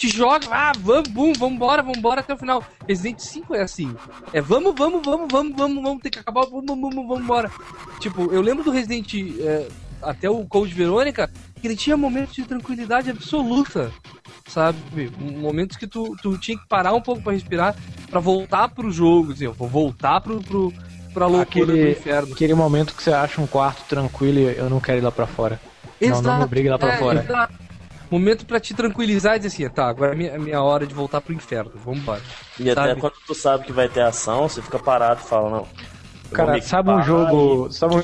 te 0.02 0.08
joga, 0.08 0.47
ah, 0.49 0.72
vamos, 0.80 1.10
bum, 1.10 1.32
vambora, 1.34 1.84
vambora 1.84 2.22
até 2.22 2.34
o 2.34 2.38
final. 2.38 2.64
Resident 2.88 3.20
5 3.20 3.54
é 3.54 3.62
assim. 3.62 3.95
É 4.34 4.41
vamos, 4.41 4.74
vamos, 4.76 5.02
vamos, 5.06 5.28
vamos, 5.32 5.56
vamos, 5.56 5.84
vamos 5.84 6.02
ter 6.02 6.10
que 6.10 6.18
acabar, 6.18 6.45
vamos, 6.45 6.66
vamos, 6.66 6.95
vamos, 6.95 7.20
embora. 7.20 7.52
Tipo, 7.99 8.34
eu 8.34 8.41
lembro 8.41 8.64
do 8.64 8.72
Resident 8.72 9.14
é, 9.39 9.68
até 10.02 10.28
o 10.28 10.43
Code 10.45 10.74
Verônica, 10.74 11.30
que 11.62 11.68
ele 11.68 11.76
tinha 11.76 11.95
momentos 11.95 12.34
de 12.34 12.43
tranquilidade 12.45 13.12
absoluta. 13.12 13.91
Sabe? 14.47 15.12
Momentos 15.20 15.78
que 15.78 15.86
tu, 15.86 16.16
tu 16.22 16.38
tinha 16.38 16.58
que 16.58 16.68
parar 16.68 16.93
um 16.93 17.02
pouco 17.02 17.22
pra 17.22 17.34
respirar, 17.34 17.76
pra 18.10 18.20
voltar 18.20 18.70
pro 18.70 18.91
jogo, 18.91 19.34
dizer, 19.34 19.45
eu 19.45 19.54
vou 19.54 19.68
voltar 19.68 20.20
pro, 20.20 20.41
pro, 20.41 20.74
pra 21.14 21.26
loucura 21.28 21.64
Aquele- 21.64 21.84
do 21.86 21.89
inferno. 21.89 22.34
Aquele 22.34 22.53
momento 22.53 22.93
que 22.95 23.03
você 23.03 23.12
acha 23.12 23.41
um 23.41 23.47
quarto 23.47 23.84
tranquilo 23.88 24.39
e 24.39 24.57
eu 24.57 24.70
não 24.70 24.80
quero 24.80 24.97
ir 24.99 25.01
lá 25.01 25.12
pra 25.12 25.28
fora. 25.28 25.59
Não, 25.99 26.22
não 26.22 26.38
me 26.39 26.43
obrigue 26.45 26.70
lá 26.70 26.80
pra 26.80 26.93
é, 26.93 26.97
fora. 26.97 27.24
exato. 27.24 27.53
Momento 28.09 28.45
pra 28.45 28.59
te 28.59 28.74
tranquilizar 28.74 29.36
e 29.36 29.39
dizer 29.39 29.47
assim, 29.66 29.74
tá, 29.74 29.88
agora 29.88 30.14
é 30.14 30.16
minha, 30.18 30.32
é 30.32 30.38
minha 30.38 30.62
hora 30.62 30.86
de 30.86 30.93
voltar 30.93 31.22
pro 31.22 31.34
inferno, 31.34 31.72
vambora. 31.76 32.22
E 32.59 32.70
até 32.70 32.89
sabe? 32.89 32.99
quando 32.99 33.14
tu 33.26 33.34
sabe 33.34 33.64
que 33.64 33.72
vai 33.72 33.88
ter 33.88 34.01
ação, 34.01 34.49
você 34.49 34.62
fica 34.62 34.78
parado 34.78 35.22
e 35.24 35.30
fala, 35.30 35.49
não. 35.49 35.68
Cara, 36.34 36.62
sabe 36.62 36.89
um 36.91 37.01
jogo. 37.03 37.72
Sabe 37.72 37.95
um, 37.95 38.03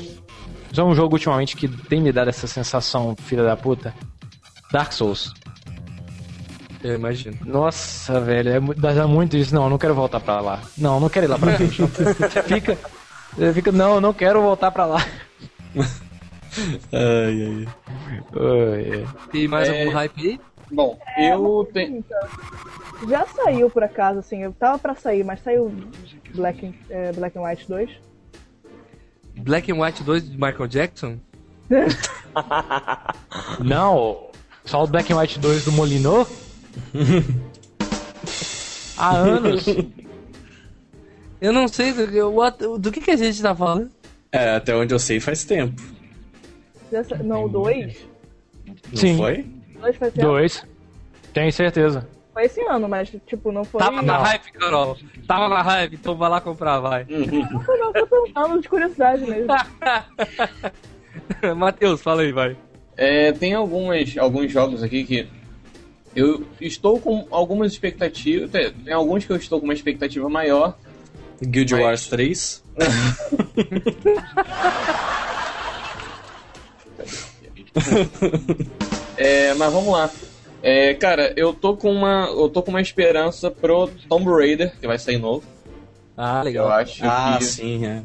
Só 0.72 0.86
um 0.86 0.94
jogo 0.94 1.14
ultimamente 1.14 1.56
que 1.56 1.68
tem 1.68 2.00
me 2.00 2.10
dado 2.10 2.28
essa 2.28 2.46
sensação, 2.46 3.14
filha 3.16 3.42
da 3.42 3.56
puta. 3.56 3.92
Dark 4.72 4.92
Souls. 4.92 5.34
Eu 6.82 6.94
imagino. 6.94 7.36
Nossa, 7.44 8.20
velho, 8.20 8.50
é, 8.50 8.60
dá 8.76 9.06
muito 9.06 9.36
isso. 9.36 9.54
Não, 9.54 9.64
eu 9.64 9.70
não 9.70 9.78
quero 9.78 9.94
voltar 9.94 10.20
pra 10.20 10.40
lá. 10.40 10.60
Não, 10.76 11.00
não 11.00 11.08
quero 11.08 11.26
ir 11.26 11.28
lá 11.28 11.38
pra 11.38 11.54
frente. 11.54 11.82
fica. 12.46 12.78
Você 13.36 13.52
fica, 13.54 13.70
não, 13.72 13.94
eu 13.96 14.00
não 14.00 14.12
quero 14.12 14.40
voltar 14.42 14.70
pra 14.70 14.84
lá. 14.86 15.04
Ai, 16.92 17.44
ai. 17.44 17.68
Ai, 18.34 18.92
ai. 18.94 19.06
Tem 19.30 19.46
mais 19.46 19.68
É. 19.68 19.82
algum 19.82 19.92
hype 19.94 20.20
aí? 20.28 20.40
Bom, 20.72 20.98
eu 21.16 21.68
tenho. 21.72 22.04
Já 23.08 23.24
saiu 23.26 23.70
por 23.70 23.84
acaso, 23.84 24.18
assim, 24.18 24.42
eu 24.42 24.52
tava 24.52 24.76
pra 24.78 24.94
sair, 24.96 25.22
mas 25.24 25.40
saiu 25.42 25.72
Black, 26.34 26.74
é, 26.90 27.12
Black 27.12 27.38
and 27.38 27.42
White 27.42 27.68
2. 27.68 27.90
Black 29.36 29.70
and 29.70 29.80
White 29.80 30.02
2 30.02 30.30
de 30.30 30.36
Michael 30.36 30.66
Jackson? 30.68 31.18
Não, 33.64 34.26
só 34.64 34.82
o 34.82 34.86
Black 34.86 35.12
and 35.12 35.18
White 35.18 35.38
2 35.38 35.64
do 35.64 35.72
Molinô? 35.72 36.26
Há 38.98 39.10
anos. 39.16 39.64
Eu 41.40 41.52
não 41.52 41.68
sei 41.68 41.92
do, 41.92 42.06
que- 42.08 42.20
what- 42.22 42.58
do 42.78 42.90
que, 42.92 43.00
que 43.00 43.10
a 43.12 43.16
gente 43.16 43.40
tá 43.40 43.54
falando. 43.54 43.90
É, 44.32 44.56
até 44.56 44.74
onde 44.74 44.92
eu 44.94 44.98
sei 44.98 45.20
faz 45.20 45.44
tempo. 45.44 45.80
Não, 47.22 47.48
2. 47.48 47.96
Não 48.66 48.96
Sim. 48.96 49.16
foi? 49.16 49.46
O 49.76 49.80
2 49.80 49.96
foi 49.96 50.08
esse 50.08 50.20
ano. 50.20 50.28
Dois. 50.30 50.66
Tenho 51.32 51.52
certeza. 51.52 52.08
Foi 52.32 52.44
esse 52.44 52.60
ano, 52.62 52.88
mas, 52.88 53.10
tipo, 53.26 53.50
não 53.52 53.64
foi. 53.64 53.80
Tava 53.80 54.00
na 54.02 54.18
Não. 54.18 54.22
hype, 54.24 54.52
Carol. 54.52 54.96
Tava 55.26 55.48
na 55.48 55.60
hype, 55.62 55.94
então 55.94 56.14
vai 56.16 56.30
lá 56.30 56.40
comprar, 56.40 56.78
vai. 56.80 57.04
Não 57.08 57.60
foi, 57.62 57.78
não, 57.78 57.92
tô 57.92 58.06
perguntando 58.06 58.60
de 58.62 58.68
curiosidade 58.68 59.22
mesmo. 59.28 59.46
Matheus, 61.56 62.00
fala 62.00 62.22
aí, 62.22 62.32
vai. 62.32 62.56
É, 62.96 63.32
tem 63.32 63.54
algumas, 63.54 64.16
alguns 64.18 64.50
jogos 64.50 64.82
aqui 64.82 65.04
que 65.04 65.28
eu 66.14 66.44
estou 66.60 66.98
com 67.00 67.26
algumas 67.30 67.72
expectativas. 67.72 68.50
Tem 68.50 68.92
alguns 68.92 69.24
que 69.24 69.32
eu 69.32 69.36
estou 69.36 69.58
com 69.60 69.64
uma 69.66 69.74
expectativa 69.74 70.28
maior. 70.28 70.76
Guild 71.42 71.72
Mas- 71.74 71.82
Wars 71.82 72.06
3. 72.08 72.62
É, 79.16 79.54
mas 79.54 79.72
vamos 79.72 79.92
lá. 79.92 80.10
É, 80.62 80.94
cara, 80.94 81.32
eu 81.36 81.52
tô 81.52 81.76
com 81.76 81.90
uma. 81.92 82.26
Eu 82.26 82.48
tô 82.48 82.62
com 82.62 82.70
uma 82.70 82.80
esperança 82.80 83.50
pro 83.50 83.88
Tomb 84.08 84.26
Raider, 84.30 84.74
que 84.80 84.86
vai 84.86 84.98
sair 84.98 85.18
novo. 85.18 85.44
Ah, 86.16 86.40
Eu 86.40 86.44
legal. 86.44 86.68
acho 86.70 87.04
Ah, 87.04 87.36
que 87.38 87.44
sim, 87.44 87.86
é. 87.86 88.02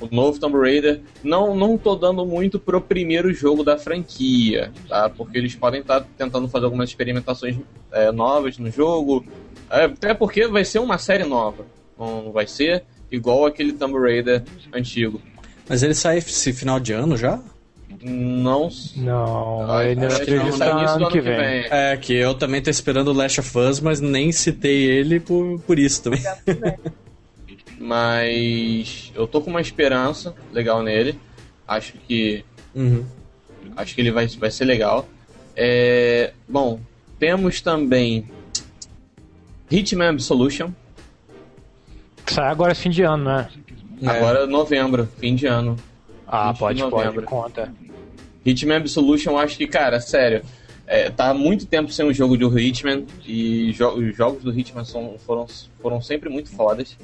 o 0.00 0.14
novo 0.14 0.38
Tomb 0.38 0.58
Raider. 0.58 1.00
Não, 1.24 1.54
não 1.56 1.78
tô 1.78 1.94
dando 1.96 2.24
muito 2.26 2.58
pro 2.58 2.80
primeiro 2.80 3.32
jogo 3.32 3.64
da 3.64 3.78
franquia, 3.78 4.70
tá? 4.88 5.08
Porque 5.08 5.38
eles 5.38 5.54
podem 5.54 5.80
estar 5.80 6.04
tentando 6.16 6.46
fazer 6.48 6.66
algumas 6.66 6.90
experimentações 6.90 7.56
é, 7.90 8.12
novas 8.12 8.58
no 8.58 8.70
jogo. 8.70 9.24
É, 9.70 9.84
até 9.84 10.12
porque 10.14 10.46
vai 10.46 10.64
ser 10.64 10.78
uma 10.78 10.98
série 10.98 11.24
nova. 11.24 11.64
Não 11.98 12.30
vai 12.32 12.46
ser 12.46 12.84
igual 13.10 13.46
aquele 13.46 13.72
Tomb 13.72 13.98
Raider 13.98 14.42
antigo. 14.72 15.20
Mas 15.68 15.82
ele 15.82 15.94
sai 15.94 16.18
esse 16.18 16.52
final 16.52 16.78
de 16.80 16.92
ano 16.92 17.16
já? 17.16 17.38
Não. 18.02 18.68
Não, 18.96 19.62
Ah, 19.70 19.78
ainda 19.80 20.06
acho 20.06 20.22
que 20.22 20.30
ele 20.30 20.52
sai 20.52 20.68
ano 20.70 20.80
ano 20.88 21.08
que 21.10 21.20
vem. 21.20 21.66
É, 21.70 21.96
que 21.96 22.12
eu 22.14 22.34
também 22.34 22.62
tô 22.62 22.70
esperando 22.70 23.08
o 23.08 23.12
Last 23.12 23.40
of 23.40 23.58
Us, 23.58 23.80
mas 23.80 24.00
nem 24.00 24.30
citei 24.30 24.82
ele 24.84 25.18
por, 25.18 25.58
por 25.60 25.78
isso 25.78 26.02
também. 26.02 26.22
Mas 27.80 29.12
eu 29.14 29.26
tô 29.26 29.40
com 29.40 29.50
uma 29.50 29.60
esperança 29.60 30.34
legal 30.52 30.82
nele. 30.82 31.18
Acho 31.66 31.92
que 32.06 32.44
Uhum. 32.74 33.04
acho 33.76 33.94
que 33.94 34.00
ele 34.00 34.10
vai, 34.10 34.26
vai 34.26 34.50
ser 34.50 34.64
legal. 34.64 35.08
É, 35.56 36.32
bom, 36.48 36.80
temos 37.18 37.60
também 37.60 38.28
Hitman 39.70 40.08
Absolution. 40.10 40.70
Sai 42.28 42.48
agora 42.48 42.72
esse 42.72 42.82
fim 42.82 42.90
de 42.90 43.02
ano, 43.02 43.24
né? 43.24 43.48
É. 44.02 44.08
Agora 44.08 44.46
novembro, 44.46 45.08
fim 45.18 45.34
de 45.34 45.46
ano. 45.46 45.76
Ah, 46.26 46.48
20 46.52 46.54
de 46.54 46.60
pode, 46.60 46.90
pode, 46.90 47.26
conta. 47.26 47.72
Hitman 48.44 48.76
Absolution, 48.76 49.32
eu 49.32 49.38
acho 49.38 49.56
que, 49.56 49.66
cara, 49.66 50.00
sério, 50.00 50.42
é, 50.86 51.10
tá 51.10 51.30
há 51.30 51.34
muito 51.34 51.66
tempo 51.66 51.90
sem 51.92 52.06
um 52.06 52.12
jogo 52.12 52.36
do 52.36 52.58
Hitman 52.58 53.04
e 53.26 53.72
jo- 53.72 53.94
os 53.94 54.16
jogos 54.16 54.42
do 54.42 54.56
Hitman 54.56 54.84
são, 54.84 55.16
foram, 55.26 55.46
foram 55.82 56.00
sempre 56.00 56.28
muito 56.28 56.50
fodas. 56.50 56.96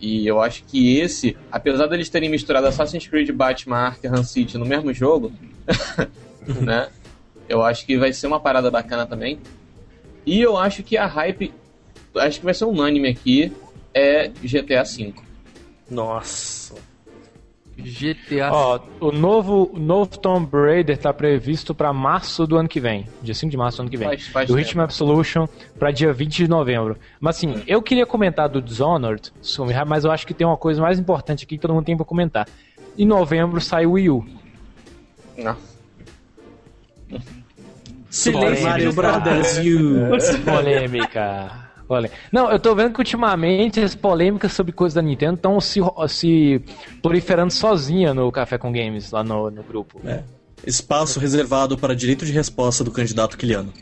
E 0.00 0.26
eu 0.26 0.42
acho 0.42 0.64
que 0.64 0.98
esse, 0.98 1.36
apesar 1.50 1.86
deles 1.86 2.08
terem 2.10 2.28
misturado 2.28 2.66
Assassin's 2.66 3.06
Creed, 3.06 3.30
Batman, 3.30 3.76
Arkham 3.86 4.22
City 4.24 4.58
no 4.58 4.66
mesmo 4.66 4.92
jogo, 4.92 5.32
né? 6.60 6.88
Eu 7.48 7.62
acho 7.62 7.86
que 7.86 7.96
vai 7.96 8.12
ser 8.12 8.26
uma 8.26 8.40
parada 8.40 8.70
bacana 8.70 9.06
também. 9.06 9.38
E 10.26 10.40
eu 10.40 10.56
acho 10.56 10.82
que 10.82 10.96
a 10.96 11.06
hype, 11.06 11.52
acho 12.16 12.38
que 12.38 12.44
vai 12.44 12.54
ser 12.54 12.64
unânime 12.64 13.08
aqui, 13.08 13.52
é 13.94 14.28
GTA 14.42 14.82
V. 14.82 15.14
Nossa. 15.90 16.74
GTA. 17.76 18.52
Ó, 18.52 18.80
o 19.00 19.10
novo, 19.10 19.72
novo 19.74 20.16
Tomb 20.16 20.48
Raider 20.52 20.96
tá 20.96 21.12
previsto 21.12 21.74
pra 21.74 21.92
março 21.92 22.46
do 22.46 22.56
ano 22.56 22.68
que 22.68 22.78
vem. 22.78 23.06
Dia 23.20 23.34
5 23.34 23.50
de 23.50 23.56
março 23.56 23.78
do 23.78 23.80
ano 23.82 23.90
que 23.90 23.96
vem. 23.96 24.06
Faz- 24.08 24.28
faz 24.28 24.46
do 24.48 24.54
tempo. 24.54 24.68
Hitman 24.68 24.84
Absolution 24.84 25.48
pra 25.76 25.90
dia 25.90 26.12
20 26.12 26.36
de 26.36 26.48
novembro. 26.48 26.96
Mas 27.18 27.36
assim, 27.36 27.62
eu 27.66 27.82
queria 27.82 28.06
comentar 28.06 28.48
do 28.48 28.62
Dishonored, 28.62 29.32
mas 29.88 30.04
eu 30.04 30.12
acho 30.12 30.24
que 30.24 30.32
tem 30.32 30.46
uma 30.46 30.56
coisa 30.56 30.80
mais 30.80 31.00
importante 31.00 31.44
aqui 31.44 31.56
que 31.56 31.62
todo 31.62 31.74
mundo 31.74 31.84
tem 31.84 31.96
pra 31.96 32.06
comentar. 32.06 32.46
Em 32.96 33.04
novembro 33.04 33.60
sai 33.60 33.86
o 33.86 33.92
Wii 33.92 34.10
U. 34.10 34.24
Não. 35.36 35.56
Silêncio. 38.08 38.64
Mario 38.68 38.92
Brothers 38.92 39.58
U. 39.58 40.44
Polêmica. 40.48 41.63
Polê- 41.86 42.10
Não, 42.32 42.50
eu 42.50 42.58
tô 42.58 42.74
vendo 42.74 42.92
que 42.94 43.00
ultimamente 43.00 43.80
as 43.80 43.94
polêmicas 43.94 44.52
sobre 44.52 44.72
coisas 44.72 44.94
da 44.94 45.02
Nintendo 45.02 45.34
estão 45.34 45.60
se, 45.60 45.80
se 46.08 46.62
proliferando 47.02 47.52
sozinha 47.52 48.14
no 48.14 48.30
Café 48.32 48.56
com 48.58 48.72
Games, 48.72 49.10
lá 49.10 49.22
no, 49.22 49.50
no 49.50 49.62
grupo. 49.62 50.00
É. 50.04 50.22
Espaço 50.66 51.20
reservado 51.20 51.76
para 51.76 51.94
direito 51.94 52.24
de 52.24 52.32
resposta 52.32 52.82
do 52.82 52.90
candidato 52.90 53.36
Kiliano. 53.36 53.72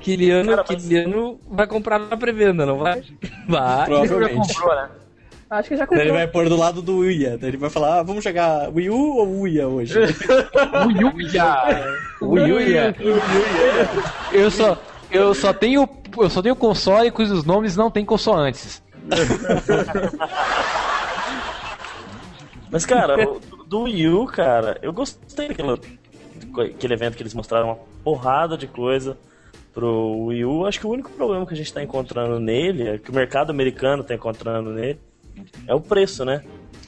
Kiliano, 0.00 0.50
Cara, 0.50 0.64
mas- 0.68 0.82
Kiliano 0.82 1.40
vai 1.50 1.66
comprar 1.66 1.98
na 1.98 2.16
pré-venda, 2.16 2.64
não 2.64 2.78
vai? 2.78 3.02
Vai. 3.48 3.86
Provavelmente. 3.86 4.58
né? 4.58 4.88
Acho 5.50 5.68
que 5.70 5.76
já 5.76 5.80
Daí 5.84 5.88
comprou. 5.88 6.04
ele 6.06 6.12
vai 6.12 6.26
pôr 6.28 6.48
do 6.48 6.56
lado 6.56 6.82
do 6.82 6.98
Uia. 6.98 7.38
Daí 7.38 7.50
ele 7.50 7.56
vai 7.56 7.70
falar, 7.70 8.00
ah, 8.00 8.02
vamos 8.02 8.22
jogar 8.22 8.68
Wii 8.70 8.90
U 8.90 9.16
ou 9.16 9.40
Uia 9.40 9.66
hoje? 9.66 9.98
Wii 9.98 11.04
U, 11.04 11.12
Wii 12.28 12.52
U, 12.52 12.60
yeah. 12.60 12.94
Eu 14.32 14.50
só, 14.50 14.76
eu 15.10 15.32
só 15.34 15.52
tenho, 15.54 15.88
eu 16.18 16.28
só 16.28 16.42
tenho 16.42 16.54
console 16.54 17.10
cujos 17.10 17.44
nomes 17.44 17.76
não 17.76 17.90
tem 17.90 18.04
consoantes. 18.04 18.82
Mas, 22.70 22.84
cara, 22.84 23.26
o- 23.28 23.40
do 23.66 23.82
Wii 23.84 24.08
U, 24.08 24.26
cara, 24.26 24.78
eu 24.82 24.92
gostei 24.92 25.48
daquele 25.48 25.78
aquele 26.74 26.94
evento 26.94 27.16
que 27.16 27.22
eles 27.22 27.34
mostraram 27.34 27.68
uma 27.68 27.76
porrada 28.04 28.56
de 28.56 28.66
coisa 28.66 29.16
pro 29.72 30.26
Wii 30.26 30.44
U. 30.44 30.66
Acho 30.66 30.80
que 30.80 30.86
o 30.86 30.90
único 30.90 31.10
problema 31.10 31.46
que 31.46 31.54
a 31.54 31.56
gente 31.56 31.72
tá 31.72 31.82
encontrando 31.82 32.38
nele, 32.38 32.88
é 32.88 32.98
que 32.98 33.10
o 33.10 33.14
mercado 33.14 33.50
americano 33.50 34.02
tá 34.04 34.14
encontrando 34.14 34.70
nele, 34.70 34.98
é 35.66 35.74
o 35.74 35.80
preço, 35.80 36.24
né? 36.24 36.42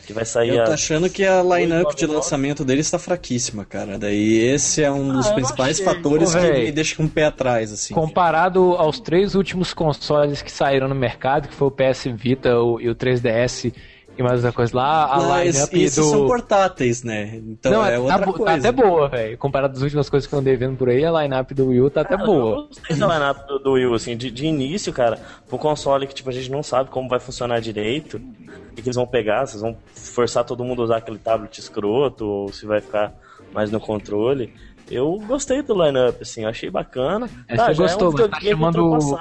Que 0.07 0.13
vai 0.13 0.25
sair 0.25 0.57
Eu 0.57 0.65
tô 0.65 0.71
a... 0.73 0.75
achando 0.75 1.09
que 1.09 1.25
a 1.25 1.41
line-up 1.43 1.95
de 1.95 2.05
2,99. 2.07 2.13
lançamento 2.15 2.65
dele 2.65 2.81
está 2.81 2.99
fraquíssima, 2.99 3.65
cara. 3.65 3.97
Daí 3.99 4.39
esse 4.39 4.83
é 4.83 4.91
um 4.91 5.13
dos 5.13 5.27
eu 5.29 5.35
principais 5.35 5.81
achei. 5.81 5.85
fatores 5.85 6.35
Ô, 6.35 6.39
que 6.39 6.47
véi. 6.47 6.65
me 6.65 6.73
deixa 6.73 6.97
com 6.97 7.05
o 7.05 7.09
pé 7.09 7.27
atrás, 7.27 7.73
assim. 7.73 7.95
Comparado 7.95 8.75
aos 8.77 8.99
três 8.99 9.35
últimos 9.37 9.73
consoles 9.73 10.43
que 10.43 10.51
saíram 10.51 10.89
no 10.89 10.95
mercado, 10.97 11.47
que 11.49 11.55
foi 11.55 11.69
o 11.69 11.71
PS 11.71 12.07
Vita 12.15 12.49
e 12.49 12.89
o 12.89 12.95
3DS 12.95 13.73
e 14.19 14.23
mais 14.23 14.35
outra 14.37 14.53
coisa 14.53 14.77
lá, 14.77 15.05
a 15.07 15.17
Mas 15.23 15.55
lineup 15.55 15.75
esses 15.75 15.97
do 15.97 16.03
são 16.11 16.27
portáteis, 16.27 17.03
né? 17.03 17.37
Então 17.49 17.73
Não, 17.73 17.85
é 17.85 17.93
tá, 17.95 18.01
outra 18.01 18.19
bo- 18.27 18.33
tá 18.33 18.39
coisa. 18.39 18.69
até 18.69 18.73
boa, 18.73 19.09
velho. 19.09 19.39
Comparado 19.39 19.77
às 19.77 19.83
últimas 19.83 20.11
coisas 20.11 20.27
que 20.29 20.35
eu 20.35 20.39
andei 20.39 20.57
vendo 20.57 20.77
por 20.77 20.89
aí, 20.91 21.05
a 21.05 21.23
lineup 21.23 21.53
do 21.53 21.69
Wii 21.69 21.81
U 21.81 21.91
tá 21.91 22.03
até 22.03 22.17
Cara, 22.17 22.27
boa. 22.27 22.57
Eu 22.59 22.67
gostei 22.67 22.97
da 22.97 23.07
lineup 23.07 23.47
do, 23.47 23.59
do 23.59 23.73
Wii 23.73 23.87
U, 23.87 23.95
assim, 23.95 24.17
de, 24.17 24.31
de 24.31 24.47
início, 24.47 24.93
cara, 24.93 25.19
pro 25.49 25.57
console 25.59 26.07
que 26.07 26.15
tipo, 26.15 26.29
a 26.29 26.33
gente 26.33 26.51
não 26.51 26.63
sabe 26.63 26.91
como 26.91 27.09
vai 27.09 27.19
funcionar 27.21 27.61
direito, 27.61 28.19
o 28.19 28.75
que, 28.75 28.83
que 28.83 28.89
eles 28.89 28.97
vão 28.97 29.07
pegar, 29.07 29.47
se 29.47 29.57
vão 29.59 29.77
forçar 29.95 30.45
todo 30.45 30.63
mundo 30.65 30.83
a 30.83 30.85
usar 30.87 30.97
aquele 30.99 31.19
tablet 31.19 31.59
escroto, 31.59 32.27
ou 32.27 32.53
se 32.53 32.67
vai 32.67 32.81
ficar 32.81 33.15
mais 33.55 33.71
no 33.71 33.81
controle. 33.81 34.53
Eu 34.91 35.19
gostei 35.27 35.63
do 35.63 35.73
lineup, 35.83 36.21
assim, 36.21 36.43
eu 36.43 36.49
achei 36.49 36.69
bacana. 36.69 37.31
É, 37.49 37.55
Tá, 37.57 37.73
gostou, 37.73 38.09
é 38.09 38.11
um 38.11 38.29
mas 38.29 38.31
tá 38.31 38.41
chamando-. 38.41 39.19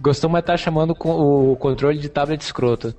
Gostou, 0.00 0.30
mas 0.30 0.44
tá 0.44 0.56
chamando 0.56 0.94
com 0.94 1.10
o 1.52 1.56
controle 1.56 1.98
de 1.98 2.08
tablet 2.08 2.40
escroto. 2.42 2.94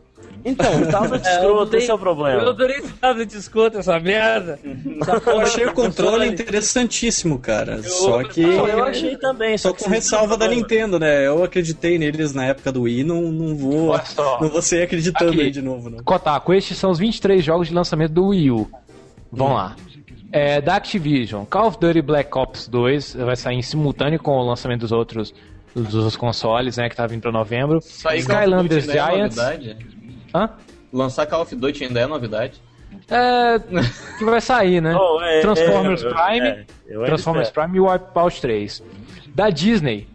Então, 0.46 0.82
o 0.82 0.88
tablet 0.88 1.24
É, 1.28 1.30
eu 1.30 1.36
escroto, 1.38 1.62
adorei- 1.62 1.80
esse 1.80 1.90
é 1.90 1.94
o 1.94 1.96
Eu 1.96 2.00
problema. 2.00 2.50
adorei 2.50 2.78
esse 2.78 2.94
tablet 2.94 3.30
desconto, 3.30 3.78
essa 3.78 4.00
merda. 4.00 4.60
Eu 5.26 5.40
achei 5.42 5.66
o 5.66 5.74
controle 5.74 6.28
interessantíssimo, 6.28 7.40
cara. 7.40 7.82
Só 7.84 8.24
que. 8.24 8.42
Não, 8.42 8.68
eu 8.68 8.84
achei 8.84 9.18
também, 9.18 9.58
Só 9.58 9.70
só 9.70 9.76
com 9.76 9.90
ressalva 9.90 10.38
da 10.38 10.48
Nintendo, 10.48 11.00
né? 11.00 11.26
Eu 11.28 11.44
acreditei 11.44 11.98
neles 11.98 12.34
na 12.34 12.46
época 12.46 12.72
do 12.72 12.84
Wii, 12.84 13.04
não, 13.04 13.22
não 13.32 13.56
vou. 13.56 14.00
Não 14.42 14.50
vou 14.50 14.62
ser 14.62 14.84
acreditando 14.84 15.32
Aqui. 15.32 15.42
aí 15.42 15.52
de 15.52 15.62
novo, 15.62 15.90
não. 15.90 16.04
Kotaku, 16.04 16.54
estes 16.54 16.78
são 16.78 16.90
os 16.92 17.00
23 17.00 17.44
jogos 17.44 17.68
de 17.68 17.74
lançamento 17.74 18.12
do 18.14 18.28
Wii 18.28 18.52
U. 18.52 18.70
Vamos 19.32 19.54
lá. 19.56 19.76
É, 20.32 20.62
da 20.62 20.76
Activision, 20.76 21.44
Call 21.46 21.68
of 21.68 21.78
Duty 21.80 22.02
Black 22.04 22.30
Ops 22.38 22.68
2 22.68 23.16
vai 23.16 23.36
sair 23.36 23.56
em 23.56 23.62
simultâneo 23.64 24.20
com 24.20 24.32
o 24.38 24.44
lançamento 24.48 24.82
dos 24.82 24.92
outros 24.92 25.34
dos 25.76 26.16
consoles, 26.16 26.78
né, 26.78 26.90
que 26.90 26.96
tá 26.96 27.06
vindo 27.08 27.22
pra 27.22 27.32
novembro. 27.32 27.80
Skylanders 27.80 28.86
Duty 28.88 29.00
ainda 29.00 29.12
é 29.12 29.16
Giants. 29.16 29.36
novidade? 29.36 29.78
Hã? 30.34 30.50
Lançar 30.92 31.26
Call 31.26 31.42
of 31.42 31.56
Duty 31.56 31.86
ainda 31.86 32.00
é 32.00 32.08
novidade? 32.08 32.62
É, 33.10 33.60
que 34.18 34.26
vai 34.26 34.42
sair, 34.42 34.82
né? 34.82 34.96
Oh, 35.00 35.22
é, 35.22 35.42
Transformers 35.42 36.04
é, 36.04 36.10
Prime, 36.10 36.48
é, 36.48 37.06
Transformers. 37.06 37.50
Prime 37.50 37.78
e 37.78 37.80
Wipeout 37.80 38.42
3. 38.42 38.84
Da 39.36 39.50
Disney, 39.50 40.08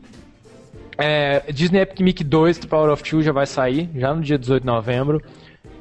é, 0.98 1.40
Disney 1.52 1.80
Epic 1.80 2.00
Mickey 2.00 2.24
2 2.24 2.58
The 2.58 2.68
Power 2.68 2.90
of 2.90 3.02
Two 3.02 3.22
já 3.22 3.32
vai 3.32 3.46
sair, 3.46 3.88
já 3.94 4.14
no 4.14 4.22
dia 4.22 4.38
18 4.38 4.62
de 4.62 4.66
novembro. 4.66 5.22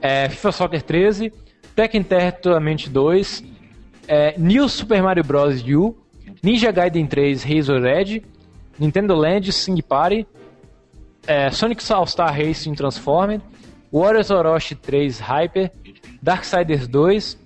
É, 0.02 0.28
FIFA 0.30 0.52
Soccer 0.52 0.82
13, 0.82 1.34
Tekken 1.76 2.06
Tournament 2.42 2.88
2, 2.90 3.44
é, 4.08 4.36
New 4.38 4.68
Super 4.68 5.02
Mario 5.02 5.24
Bros. 5.24 5.64
U, 5.64 5.96
Ninja 6.42 6.72
Gaiden 6.72 7.06
3 7.08 7.44
Razor 7.44 7.86
Edge, 7.86 8.24
Nintendo 8.78 9.16
Land 9.16 9.52
Sing 9.52 9.82
Party, 9.82 10.28
é, 11.26 11.50
Sonic 11.52 11.82
All-Star 11.92 12.36
Racing 12.36 12.74
Transformed, 12.74 13.42
Warriors 13.94 14.32
Orochi 14.32 14.76
3 14.76 15.20
Hyper, 15.20 15.72
Darksiders 16.22 16.88
2, 16.88 17.38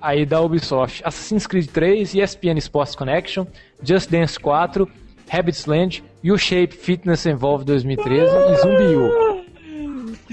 aí 0.00 0.26
da 0.26 0.40
Ubisoft, 0.40 1.02
Assassin's 1.04 1.46
Creed 1.46 1.68
3, 1.70 2.14
ESPN 2.14 2.58
Sports 2.58 2.94
Connection, 2.96 3.46
Just 3.82 4.10
Dance 4.10 4.38
4, 4.38 4.88
Habits 5.30 5.66
Land, 5.66 6.02
U-Shape 6.24 6.74
Fitness 6.74 7.24
Evolve 7.26 7.64
2013 7.64 8.32
e 8.52 8.56
Zumbi 8.56 8.96
U. 8.96 9.36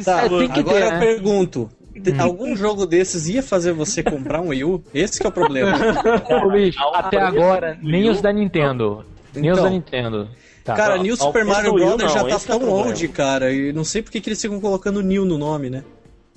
Tá, 0.04 0.24
É, 0.26 0.30
tem 0.30 0.48
que 0.50 0.60
agora 0.60 0.80
ter, 0.80 0.86
eu 0.86 0.92
né? 0.92 1.00
pergunto. 1.00 1.70
te- 2.04 2.20
Algum 2.20 2.56
jogo 2.56 2.86
desses 2.88 3.28
ia 3.30 3.44
fazer 3.44 3.74
você 3.74 4.02
comprar 4.02 4.42
um 4.42 4.48
Wii 4.48 4.64
U? 4.64 4.84
Esse 4.94 5.20
que 5.20 5.26
é 5.28 5.30
o 5.30 5.32
problema. 5.32 5.78
Ô, 6.44 6.50
bicho, 6.52 6.80
até 6.94 7.20
agora, 7.22 7.78
nem 7.82 8.10
os 8.10 8.20
da 8.22 8.34
Nintendo. 8.34 9.06
Nem 9.36 9.52
os 9.52 9.58
Então. 9.58 9.64
da 9.66 9.70
Nintendo. 9.70 10.30
Tá. 10.64 10.76
Cara, 10.76 10.98
New 10.98 11.16
Super 11.18 11.44
Mario 11.44 11.74
Bros. 11.74 12.02
já 12.12 12.24
tá 12.24 12.36
é 12.36 12.40
tão 12.40 12.60
problema. 12.60 12.88
old, 12.88 13.08
cara. 13.10 13.52
E 13.52 13.74
não 13.74 13.84
sei 13.84 14.02
por 14.02 14.12
que 14.12 14.22
que 14.22 14.30
eles 14.30 14.42
ficam 14.42 14.60
colocando 14.62 15.02
New 15.02 15.26
no 15.26 15.38
nome, 15.38 15.70
né? 15.70 15.84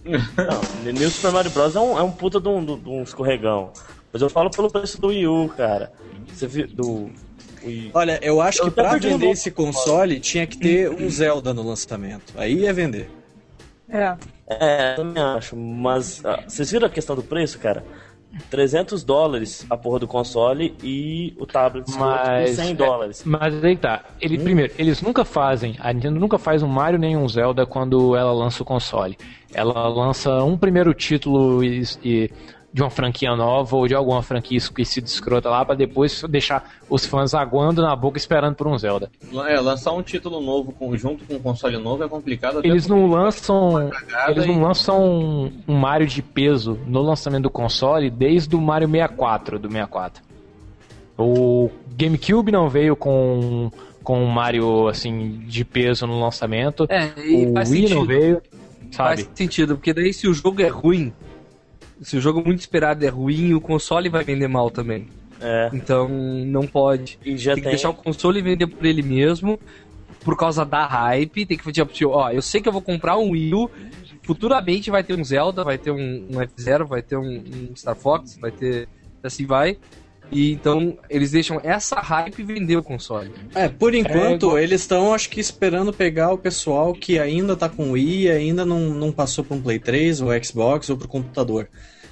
Não, 0.05 0.93
New 0.93 1.11
Super 1.11 1.33
Mario 1.33 1.51
Bros. 1.51 1.77
é 1.77 1.81
um, 1.81 1.99
é 1.99 2.03
um 2.03 2.11
puta 2.11 2.41
de 2.41 2.49
um, 2.49 2.64
de 2.64 2.89
um 2.89 3.03
escorregão. 3.03 3.70
Mas 4.12 4.22
eu 4.22 4.31
falo 4.31 4.51
pelo 4.51 4.70
preço 4.70 5.01
do 5.01 5.09
Wii 5.09 5.27
U, 5.29 5.49
cara. 5.57 5.93
Você 6.33 6.47
viu 6.47 6.66
do. 6.66 7.11
Olha, 7.93 8.18
eu 8.22 8.41
acho 8.41 8.62
Eu 8.62 8.66
que 8.66 8.70
pra 8.70 8.97
vender 8.97 9.31
esse 9.31 9.51
console 9.51 10.20
tinha 10.20 10.47
que 10.47 10.57
ter 10.57 10.91
um 10.91 11.11
Zelda 11.11 11.53
no 11.53 11.62
lançamento. 11.62 12.33
Aí 12.37 12.61
ia 12.61 12.72
vender. 12.72 13.11
É. 13.89 14.16
É, 14.49 14.93
eu 14.93 14.97
também 14.97 15.22
acho. 15.22 15.57
Mas 15.57 16.24
ah, 16.24 16.43
vocês 16.47 16.70
viram 16.70 16.87
a 16.87 16.91
questão 16.91 17.16
do 17.16 17.22
preço, 17.22 17.59
cara? 17.59 17.85
300 18.51 19.03
dólares 19.05 19.66
a 19.68 19.76
porra 19.76 20.01
do 20.01 20.07
console 20.07 20.74
e 20.82 21.34
o 21.39 21.47
tablet 21.47 21.87
Mas- 21.99 22.51
por 22.57 22.62
100 22.64 22.74
dólares. 22.74 23.22
Mas 23.24 23.64
aí 23.64 23.76
tá. 23.76 24.05
Ele, 24.20 24.39
Primeiro, 24.39 24.72
eles 24.78 25.03
nunca 25.03 25.24
fazem, 25.24 25.74
a 25.78 25.93
Nintendo 25.93 26.20
nunca 26.20 26.39
faz 26.39 26.62
um 26.62 26.68
Mario 26.68 26.99
nem 26.99 27.16
um 27.16 27.28
Zelda 27.28 27.66
quando 27.66 28.14
ela 28.16 28.32
lança 28.32 28.62
o 28.62 28.66
console. 28.66 29.16
Ela 29.53 29.89
lança 29.89 30.43
um 30.45 30.57
primeiro 30.57 30.93
título 30.93 31.62
e, 31.64 31.82
e- 32.05 32.30
de 32.77 32.83
uma 32.83 32.91
franquia 32.91 33.35
nova 33.35 33.74
ou 33.74 33.89
de 33.89 33.95
alguma 33.95 34.22
franquia 34.22 34.59
esquecida 34.59 35.07
escrota 35.07 35.49
lá 35.49 35.64
pra 35.64 35.74
depois 35.74 36.22
deixar 36.29 36.74
os 36.91 37.07
fãs 37.07 37.33
aguando 37.33 37.81
na 37.81 37.97
boca 37.97 38.18
esperando 38.18 38.55
por 38.55 38.66
um 38.66 38.77
Zelda. 38.77 39.11
É, 39.49 39.59
lançar 39.59 39.93
um 39.95 40.03
título 40.03 40.43
novo 40.43 40.72
com- 40.72 40.95
junto 40.95 41.24
com 41.24 41.37
um 41.37 41.39
console 41.39 41.79
novo 41.79 42.05
é 42.05 42.09
complicado. 42.09 42.61
Eles 42.62 42.87
não 42.87 43.07
lançam, 43.07 43.91
eles 44.29 44.45
não 44.45 44.57
e- 44.57 44.61
lançam 44.61 45.03
um, 45.03 45.53
um 45.66 45.74
Mario 45.74 46.07
de 46.07 46.20
peso 46.20 46.79
no 46.87 47.01
lançamento 47.01 47.45
do 47.45 47.51
console 47.51 48.11
desde 48.11 48.55
o 48.55 48.61
Mario 48.61 48.87
64 48.91 49.59
do 49.59 49.68
64. 49.70 50.22
O 51.16 51.70
GameCube 51.97 52.53
não 52.53 52.68
veio 52.68 52.95
com 52.95 53.70
com 54.05 54.22
um 54.22 54.27
Mario 54.29 54.87
assim 54.87 55.41
de 55.49 55.64
peso 55.64 56.07
no 56.07 56.20
lançamento. 56.20 56.87
É, 56.91 57.11
e 57.27 57.47
o 57.47 57.55
faz 57.55 57.70
Wii 57.70 57.81
sentido. 57.89 57.99
não 57.99 58.05
veio, 58.07 58.43
sabe? 58.93 59.22
Faz 59.24 59.31
sentido, 59.35 59.77
porque 59.77 59.95
daí 59.95 60.12
se 60.12 60.29
o 60.29 60.35
jogo 60.35 60.61
é 60.61 60.68
ruim, 60.68 61.11
se 62.01 62.16
o 62.16 62.20
jogo 62.20 62.42
muito 62.44 62.61
esperado 62.61 63.05
é 63.05 63.09
ruim, 63.09 63.55
o 63.55 63.61
console 63.61 64.09
vai 64.09 64.24
vender 64.24 64.49
mal 64.49 64.70
também. 64.70 65.09
É. 65.40 65.70
Então 65.72 66.09
não 66.09 66.66
pode. 66.66 67.18
E 67.24 67.36
já 67.36 67.55
tem 67.55 67.62
que 67.62 67.68
tem. 67.68 67.76
deixar 67.76 67.90
o 67.90 67.94
console 67.94 68.40
vender 68.40 68.66
por 68.66 68.84
ele 68.84 69.03
mesmo, 69.03 69.59
por 70.24 70.36
causa 70.36 70.64
da 70.64 70.86
hype. 70.86 71.47
Tem 71.47 71.57
que 71.57 71.72
tipo, 71.72 72.09
ó, 72.09 72.30
eu 72.30 72.42
sei 72.42 72.61
que 72.61 72.68
eu 72.68 72.72
vou 72.72 72.82
comprar 72.82 73.16
um 73.16 73.30
Wii 73.30 73.55
U, 73.55 73.70
futuramente 74.22 74.90
vai 74.90 75.03
ter 75.03 75.18
um 75.18 75.24
Zelda, 75.24 75.62
vai 75.64 75.78
ter 75.78 75.90
um, 75.90 76.26
um 76.30 76.40
F-Zero, 76.40 76.86
vai 76.86 77.03
ter 77.03 77.16
um, 77.16 77.44
um 77.70 77.76
Star 77.76 77.97
Fox, 77.97 78.38
vai 78.38 78.51
ter. 78.51 78.88
assim 79.22 79.47
vai. 79.47 79.78
E 80.31 80.53
então 80.53 80.99
eles 81.09 81.31
deixam 81.31 81.61
essa 81.62 82.01
hype 82.01 82.43
vender 82.43 82.77
o 82.77 82.83
console. 82.83 83.31
É, 83.55 83.68
por 83.68 83.95
enquanto, 83.95 84.59
eles 84.59 84.81
estão, 84.81 85.14
acho 85.14 85.31
que, 85.31 85.39
esperando 85.41 85.93
pegar 85.93 86.33
o 86.33 86.39
pessoal 86.39 86.93
que 86.93 87.18
ainda 87.18 87.55
tá 87.57 87.68
com 87.68 87.93
Wii 87.93 88.22
e 88.22 88.31
ainda 88.31 88.64
não, 88.66 88.81
não 88.91 89.12
passou 89.12 89.45
para 89.45 89.57
um 89.57 89.62
Play 89.62 89.79
3 89.79 90.20
ou 90.20 90.29
Xbox 90.45 90.91
ou 90.91 90.97
pro 90.97 91.07
computador, 91.07 91.68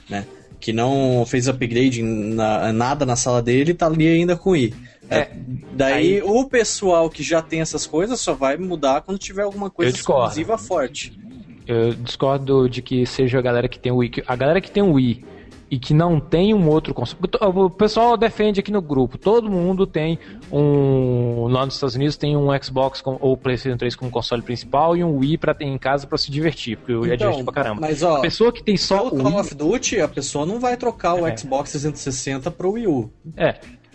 né? 0.09 0.25
Que 0.61 0.73
não 0.73 1.25
fez 1.27 1.49
upgrade 1.49 2.01
em 2.01 2.35
na- 2.35 2.73
nada 2.73 3.05
na 3.05 3.17
sala 3.17 3.43
dele 3.43 3.73
e 3.73 3.75
tá 3.75 3.87
ali 3.87 4.07
ainda 4.07 4.37
com 4.37 4.51
Wii. 4.51 4.75
É, 5.11 5.29
daí, 5.73 6.23
o 6.23 6.45
pessoal 6.49 7.11
que 7.11 7.23
já 7.23 7.43
tem 7.43 7.61
essas 7.61 7.87
coisas 7.87 8.19
só 8.21 8.33
vai 8.33 8.57
mudar 8.57 9.03
quando 9.03 9.19
tiver 9.19 9.43
alguma 9.43 9.69
coisa 9.69 9.95
exclusiva 9.95 10.57
forte. 10.57 11.19
Eu 11.67 11.95
discordo 11.95 12.69
de 12.69 12.81
que 12.81 13.05
seja 13.05 13.39
a 13.39 13.43
galera 13.43 13.69
que 13.69 13.79
tem 13.79 13.91
o 13.93 13.97
Wii. 13.97 14.23
A 14.27 14.37
galera 14.37 14.61
que 14.61 14.71
tem 14.71 14.83
o 14.83 14.93
Wii 14.93 15.25
e 15.71 15.79
que 15.79 15.93
não 15.95 16.21
tem 16.21 16.53
um 16.55 16.69
outro 16.69 16.93
console. 16.95 17.21
O 17.41 17.71
pessoal 17.71 18.17
defende 18.17 18.61
aqui 18.61 18.71
no 18.71 18.83
grupo. 18.83 19.17
Todo 19.19 19.51
mundo 19.51 19.87
tem 19.87 20.19
um. 20.53 21.47
Lá 21.49 21.65
nos 21.65 21.75
Estados 21.75 21.95
Unidos 21.97 22.17
tem 22.17 22.37
um 22.37 22.49
Xbox 22.63 23.01
com- 23.01 23.19
ou 23.21 23.37
PlayStation 23.37 23.77
3 23.77 23.97
como 23.97 24.11
console 24.11 24.43
principal 24.43 24.97
e 24.97 25.03
um 25.05 25.19
Wii 25.19 25.39
pra 25.39 25.55
ter 25.55 25.65
em 25.65 25.79
casa 25.79 26.07
pra 26.07 26.19
se 26.19 26.31
divertir, 26.31 26.77
porque 26.77 26.93
eu 26.93 27.07
ia 27.07 27.15
Então, 27.15 27.27
divertir 27.31 27.45
pra 27.45 27.55
caramba. 27.55 27.81
Mas, 27.81 28.03
ó, 28.03 28.17
A 28.19 28.21
pessoa 28.21 28.53
que 28.53 28.63
tem 28.63 28.77
só 28.77 29.05
o 29.05 29.09
o 29.09 29.11
Call 29.23 29.33
Wii. 29.33 29.41
of 29.41 29.55
Duty, 29.55 30.01
a 30.01 30.09
pessoa 30.09 30.47
não 30.47 30.59
vai 30.61 30.77
trocar 30.77 31.15
o 31.15 31.27
É. 31.27 31.37
Xbox 31.37 31.71
360 31.73 32.51
pro 32.51 32.73
Wii 32.73 32.87
U. 32.87 33.11
É. 33.37 33.55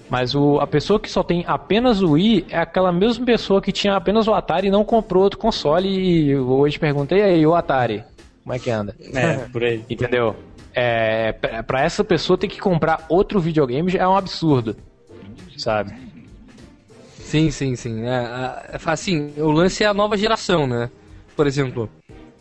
Mas 0.09 0.34
o, 0.34 0.59
a 0.59 0.65
pessoa 0.65 0.99
que 0.99 1.09
só 1.09 1.22
tem 1.22 1.43
apenas 1.47 2.01
o 2.01 2.13
Wii 2.13 2.47
é 2.49 2.57
aquela 2.57 2.91
mesma 2.91 3.24
pessoa 3.26 3.61
que 3.61 3.72
tinha 3.72 3.95
apenas 3.95 4.28
o 4.28 4.34
Atari 4.34 4.67
e 4.67 4.72
não 4.72 4.84
comprou 4.84 5.24
outro 5.24 5.38
console. 5.38 5.88
E 5.88 6.36
hoje 6.36 6.80
perguntei 6.80 7.22
aí, 7.22 7.45
o 7.45 7.53
Atari? 7.53 8.03
Como 8.43 8.55
é 8.55 8.57
que 8.57 8.72
anda? 8.72 8.95
É, 9.13 9.34
por 9.53 9.63
aí. 9.63 9.84
Entendeu? 9.88 10.36
É, 10.74 11.34
pra 11.65 11.82
essa 11.82 12.03
pessoa 12.03 12.38
ter 12.38 12.47
que 12.47 12.59
comprar 12.59 13.05
outro 13.09 13.39
videogame 13.39 13.95
é 13.95 14.07
um 14.07 14.15
absurdo. 14.15 14.76
Sabe? 15.57 15.93
Sim, 17.30 17.51
sim, 17.51 17.76
sim. 17.76 18.05
É, 18.05 18.70
é, 18.74 18.80
assim, 18.86 19.34
o 19.38 19.51
lance 19.51 19.84
é 19.84 19.88
a 19.88 19.93
nova 19.93 20.17
geração, 20.17 20.65
né? 20.65 20.89
Por 21.36 21.45
exemplo, 21.45 21.89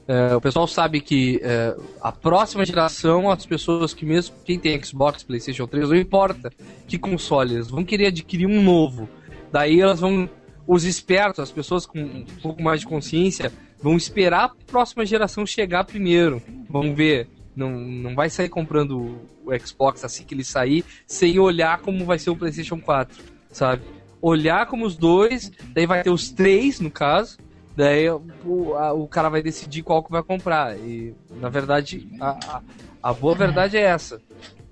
é, 0.08 0.34
o 0.34 0.40
pessoal 0.40 0.66
sabe 0.66 1.02
que 1.02 1.38
é, 1.42 1.76
a 2.00 2.10
próxima 2.10 2.64
geração, 2.64 3.30
as 3.30 3.44
pessoas 3.44 3.92
que 3.92 4.06
mesmo 4.06 4.34
quem 4.46 4.58
tem 4.58 4.82
Xbox, 4.82 5.22
PlayStation 5.22 5.66
3, 5.66 5.90
não 5.90 5.96
importa 5.96 6.50
que 6.86 6.98
console, 6.98 7.56
eles 7.56 7.68
vão 7.68 7.84
querer 7.84 8.06
adquirir 8.06 8.46
um 8.46 8.62
novo. 8.62 9.06
Daí 9.52 9.80
elas 9.80 10.00
vão. 10.00 10.28
Os 10.66 10.84
espertos, 10.84 11.40
as 11.40 11.50
pessoas 11.50 11.86
com 11.86 11.98
um 11.98 12.24
pouco 12.42 12.62
mais 12.62 12.80
de 12.80 12.86
consciência, 12.86 13.52
vão 13.82 13.96
esperar 13.96 14.44
a 14.44 14.52
próxima 14.66 15.04
geração 15.04 15.44
chegar 15.44 15.84
primeiro. 15.84 16.42
Vão 16.68 16.94
ver. 16.94 17.28
Não, 17.58 17.70
não 17.70 18.14
vai 18.14 18.30
sair 18.30 18.48
comprando 18.48 19.18
o 19.44 19.58
Xbox 19.66 20.04
assim 20.04 20.24
que 20.24 20.32
ele 20.34 20.44
sair, 20.44 20.84
sem 21.06 21.38
olhar 21.38 21.78
como 21.80 22.04
vai 22.04 22.18
ser 22.18 22.30
o 22.30 22.36
PlayStation 22.36 22.80
4, 22.80 23.18
sabe? 23.50 23.82
olhar 24.20 24.66
como 24.66 24.84
os 24.84 24.96
dois, 24.96 25.50
daí 25.72 25.86
vai 25.86 26.02
ter 26.02 26.10
os 26.10 26.28
três, 26.30 26.80
no 26.80 26.90
caso, 26.90 27.38
daí 27.76 28.08
o, 28.44 28.74
a- 28.74 28.92
o 28.92 29.06
cara 29.06 29.28
vai 29.28 29.40
decidir 29.40 29.82
qual 29.82 30.02
que 30.02 30.10
vai 30.10 30.22
comprar. 30.24 30.76
E, 30.76 31.14
na 31.40 31.48
verdade, 31.48 32.08
a, 32.20 32.30
a, 32.30 32.62
a 33.00 33.12
boa 33.12 33.34
verdade 33.36 33.76
é 33.76 33.82
essa, 33.82 34.20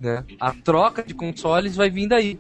né? 0.01 0.25
A 0.41 0.53
troca 0.53 1.03
de 1.03 1.15
consoles 1.15 1.77
vai 1.77 1.89
vir 1.91 2.09
daí. 2.09 2.39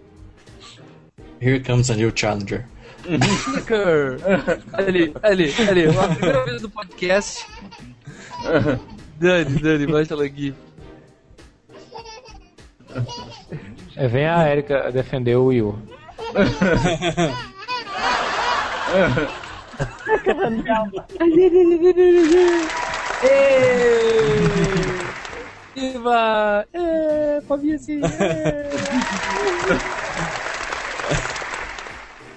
Here 1.40 1.62
comes 1.62 1.90
a 1.90 1.94
new 1.94 2.10
challenger. 2.12 2.64
ali, 4.72 5.12
ali, 5.22 5.54
ali, 5.68 5.86
a 5.86 6.08
primeira 6.08 6.44
vez 6.44 6.62
no 6.62 6.70
podcast. 6.70 7.46
Dani, 9.18 9.58
Dani, 9.60 9.86
baixa 9.86 10.14
ela 10.14 10.24
aqui. 10.24 10.54
É, 13.96 14.08
vem 14.08 14.26
a 14.26 14.48
Erika 14.50 14.90
defender 14.92 15.36
o 15.36 15.46
Wii 15.46 15.62
U. 15.62 15.78
Viva! 25.74 26.66
É, 26.72 27.40
Fabice! 27.48 28.00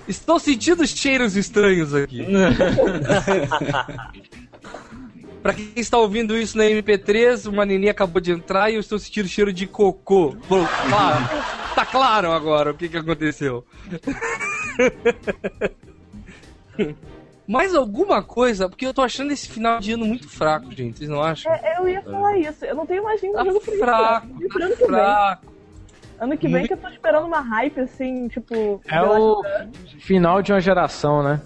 Estou 0.08 0.40
sentindo 0.40 0.88
cheiros 0.88 1.36
estranhos 1.36 1.94
aqui. 1.94 2.26
pra 5.42 5.54
quem 5.54 5.72
está 5.76 5.98
ouvindo 5.98 6.38
isso 6.38 6.58
na 6.58 6.66
MP3, 6.66 7.48
uma 7.50 7.66
neném 7.66 7.90
acabou 7.90 8.22
de 8.22 8.32
entrar 8.32 8.70
e 8.70 8.76
eu 8.76 8.80
estou 8.80 9.00
sentindo 9.00 9.28
cheiro 9.28 9.52
de 9.54 9.66
cocô. 9.68 10.36
Bom, 10.48 10.66
claro, 10.90 11.26
tá 11.76 11.86
claro 11.86 12.32
agora 12.32 12.72
o 12.72 12.76
que, 12.76 12.90
que 12.90 12.98
aconteceu. 12.98 13.66
Mais 17.48 17.74
alguma 17.74 18.22
coisa? 18.22 18.70
Porque 18.70 18.86
eu 18.86 18.94
tô 18.94 19.02
achando 19.02 19.32
esse 19.32 19.50
final 19.50 19.80
de 19.80 19.94
ano 19.94 20.06
muito 20.06 20.30
fraco, 20.30 20.72
gente. 20.72 21.00
Vocês 21.00 21.10
não 21.10 21.22
acham? 21.22 21.52
É, 21.52 21.80
eu 21.80 21.90
ia 21.90 22.02
falar 22.04 22.38
isso. 22.38 22.64
Eu 22.64 22.76
não 22.76 22.86
tenho 22.86 23.04
mais 23.04 23.20
nenhum 23.22 23.34
Tá 23.34 23.44
jogo 23.44 23.60
fraco, 23.62 24.28
isso. 24.40 24.60
tá 24.60 24.66
ano 24.66 24.76
que 24.76 24.78
vem. 24.78 24.88
fraco. 24.88 25.54
Ano 26.20 26.38
que 26.38 26.48
vem 26.48 26.68
que 26.68 26.74
eu 26.74 26.78
tô 26.78 26.88
esperando 26.90 27.26
uma 27.26 27.40
hype 27.40 27.80
assim, 27.80 28.28
tipo. 28.28 28.80
É 28.88 29.02
o 29.02 29.42
final 30.00 30.42
de 30.44 30.52
uma 30.54 30.60
geração, 30.62 31.24
né? 31.24 31.42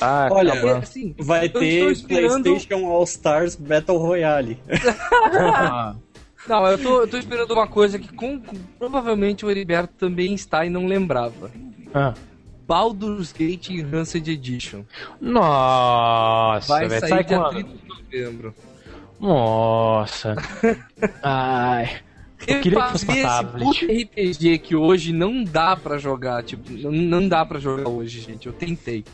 Tá 0.00 0.28
Olha, 0.32 0.52
acabando. 0.54 0.78
Assim, 0.78 1.14
Vai 1.18 1.48
ter 1.48 1.90
esperando- 1.92 2.42
PlayStation 2.42 2.86
All 2.86 3.04
Stars 3.04 3.54
Battle 3.54 3.98
Royale. 3.98 4.58
Ah, 5.38 5.94
Não, 6.48 6.66
eu 6.66 6.78
tô, 6.78 7.00
eu 7.02 7.06
tô 7.08 7.18
esperando 7.18 7.52
uma 7.52 7.66
coisa 7.68 7.98
que 7.98 8.08
com, 8.14 8.40
com- 8.40 8.56
provavelmente 8.78 9.44
o 9.44 9.50
Heriberto 9.50 9.92
também 9.98 10.32
está 10.34 10.64
e 10.64 10.70
não 10.70 10.86
lembrava. 10.86 11.50
ah. 11.94 12.14
Baldur's 12.66 13.32
Gate 13.32 13.70
Enhanced 13.70 14.26
Edition. 14.28 14.84
Nossa, 15.20 16.68
Vai 16.72 16.88
velho. 16.88 17.00
sair 17.00 17.08
Sai 17.10 17.24
dia 17.24 17.36
quando? 17.38 17.50
30 17.50 17.68
de 17.68 17.88
novembro. 17.88 18.54
Nossa. 19.18 20.36
Ai. 21.22 21.90
Eu 22.46 22.60
queria 22.62 22.80
que 22.80 22.90
fosse 22.92 23.06
esse 23.10 23.86
RPG 24.04 24.58
que 24.60 24.74
hoje 24.74 25.12
não 25.12 25.44
dá 25.44 25.76
pra 25.76 25.98
jogar, 25.98 26.42
tipo, 26.42 26.70
não, 26.72 26.90
não 26.90 27.28
dá 27.28 27.44
pra 27.44 27.58
jogar 27.58 27.88
hoje, 27.88 28.20
gente. 28.20 28.46
Eu 28.46 28.52
tentei. 28.54 29.04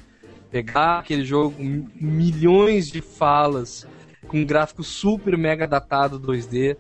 Pegar 0.51 1.01
aquele 1.01 1.24
jogo, 1.24 1.55
milhões 1.61 2.88
de 2.88 3.01
falas, 3.01 3.86
com 4.28 4.38
um 4.38 4.47
gráfico 4.47 4.82
super 4.82 5.36
mega 5.36 5.66
datado 5.66 6.20
2D. 6.20 6.76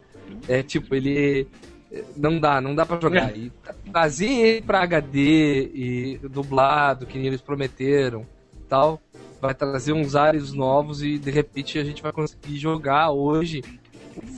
É 0.48 0.62
tipo, 0.62 0.94
ele. 0.94 1.48
é, 1.92 2.04
Não 2.16 2.38
dá, 2.38 2.60
não 2.60 2.74
dá 2.74 2.86
pra 2.86 3.00
jogar. 3.00 3.36
E 3.36 3.52
trazer 3.92 4.30
ele 4.30 4.62
pra 4.62 4.82
HD 4.82 5.70
e 5.74 6.20
dublado, 6.28 7.06
que 7.06 7.18
eles 7.18 7.40
prometeram 7.40 8.26
tal, 8.68 9.00
vai 9.40 9.54
trazer 9.54 9.92
uns 9.92 10.14
ares 10.14 10.52
novos 10.52 11.02
e 11.02 11.18
de 11.18 11.30
repente 11.30 11.78
a 11.78 11.84
gente 11.84 12.02
vai 12.02 12.12
conseguir 12.12 12.58
jogar 12.58 13.10
hoje 13.10 13.62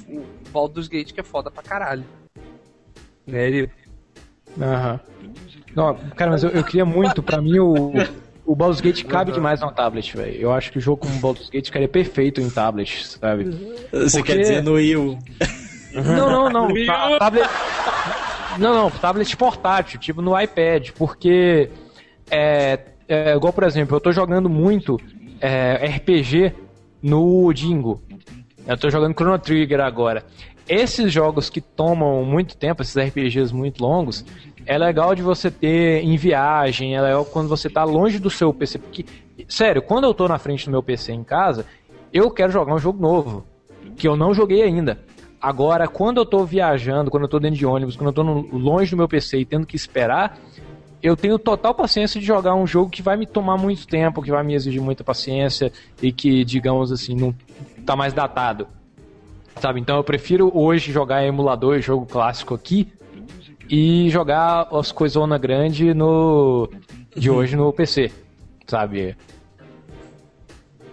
o, 0.09 0.25
Baldur's 0.51 0.89
Gate 0.89 1.13
que 1.13 1.21
é 1.21 1.25
foda 1.25 1.51
pra 1.51 1.63
caralho. 1.63 2.05
Né, 3.27 3.47
ele... 3.47 3.71
Aham. 4.61 5.01
Não, 5.75 5.95
cara, 6.17 6.31
mas 6.31 6.43
eu, 6.43 6.51
eu 6.51 6.65
queria 6.65 6.85
muito, 6.85 7.23
pra 7.23 7.41
mim 7.41 7.59
o, 7.59 7.93
o 8.51 8.57
Baldur's 8.57 8.81
Gate 8.81 9.05
cabe 9.05 9.31
demais 9.31 9.61
no 9.61 9.71
tablet, 9.71 10.17
velho. 10.17 10.35
Eu 10.41 10.53
acho 10.53 10.73
que 10.73 10.79
o 10.79 10.81
jogo 10.81 11.03
como 11.07 11.21
Baldur's 11.21 11.51
Gate 11.51 11.67
ficaria 11.67 11.89
perfeito 11.89 12.41
em 12.41 12.49
tablet, 12.49 13.07
sabe? 13.07 13.45
Você 13.93 14.19
Porque- 14.19 14.33
quer 14.33 14.39
dizer 14.41 14.63
no 14.63 14.73
Wii 14.75 14.97
U? 14.97 15.19
Não, 15.95 16.31
não, 16.31 16.51
não. 16.51 16.69
ta- 16.87 17.19
tablet... 17.19 17.49
Não, 18.59 18.75
não, 18.75 18.91
tablet 18.91 19.37
portátil, 19.37 20.01
tipo 20.01 20.23
no 20.23 20.39
iPad, 20.41 20.91
porque 20.97 21.71
é, 22.31 22.79
é 23.07 23.35
igual, 23.37 23.53
por 23.53 23.65
exemplo, 23.65 23.95
eu 23.97 24.01
tô 24.01 24.11
jogando 24.13 24.49
muito 24.49 24.99
é, 25.41 25.87
RPG 25.97 26.55
no 27.03 27.53
Dingo. 27.53 28.03
Eu 28.67 28.77
tô 28.77 28.91
jogando 28.91 29.15
Chrono 29.15 29.39
Trigger 29.39 29.81
agora. 29.81 30.25
Esses 30.69 31.13
jogos 31.13 31.49
que 31.49 31.61
tomam 31.61 32.25
muito 32.25 32.57
tempo, 32.57 32.83
esses 32.83 32.97
RPGs 32.97 33.55
muito 33.55 33.83
longos, 33.83 34.25
é 34.67 34.77
legal 34.77 35.15
de 35.15 35.23
você 35.23 35.51
ter 35.51 36.05
em 36.05 36.17
viagem, 36.17 36.95
é 36.95 37.01
legal 37.01 37.25
quando 37.25 37.49
você 37.49 37.71
tá 37.71 37.85
longe 37.85 38.19
do 38.19 38.29
seu 38.29 38.53
PC. 38.53 38.79
Porque, 38.79 39.05
sério, 39.49 39.81
quando 39.81 40.05
eu 40.05 40.13
tô 40.13 40.29
na 40.29 40.39
frente 40.39 40.67
do 40.67 40.71
meu 40.71 40.83
PC 40.83 41.13
em 41.13 41.25
casa, 41.25 41.65
eu 42.13 42.31
quero 42.31 42.53
jogar 42.53 42.75
um 42.75 42.79
jogo 42.79 43.01
novo, 43.01 43.45
que 43.97 44.07
eu 44.07 44.15
não 44.17 44.35
joguei 44.35 44.63
ainda. 44.63 44.99
Agora, 45.41 45.89
quando 45.89 46.19
eu 46.19 46.27
tô 46.27 46.45
viajando, 46.45 47.11
quando 47.11 47.23
eu 47.23 47.29
tô 47.29 47.39
dentro 47.39 47.57
de 47.57 47.65
ônibus, 47.65 47.97
quando 47.97 48.09
eu 48.09 48.13
tô 48.13 48.25
no- 48.25 48.47
longe 48.59 48.91
do 48.91 48.97
meu 48.97 49.09
PC 49.09 49.39
e 49.39 49.45
tendo 49.47 49.67
que 49.67 49.77
esperar, 49.77 50.37
eu 51.03 51.17
tenho 51.17 51.39
total 51.39 51.73
paciência 51.75 52.21
de 52.21 52.27
jogar 52.27 52.55
um 52.57 52.67
jogo 52.67 52.91
que 52.91 53.01
vai 53.01 53.17
me 53.17 53.25
tomar 53.25 53.57
muito 53.57 53.87
tempo, 53.87 54.21
que 54.21 54.31
vai 54.33 54.43
me 54.43 54.53
exigir 54.55 54.83
muita 54.83 55.05
paciência 55.05 55.73
e 56.03 56.13
que, 56.13 56.45
digamos 56.45 56.91
assim, 56.91 57.15
não 57.15 57.33
tá 57.87 57.95
mais 57.95 58.13
datado. 58.13 58.67
Sabe? 59.61 59.81
Então 59.81 59.97
eu 59.97 60.05
prefiro 60.05 60.51
hoje 60.55 60.93
jogar 60.93 61.25
emulador 61.25 61.77
e 61.77 61.83
jogo 61.83 62.07
clássico 62.07 62.55
aqui 62.55 62.89
e 63.69 64.09
jogar 64.11 64.69
as 64.73 64.93
coisona 64.93 65.37
grande 65.39 65.93
no 65.93 66.69
de 67.17 67.31
hoje 67.31 67.57
no 67.57 67.73
PC, 67.73 68.11
sabe? 68.67 69.17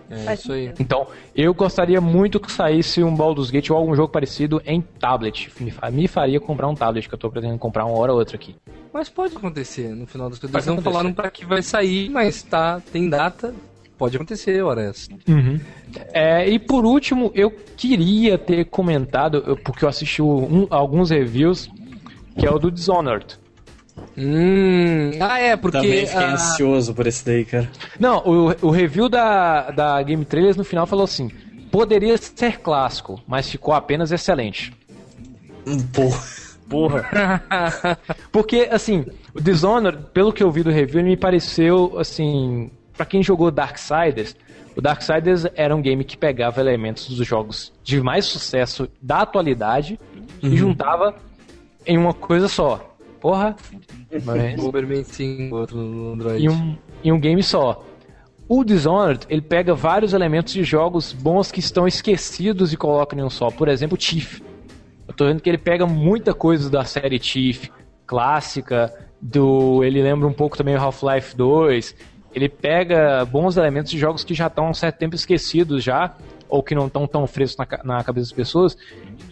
É 0.09 0.33
isso 0.33 0.51
aí. 0.51 0.71
Então, 0.79 1.07
eu 1.35 1.51
gostaria 1.53 1.99
muito 1.99 2.39
que 2.39 2.51
saísse 2.51 3.03
um 3.03 3.15
Baldur's 3.15 3.49
Gate 3.49 3.71
ou 3.71 3.77
algum 3.77 3.95
jogo 3.95 4.09
parecido 4.11 4.61
em 4.65 4.79
tablet. 4.79 5.51
Me, 5.59 5.71
fa- 5.71 5.89
me 5.89 6.07
faria 6.07 6.39
comprar 6.39 6.67
um 6.67 6.75
tablet, 6.75 7.07
que 7.09 7.15
eu 7.15 7.17
tô 7.17 7.29
pretendendo 7.29 7.57
comprar 7.59 7.85
uma 7.85 7.97
hora 7.97 8.11
ou 8.13 8.19
outra 8.19 8.35
aqui. 8.35 8.55
Mas 8.93 9.09
pode 9.09 9.35
acontecer 9.35 9.89
no 9.95 10.05
final 10.05 10.29
das 10.29 10.37
contas. 10.37 10.53
Eles 10.53 10.65
não 10.67 10.73
acontecer. 10.75 10.91
falaram 10.93 11.13
pra 11.13 11.31
que 11.31 11.43
vai 11.43 11.61
sair, 11.63 12.09
mas 12.09 12.43
tá, 12.43 12.79
tem 12.91 13.09
data. 13.09 13.53
Pode 13.97 14.15
acontecer, 14.17 14.61
hora 14.61 14.81
essa. 14.83 15.09
É, 16.13 16.47
e 16.49 16.59
por 16.59 16.85
último, 16.85 17.31
eu 17.33 17.49
queria 17.77 18.37
ter 18.37 18.65
comentado, 18.65 19.57
porque 19.63 19.85
eu 19.85 19.89
assisti 19.89 20.21
um- 20.21 20.67
alguns 20.69 21.09
reviews, 21.09 21.69
que 22.37 22.45
é 22.45 22.51
o 22.51 22.59
do 22.59 22.69
Dishonored. 22.69 23.37
Hum. 24.17 25.11
Ah, 25.21 25.39
é, 25.39 25.55
porque. 25.55 25.77
Também 25.77 26.05
fiquei 26.05 26.23
ah, 26.25 26.33
ansioso 26.33 26.93
por 26.93 27.07
esse 27.07 27.25
daí, 27.25 27.45
cara. 27.45 27.69
Não, 27.99 28.17
o, 28.25 28.67
o 28.67 28.69
review 28.69 29.07
da, 29.07 29.71
da 29.71 30.01
Game 30.03 30.25
Trailers 30.25 30.57
no 30.57 30.63
final 30.65 30.85
falou 30.85 31.05
assim: 31.05 31.29
poderia 31.71 32.17
ser 32.17 32.59
clássico, 32.59 33.21
mas 33.25 33.49
ficou 33.49 33.73
apenas 33.73 34.11
excelente. 34.11 34.73
Pô, 35.93 36.11
Porra. 36.69 37.09
Porque, 38.31 38.67
assim, 38.71 39.05
o 39.33 39.41
Dishonored, 39.41 40.05
pelo 40.13 40.33
que 40.33 40.43
eu 40.43 40.51
vi 40.51 40.63
do 40.63 40.71
review, 40.71 40.99
ele 40.99 41.09
me 41.09 41.17
pareceu, 41.17 41.97
assim, 41.97 42.69
pra 42.95 43.05
quem 43.05 43.21
jogou 43.21 43.51
Darksiders, 43.51 44.35
o 44.75 44.81
Darksiders 44.81 45.45
era 45.55 45.75
um 45.75 45.81
game 45.81 46.03
que 46.03 46.17
pegava 46.17 46.59
elementos 46.59 47.07
dos 47.07 47.25
jogos 47.25 47.71
de 47.83 48.01
mais 48.01 48.25
sucesso 48.25 48.89
da 49.01 49.19
atualidade 49.19 49.99
e 50.43 50.55
juntava 50.57 51.15
em 51.85 51.97
uma 51.97 52.13
coisa 52.13 52.47
só. 52.47 52.95
Porra, 53.21 53.55
mas 54.23 54.61
Uberman 54.61 55.03
5, 55.03 55.55
outro 55.55 55.77
no 55.77 56.13
Android. 56.13 56.43
em 56.43 56.49
um, 56.49 56.77
em 57.03 57.11
um 57.11 57.19
game 57.19 57.41
só. 57.41 57.83
O 58.47 58.63
Dishonored, 58.63 59.25
ele 59.29 59.41
pega 59.41 59.73
vários 59.73 60.13
elementos 60.13 60.53
de 60.53 60.63
jogos 60.63 61.11
bons 61.11 61.51
que 61.51 61.59
estão 61.59 61.87
esquecidos 61.87 62.71
e 62.71 62.77
coloca 62.77 63.15
em 63.15 63.23
um 63.23 63.29
só. 63.29 63.49
Por 63.49 63.67
exemplo, 63.67 63.97
Thief. 63.97 64.41
Eu 65.07 65.13
tô 65.13 65.25
vendo 65.25 65.41
que 65.41 65.49
ele 65.49 65.57
pega 65.57 65.87
muita 65.87 66.33
coisa 66.33 66.69
da 66.69 66.83
série 66.83 67.17
Thief, 67.17 67.69
clássica, 68.05 68.93
do 69.19 69.83
ele 69.83 70.03
lembra 70.03 70.27
um 70.27 70.33
pouco 70.33 70.55
também 70.55 70.75
o 70.75 70.79
Half-Life 70.79 71.35
2. 71.35 71.95
Ele 72.35 72.49
pega 72.49 73.23
bons 73.25 73.55
elementos 73.55 73.89
de 73.89 73.97
jogos 73.97 74.23
que 74.25 74.33
já 74.33 74.47
estão 74.47 74.67
há 74.67 74.69
um 74.69 74.73
certo 74.73 74.97
tempo 74.97 75.15
esquecidos 75.15 75.81
já, 75.81 76.13
ou 76.49 76.61
que 76.61 76.75
não 76.75 76.87
estão 76.87 77.07
tão 77.07 77.25
frescos 77.25 77.57
na, 77.65 77.83
na 77.83 78.03
cabeça 78.03 78.25
das 78.27 78.35
pessoas, 78.35 78.77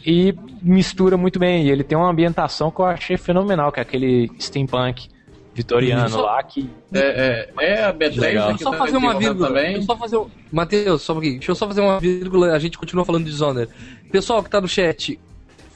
e 0.05 0.33
mistura 0.61 1.17
muito 1.17 1.37
bem. 1.37 1.65
E 1.65 1.69
ele 1.69 1.83
tem 1.83 1.97
uma 1.97 2.09
ambientação 2.09 2.71
que 2.71 2.79
eu 2.79 2.85
achei 2.85 3.17
fenomenal, 3.17 3.71
que 3.73 3.79
é 3.79 3.83
aquele 3.83 4.31
steampunk 4.39 5.09
vitoriano 5.53 6.09
Só- 6.09 6.21
lá, 6.21 6.41
que 6.41 6.67
É, 6.93 7.49
é, 7.59 7.65
é 7.65 7.83
a 7.83 7.91
Bethesda 7.93 8.21
Legal. 8.25 8.55
que 8.55 8.63
Só 8.63 8.71
tá 8.71 8.77
fazer 8.77 8.97
uma 8.97 9.19
vírgula. 9.19 9.47
também. 9.49 9.63
Deixa 9.65 9.79
eu 9.79 9.83
só 9.83 9.97
fazer 9.97 10.17
um... 10.17 10.27
Matheus, 10.51 11.01
só 11.01 11.11
um 11.13 11.15
pouquinho. 11.17 11.33
Deixa 11.35 11.51
eu 11.51 11.55
só 11.55 11.67
fazer 11.67 11.81
uma 11.81 11.99
vírgula. 11.99 12.53
A 12.53 12.59
gente 12.59 12.77
continua 12.77 13.05
falando 13.05 13.25
de 13.25 13.31
Dishonored. 13.31 13.69
Pessoal 14.11 14.41
que 14.41 14.49
tá 14.49 14.59
no 14.59 14.67
chat, 14.67 15.19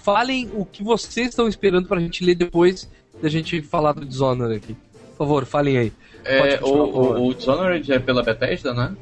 falem 0.01 0.49
o 0.55 0.65
que 0.65 0.82
vocês 0.84 1.28
estão 1.30 1.47
esperando 1.47 1.88
pra 1.88 1.99
gente 1.99 2.23
ler 2.25 2.36
depois 2.36 2.89
da 3.21 3.30
gente 3.30 3.61
falar 3.61 3.91
do 3.91 4.05
Dishonored 4.05 4.55
aqui. 4.55 4.73
Por 5.11 5.17
favor, 5.25 5.45
falem 5.45 5.78
aí. 5.78 5.93
É, 6.26 6.59
o, 6.61 6.68
o, 6.68 7.28
o 7.28 7.34
Dishonored 7.34 7.91
é 7.91 7.99
pela 7.99 8.24
Bethesda, 8.24 8.74
né? 8.74 8.93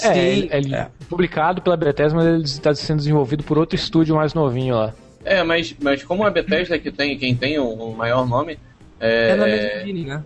É, 0.00 0.12
Sim, 0.12 0.18
ele, 0.18 0.48
ele 0.52 0.74
é 0.74 0.88
publicado 1.08 1.62
pela 1.62 1.76
Bethesda, 1.76 2.16
mas 2.16 2.26
ele 2.26 2.42
está 2.42 2.74
sendo 2.74 2.98
desenvolvido 2.98 3.44
por 3.44 3.58
outro 3.58 3.76
estúdio 3.76 4.16
mais 4.16 4.34
novinho 4.34 4.74
lá. 4.74 4.94
É, 5.24 5.42
mas, 5.42 5.74
mas 5.80 6.02
como 6.02 6.24
a 6.24 6.30
Bethesda 6.30 6.78
que 6.78 6.90
tem, 6.90 7.16
quem 7.16 7.34
tem 7.34 7.58
o, 7.58 7.68
o 7.68 7.96
maior 7.96 8.26
nome, 8.26 8.58
é, 9.00 9.30
é 9.30 9.36
na 9.36 9.48
é, 9.48 9.50
mesma 9.50 9.82
engine, 9.82 10.04
né? 10.04 10.24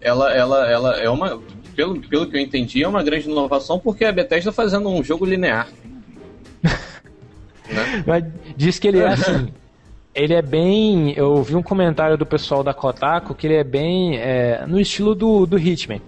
ela, 0.00 0.32
ela, 0.32 0.70
ela 0.70 0.96
é 0.96 1.08
uma. 1.08 1.40
Pelo, 1.74 2.00
pelo 2.00 2.26
que 2.26 2.36
eu 2.36 2.40
entendi, 2.40 2.82
é 2.82 2.88
uma 2.88 3.02
grande 3.02 3.30
inovação 3.30 3.78
porque 3.78 4.04
a 4.04 4.12
Bethesda 4.12 4.50
fazendo 4.50 4.88
um 4.88 5.02
jogo 5.02 5.24
linear. 5.24 5.68
né? 6.62 8.04
Mas 8.06 8.24
diz 8.56 8.78
que 8.78 8.88
ele 8.88 8.98
é 8.98 9.06
assim. 9.08 9.48
Ele 10.18 10.34
é 10.34 10.42
bem. 10.42 11.12
Eu 11.16 11.42
vi 11.42 11.54
um 11.54 11.62
comentário 11.62 12.18
do 12.18 12.26
pessoal 12.26 12.64
da 12.64 12.74
Kotaku 12.74 13.34
que 13.34 13.46
ele 13.46 13.54
é 13.54 13.62
bem 13.64 14.16
é, 14.18 14.64
no 14.66 14.80
estilo 14.80 15.14
do, 15.14 15.46
do 15.46 15.56
Hitman. 15.58 16.00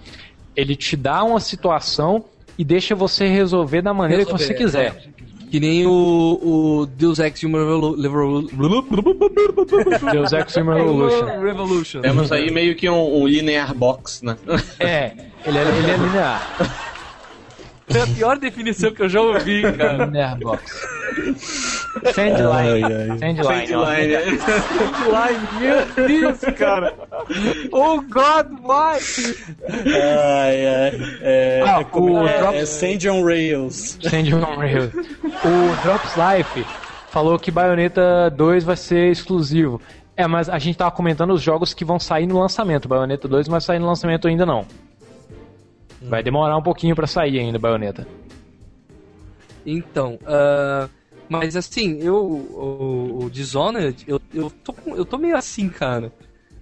Ele 0.57 0.75
te 0.75 0.97
dá 0.97 1.23
uma 1.23 1.39
situação 1.39 2.25
e 2.59 2.65
deixa 2.65 2.95
você 2.95 3.29
resolver 3.29 3.81
da 3.83 3.95
maneira 3.95 4.25
que 4.25 4.33
você 4.33 4.53
Resolver, 4.53 4.91
quiser. 4.93 5.11
Que 5.51 5.59
nem 5.61 5.87
o, 5.87 5.91
o 5.91 6.87
Deus 6.87 7.19
Ex 7.19 7.43
Human 7.43 7.61
Revolu- 7.65 8.01
Revolu- 8.01 8.49
Deus 10.13 10.33
Ex 10.33 10.57
Human 10.57 10.75
Revolution. 10.77 11.41
Revolution. 11.41 12.01
Temos 12.03 12.31
aí 12.33 12.51
meio 12.51 12.75
que 12.77 12.89
um, 12.91 13.23
um 13.23 13.27
linear 13.27 13.75
box, 13.75 14.25
né? 14.25 14.37
É, 14.79 15.13
ele 15.47 15.59
é, 15.59 15.63
ele 15.63 15.91
é 15.91 15.97
linear. 15.97 16.90
É 17.95 18.01
a 18.03 18.07
pior 18.07 18.39
definição 18.39 18.93
que 18.93 19.03
eu 19.03 19.09
já 19.09 19.21
ouvi, 19.21 19.63
cara. 19.63 20.05
Linear 20.07 20.39
box. 20.39 20.63
Sandline. 22.15 23.19
Sandline. 23.19 23.75
ó. 23.75 23.85
Line, 25.11 25.49
meu 25.61 26.07
Deus, 26.09 26.39
cara. 26.57 26.95
Oh 27.73 28.01
God, 28.01 28.47
why? 28.63 28.99
Ai, 29.87 30.67
ai. 30.67 31.19
É, 31.23 31.63
Ah, 31.67 31.85
como 31.85 32.21
o 32.23 32.29
é, 32.29 32.39
Drop- 32.39 32.55
é 32.57 32.65
Sand 32.67 33.09
on 33.11 33.25
Rails. 33.25 33.99
Sand 34.03 34.35
on 34.35 34.57
Rails. 34.59 34.93
O 34.95 35.83
Drops 35.83 36.15
Life 36.17 36.65
falou 37.11 37.39
que 37.39 37.51
Bayonetta 37.51 38.31
2 38.31 38.65
vai 38.65 38.77
ser 38.77 39.11
exclusivo. 39.11 39.81
É, 40.17 40.27
mas 40.27 40.49
a 40.49 40.59
gente 40.59 40.77
tava 40.79 40.91
comentando 40.91 41.33
os 41.33 41.43
jogos 41.43 41.73
que 41.75 41.85
vão 41.85 41.99
sair 41.99 42.27
no 42.27 42.39
lançamento. 42.39 42.87
Bayonetta 42.89 43.27
2 43.27 43.49
não 43.49 43.53
vai 43.53 43.61
sair 43.61 43.79
no 43.79 43.87
lançamento 43.87 44.29
ainda 44.29 44.45
não. 44.47 44.65
Vai 46.03 46.23
demorar 46.23 46.57
um 46.57 46.63
pouquinho 46.63 46.95
pra 46.95 47.07
sair 47.07 47.39
ainda, 47.39 47.59
Bayonetta. 47.59 48.07
Então, 49.65 50.19
ah, 50.25 50.89
mas 51.29 51.57
assim, 51.57 51.99
eu, 52.01 52.17
o, 52.17 53.25
o 53.25 53.31
Dishonored, 53.31 54.05
eu, 54.07 54.21
eu, 54.35 54.51
tô, 54.51 54.75
eu 54.87 55.05
tô 55.05 55.19
meio 55.19 55.37
assim, 55.37 55.69
cara. 55.69 56.13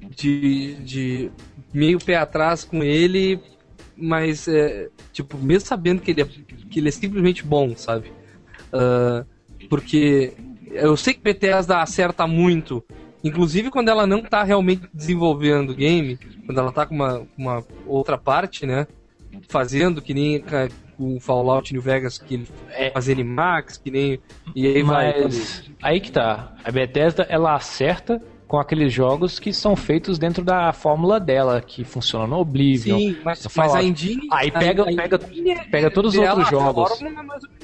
De, 0.01 0.75
de 0.77 1.31
meio 1.73 1.99
pé 1.99 2.17
atrás 2.17 2.65
com 2.65 2.83
ele, 2.83 3.41
mas, 3.97 4.47
é, 4.47 4.89
tipo, 5.13 5.37
mesmo 5.39 5.67
sabendo 5.67 6.01
que 6.01 6.13
ele 6.13 6.23
é, 6.23 6.25
que 6.25 6.79
ele 6.79 6.89
é 6.89 6.93
simplesmente 6.93 7.45
bom, 7.45 7.75
sabe? 7.77 8.13
Ah, 8.73 9.25
porque 9.69 10.35
eu 10.71 10.97
sei 10.97 11.15
que 11.15 11.21
Bethesda 11.21 11.81
acerta 11.81 12.27
muito, 12.27 12.85
inclusive 13.25 13.71
quando 13.71 13.89
ela 13.89 14.07
não 14.07 14.23
tá 14.23 14.43
realmente 14.45 14.89
desenvolvendo 14.93 15.71
o 15.71 15.75
game, 15.75 16.19
quando 16.47 16.59
ela 16.59 16.73
tá 16.73 16.87
com 16.87 16.95
uma, 16.95 17.27
uma 17.37 17.65
outra 17.87 18.17
parte, 18.17 18.67
né? 18.67 18.87
Fazendo, 19.49 20.01
que 20.03 20.13
nem 20.15 20.43
o 20.99 21.21
Fallout 21.21 21.73
New 21.73 21.81
Vegas, 21.83 22.19
que 22.19 22.35
ele 22.35 22.49
É. 22.71 22.91
faz 22.91 23.09
Max, 23.25 23.77
que 23.77 23.91
nem. 23.91 24.19
E 24.55 24.67
aí 24.67 24.83
vai. 24.83 25.23
Mas 25.23 25.71
aí 25.83 26.01
que 26.01 26.11
tá. 26.11 26.53
A 26.65 26.71
Bethesda 26.71 27.27
ela 27.29 27.55
acerta 27.55 28.21
com 28.49 28.59
aqueles 28.59 28.93
jogos 28.93 29.39
que 29.39 29.53
são 29.53 29.77
feitos 29.77 30.19
dentro 30.19 30.43
da 30.43 30.73
fórmula 30.73 31.21
dela, 31.21 31.61
que 31.61 31.85
funciona 31.85 32.27
no 32.27 32.39
Oblivion. 32.39 32.99
Sim, 32.99 33.17
mas, 33.23 33.47
mas 33.55 33.75
a 33.75 33.83
engine. 33.83 34.27
Aí 34.33 34.51
pega- 34.51 34.83
a 34.85 34.87
pega- 34.87 35.21
é 35.47 35.65
pega 35.71 35.91
todos 35.91 36.15
os 36.15 36.21
outros 36.21 36.49
jogos. 36.49 37.03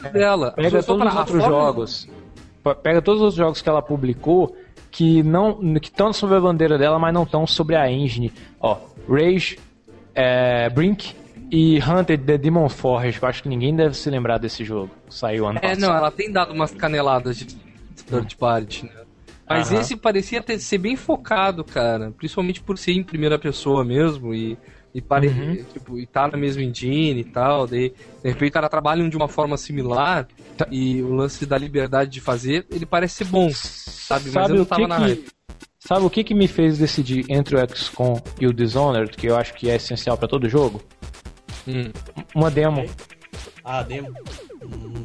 é 0.04 0.08
dela. 0.10 0.52
Pega 0.52 0.82
todos 0.82 1.06
os 1.06 1.16
outros 1.18 1.42
jogos. 1.44 2.08
Pega 2.82 3.02
todos 3.02 3.22
os 3.22 3.34
jogos 3.34 3.60
que 3.62 3.68
ela 3.68 3.82
publicou 3.82 4.56
que 4.90 5.22
não 5.22 5.74
que 5.80 5.88
estão 5.88 6.12
sob 6.12 6.34
a 6.34 6.40
bandeira 6.40 6.78
dela, 6.78 6.98
mas 6.98 7.12
não 7.12 7.24
estão 7.24 7.46
sobre 7.46 7.74
a 7.76 7.90
engine. 7.90 8.32
Ó, 8.60 8.76
Rage, 9.08 9.58
é, 10.14 10.68
Brink 10.70 11.14
e 11.50 11.78
Hunted 11.80 12.24
the 12.24 12.38
Demon 12.38 12.68
Forge. 12.68 13.18
Eu 13.22 13.28
acho 13.28 13.42
que 13.42 13.48
ninguém 13.48 13.74
deve 13.74 13.94
se 13.96 14.08
lembrar 14.10 14.38
desse 14.38 14.64
jogo. 14.64 14.90
Saiu 15.08 15.46
ano 15.46 15.58
É, 15.58 15.68
passado. 15.68 15.80
não, 15.80 15.94
ela 15.96 16.10
tem 16.10 16.30
dado 16.30 16.52
umas 16.52 16.72
caneladas 16.72 17.36
de 17.36 17.46
third 18.06 18.36
party, 18.36 18.86
né? 18.86 18.92
Mas 19.48 19.70
Aham. 19.70 19.80
esse 19.80 19.96
parecia 19.96 20.42
ter, 20.42 20.58
ser 20.58 20.78
bem 20.78 20.96
focado, 20.96 21.62
cara. 21.62 22.12
Principalmente 22.16 22.62
por 22.62 22.78
ser 22.78 22.92
em 22.92 23.02
primeira 23.02 23.38
pessoa 23.38 23.84
mesmo 23.84 24.34
e, 24.34 24.56
e, 24.94 25.02
pare, 25.02 25.28
Uhum. 25.28 25.56
tipo, 25.72 25.98
e 25.98 26.06
tá 26.06 26.26
na 26.28 26.38
mesma 26.38 26.62
engine 26.62 27.20
e 27.20 27.24
tal. 27.24 27.66
Daí, 27.66 27.90
de 28.22 28.28
repente, 28.30 28.48
o 28.48 28.52
cara 28.52 28.68
trabalham 28.70 29.08
de 29.08 29.16
uma 29.16 29.28
forma 29.28 29.56
similar 29.58 30.26
Tá. 30.56 30.66
e 30.70 31.02
o 31.02 31.12
lance 31.14 31.44
da 31.44 31.58
liberdade 31.58 32.10
de 32.10 32.20
fazer, 32.22 32.64
ele 32.70 32.86
parece 32.86 33.16
ser 33.16 33.24
bom, 33.26 33.50
sabe? 33.52 34.24
Mas 34.26 34.32
Sabe 34.32 34.52
eu 34.52 34.56
não 34.56 34.64
tava 34.64 34.80
que 34.82 34.86
na 34.88 34.96
que- 34.96 35.02
hype. 35.02 35.26
Sabe 35.78 36.06
o 36.06 36.08
que, 36.08 36.24
que 36.24 36.32
me 36.34 36.48
fez 36.48 36.78
decidir 36.78 37.26
entre 37.28 37.54
o 37.56 37.68
XCOM 37.76 38.18
e 38.40 38.46
o 38.46 38.54
Dishonored, 38.54 39.14
que 39.18 39.26
eu 39.26 39.36
acho 39.36 39.52
que 39.52 39.68
é 39.68 39.76
essencial 39.76 40.16
pra 40.16 40.26
todo 40.26 40.48
jogo? 40.48 40.80
Hum. 41.66 41.90
Uma 42.34 42.50
demo. 42.50 42.84
Ah, 43.64 43.82
demo. 43.82 44.12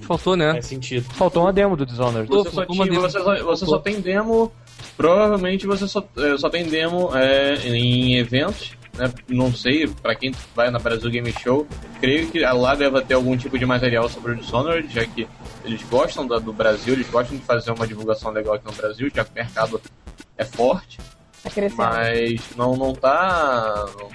Faltou, 0.01 0.35
né? 0.35 0.51
Faz 0.53 0.65
sentido. 0.65 1.03
Faltou 1.13 1.43
uma 1.43 1.53
demo 1.53 1.75
do 1.77 1.85
Dishonored. 1.85 2.27
Você 2.29 2.49
só, 2.51 2.65
tinha- 2.65 2.85
demo. 2.85 3.01
você 3.01 3.19
só- 3.21 3.43
você 3.43 3.65
só 3.65 3.79
tem 3.79 4.01
demo. 4.01 4.51
Provavelmente 4.97 5.65
você 5.65 5.87
só, 5.87 6.03
eh, 6.17 6.37
só 6.37 6.49
tem 6.49 6.65
demo 6.65 7.11
é, 7.15 7.55
em 7.67 8.15
eventos. 8.17 8.73
Né? 8.97 9.09
Não 9.29 9.53
sei, 9.53 9.87
pra 9.87 10.13
quem 10.13 10.33
vai 10.53 10.69
na 10.69 10.77
Brasil 10.79 11.09
Game 11.09 11.31
Show, 11.31 11.65
creio 12.01 12.27
que 12.29 12.39
lá 12.39 12.75
deve 12.75 12.99
ter 13.03 13.13
algum 13.13 13.37
tipo 13.37 13.57
de 13.57 13.65
material 13.65 14.09
sobre 14.09 14.33
o 14.33 14.35
Dishonored, 14.35 14.93
já 14.93 15.05
que 15.05 15.25
eles 15.63 15.81
gostam 15.83 16.27
da- 16.27 16.39
do 16.39 16.51
Brasil, 16.51 16.95
eles 16.95 17.09
gostam 17.09 17.37
de 17.37 17.43
fazer 17.43 17.71
uma 17.71 17.87
divulgação 17.87 18.29
legal 18.31 18.55
aqui 18.55 18.65
no 18.65 18.73
Brasil, 18.73 19.09
já 19.13 19.23
que 19.23 19.31
o 19.31 19.35
mercado 19.35 19.81
é 20.37 20.43
forte, 20.43 20.97
Tá 21.41 21.49
crescendo. 21.49 21.77
mas 21.81 22.41
não, 22.57 22.75
não 22.75 22.93
tá. 22.93 23.85
Não 23.97 24.09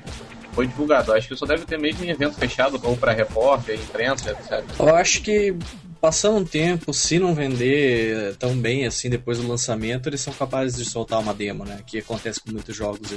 foi 0.55 0.67
divulgado. 0.67 1.13
Acho 1.13 1.29
que 1.29 1.37
só 1.37 1.47
deve 1.47 1.65
ter 1.65 1.79
mesmo 1.79 2.05
em 2.05 2.11
evento 2.11 2.35
fechado, 2.35 2.81
ou 2.83 2.97
pra 2.97 3.13
repórter, 3.13 3.75
imprensa, 3.77 4.31
etc. 4.31 4.65
Eu 4.79 4.95
acho 4.95 5.21
que 5.23 5.55
passando 6.01 6.37
um 6.39 6.45
tempo, 6.45 6.93
se 6.93 7.19
não 7.19 7.35
vender 7.35 8.37
tão 8.37 8.55
bem 8.57 8.87
assim 8.87 9.09
depois 9.09 9.39
do 9.39 9.49
lançamento, 9.49 10.09
eles 10.09 10.21
são 10.21 10.33
capazes 10.33 10.77
de 10.77 10.85
soltar 10.85 11.19
uma 11.19 11.33
demo, 11.35 11.65
né? 11.65 11.81
Que 11.87 11.99
acontece 11.99 12.41
com 12.41 12.53
muitos 12.53 12.77
jogos. 12.77 13.13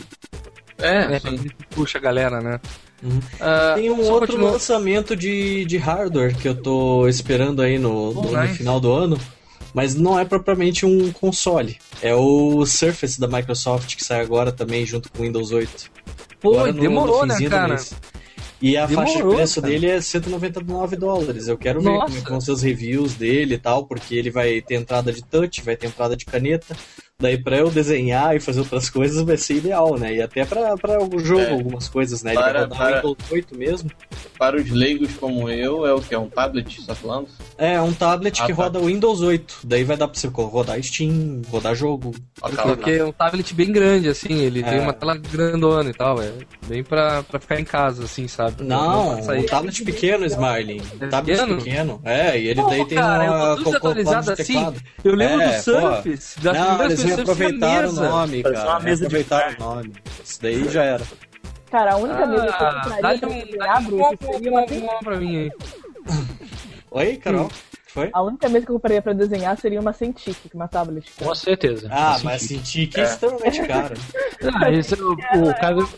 É, 0.78 1.16
É, 1.16 1.22
puxa 1.72 1.98
a 1.98 2.02
galera, 2.02 2.40
né? 2.40 2.60
Uhum. 3.04 3.20
Ah, 3.40 3.74
Tem 3.76 3.90
um 3.92 4.00
outro 4.02 4.28
continua- 4.28 4.52
lançamento 4.52 5.16
de, 5.16 5.66
de 5.66 5.78
hardware 5.78 6.36
que 6.36 6.48
eu 6.48 6.56
tô 6.56 7.08
esperando 7.08 7.62
aí 7.62 7.78
no, 7.78 8.10
Oh, 8.18 8.32
no- 8.32 8.48
final 8.56 8.80
do 8.80 8.92
ano, 8.92 9.20
mas 9.74 9.94
não 9.96 10.20
é 10.20 10.24
propriamente 10.26 10.86
um 10.86 11.12
console. 11.12 11.78
É 12.02 12.14
o 12.16 12.66
Surface 12.66 13.20
da 13.20 13.28
Microsoft 13.28 13.96
que 13.96 14.04
sai 14.04 14.22
agora 14.22 14.52
também 14.52 14.86
junto 14.86 15.12
com 15.12 15.20
o 15.20 15.26
Windows 15.26 15.52
8. 15.52 15.92
Pô, 16.40 16.52
Agora 16.54 16.74
demorou, 16.74 17.26
no 17.26 17.34
né, 17.34 17.50
cara? 17.50 17.78
E 18.62 18.76
a 18.76 18.88
faixa 18.88 19.12
de 19.12 19.18
Demorou, 19.18 19.36
preço 19.36 19.62
cara. 19.62 19.74
dele 19.74 19.88
é 19.88 20.02
199 20.02 20.96
dólares. 20.96 21.48
Eu 21.48 21.58
quero 21.58 21.80
ver 21.80 21.90
Nossa. 21.90 22.06
como 22.08 22.18
é 22.18 22.22
vão 22.30 22.42
ser 22.42 22.52
os 22.52 22.62
reviews 22.64 23.14
dele 23.14 23.56
e 23.56 23.58
tal, 23.58 23.86
porque 23.86 24.16
ele 24.16 24.32
vai 24.32 24.62
ter 24.62 24.76
entrada 24.76 25.12
de 25.14 25.24
touch, 25.24 25.62
vai 25.62 25.76
ter 25.76 25.88
entrada 25.88 26.16
de 26.16 26.26
caneta. 26.26 26.76
Daí 27.20 27.36
pra 27.36 27.58
eu 27.58 27.72
desenhar 27.72 28.36
e 28.36 28.40
fazer 28.40 28.60
outras 28.60 28.92
coisas 28.92 29.24
vai 29.24 29.38
ser 29.38 29.56
ideal, 29.56 29.98
né? 29.98 30.14
E 30.14 30.22
até 30.22 30.46
pra, 30.46 30.78
pra 30.78 31.04
o 31.04 31.18
jogo 31.18 31.42
É. 31.42 31.50
algumas 31.52 31.88
coisas, 31.90 32.22
né? 32.22 32.34
Ele 32.34 32.40
Para- 32.40 32.52
vai 32.54 32.62
rodar 32.68 32.78
para- 32.78 33.08
o 33.08 33.10
Windows 33.16 33.32
8 33.32 33.58
mesmo. 33.58 33.92
Para 34.38 34.56
os 34.58 34.70
leigos 34.70 35.16
como 35.16 35.50
eu, 35.50 35.84
é 35.84 35.92
o 35.96 36.00
que? 36.00 36.14
É 36.14 36.20
um 36.20 36.30
tablet, 36.30 36.86
tá 36.86 36.94
falando? 36.94 37.28
É, 37.58 37.82
um 37.82 37.92
tablet 37.92 38.40
Ah, 38.40 38.46
que 38.46 38.54
tá. 38.54 38.62
roda 38.62 38.78
Windows 38.80 39.22
8. 39.24 39.62
Daí 39.64 39.84
vai 39.84 39.98
dar 39.98 40.08
pra 40.08 40.20
você 40.20 40.28
rodar 40.28 40.80
Steam, 40.84 41.42
rodar 41.50 41.74
jogo. 41.74 42.14
Porque 42.40 42.92
é 42.92 43.04
um 43.04 43.12
tablet 43.12 43.52
bem 43.56 43.72
grande, 43.72 44.10
assim, 44.10 44.34
ele 44.38 44.60
É. 44.60 44.64
tem 44.70 44.80
uma 44.80 44.94
tela 44.94 45.18
grandona 45.18 45.90
e 45.90 45.94
tal, 45.96 46.22
é 46.22 46.32
bem 46.68 46.84
pra, 46.84 47.24
pra 47.24 47.40
ficar 47.40 47.60
em 47.60 47.66
casa, 47.66 48.04
assim, 48.04 48.28
sabe? 48.28 48.64
Não, 48.64 49.24
sair. 49.24 49.40
um 49.40 49.46
tablet 49.48 49.84
pequeno, 49.84 50.24
Smarling. 50.28 50.84
Um 51.02 51.10
tablet 51.10 51.40
pequeno? 51.40 51.58
pequeno? 51.58 52.02
É, 52.06 52.40
e 52.40 52.48
ele 52.48 52.62
Pô, 52.62 52.70
daí 52.70 52.86
tem 52.86 52.96
cara, 53.00 53.26
eu 53.26 53.32
uma 53.34 53.56
tô 53.58 53.64
tudo 53.64 53.78
atualizado 53.78 54.32
assim. 54.34 54.72
Eu 55.04 55.16
lembro 55.16 55.42
É, 55.42 55.58
do. 55.58 55.64
Surface, 55.64 56.40
das 56.42 56.56
Não, 56.56 56.68
primeiras 56.78 57.07
reaproveitaram 57.16 57.90
o 57.90 57.92
mesa. 57.94 58.10
nome, 58.10 58.44
Parece 58.44 58.62
cara. 58.62 58.74
uma 58.74 58.80
mesa 58.82 59.08
de 59.08 59.16
Reaproveitaram 59.16 59.56
o 59.72 59.76
nome. 59.76 59.94
Isso 60.24 60.42
daí 60.42 60.70
já 60.70 60.84
era. 60.84 61.04
Cara, 61.72 61.94
a 61.94 61.98
única 61.98 62.26
mesa 62.26 62.44
que 62.44 62.50
eu 62.64 62.68
Ah, 62.68 62.82
compraria 62.84 63.48
pra 63.58 63.80
Bruce, 63.82 64.16
bom, 64.22 64.34
seria 64.34 64.52
uma 64.52 64.66
bom 64.66 65.00
pra 65.04 65.18
mim 65.18 65.38
aí. 65.38 65.52
Oi, 66.92 67.18
Carol? 67.18 67.50
Foi? 67.88 68.10
A 68.14 68.22
única 68.22 68.48
mesa 68.50 68.66
que 68.66 68.72
eu 68.72 68.76
compraria 68.76 69.02
pra 69.02 69.14
desenhar 69.14 69.58
seria 69.58 69.80
uma 69.80 69.92
Cintiq, 69.92 70.38
uma 70.54 70.68
tablet. 70.68 71.10
Com 71.18 71.34
certeza. 71.36 71.88
Ah, 71.92 72.18
mas 72.24 72.44
senti 72.44 72.88
que 72.88 73.00
é 73.00 73.04
extremamente 73.04 73.66
caro. 73.68 73.96
Ah, 74.62 74.72
esse, 74.72 74.94
o, 75.02 75.12
o 75.14 75.54
caso. 75.60 75.90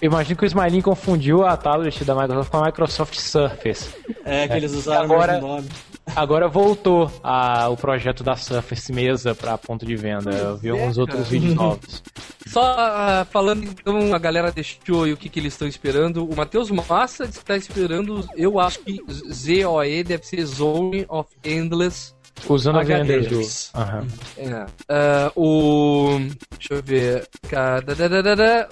Eu 0.00 0.08
imagino 0.10 0.36
que 0.36 0.44
o 0.44 0.46
Smiling 0.46 0.80
confundiu 0.82 1.46
a 1.46 1.56
tablet 1.56 2.04
da 2.04 2.14
Microsoft 2.14 2.50
com 2.50 2.56
a 2.58 2.64
Microsoft 2.66 3.14
Surface. 3.18 3.88
É, 4.24 4.46
que 4.48 4.54
eles 4.54 4.72
usaram 4.72 5.04
Agora- 5.04 5.32
o 5.32 5.34
mesmo 5.36 5.48
nome. 5.48 5.68
Agora 6.16 6.48
voltou 6.48 7.12
a, 7.22 7.68
o 7.68 7.76
projeto 7.76 8.24
da 8.24 8.34
Surface 8.36 8.90
mesa 8.90 9.34
para 9.34 9.58
ponto 9.58 9.84
de 9.84 9.94
venda. 9.94 10.30
Eu 10.30 10.56
vi 10.56 10.72
uns 10.72 10.96
outros 10.96 11.28
vídeos 11.28 11.54
novos. 11.54 12.02
Só 12.46 12.62
ah, 12.62 13.26
falando 13.30 13.64
então, 13.64 14.14
a 14.14 14.18
galera 14.18 14.50
deixou 14.50 15.06
e 15.06 15.12
o 15.12 15.16
que, 15.16 15.28
que 15.28 15.38
eles 15.38 15.52
estão 15.52 15.68
esperando. 15.68 16.26
O 16.26 16.34
Matheus 16.34 16.70
Massa 16.70 17.24
está 17.24 17.54
esperando, 17.54 18.26
eu 18.34 18.58
acho 18.58 18.78
que 18.80 18.98
ZOE 19.30 20.02
deve 20.02 20.24
ser 20.26 20.42
Zone 20.46 21.04
of 21.06 21.28
Endless. 21.44 22.14
Usando 22.48 22.78
a 22.78 22.82
venda 22.82 23.20
do. 23.20 23.40
Aham. 23.74 24.06
É. 24.38 24.66
Ah, 24.88 25.32
o. 25.36 26.18
Deixa 26.58 26.74
eu 26.74 26.82
ver. 26.82 27.28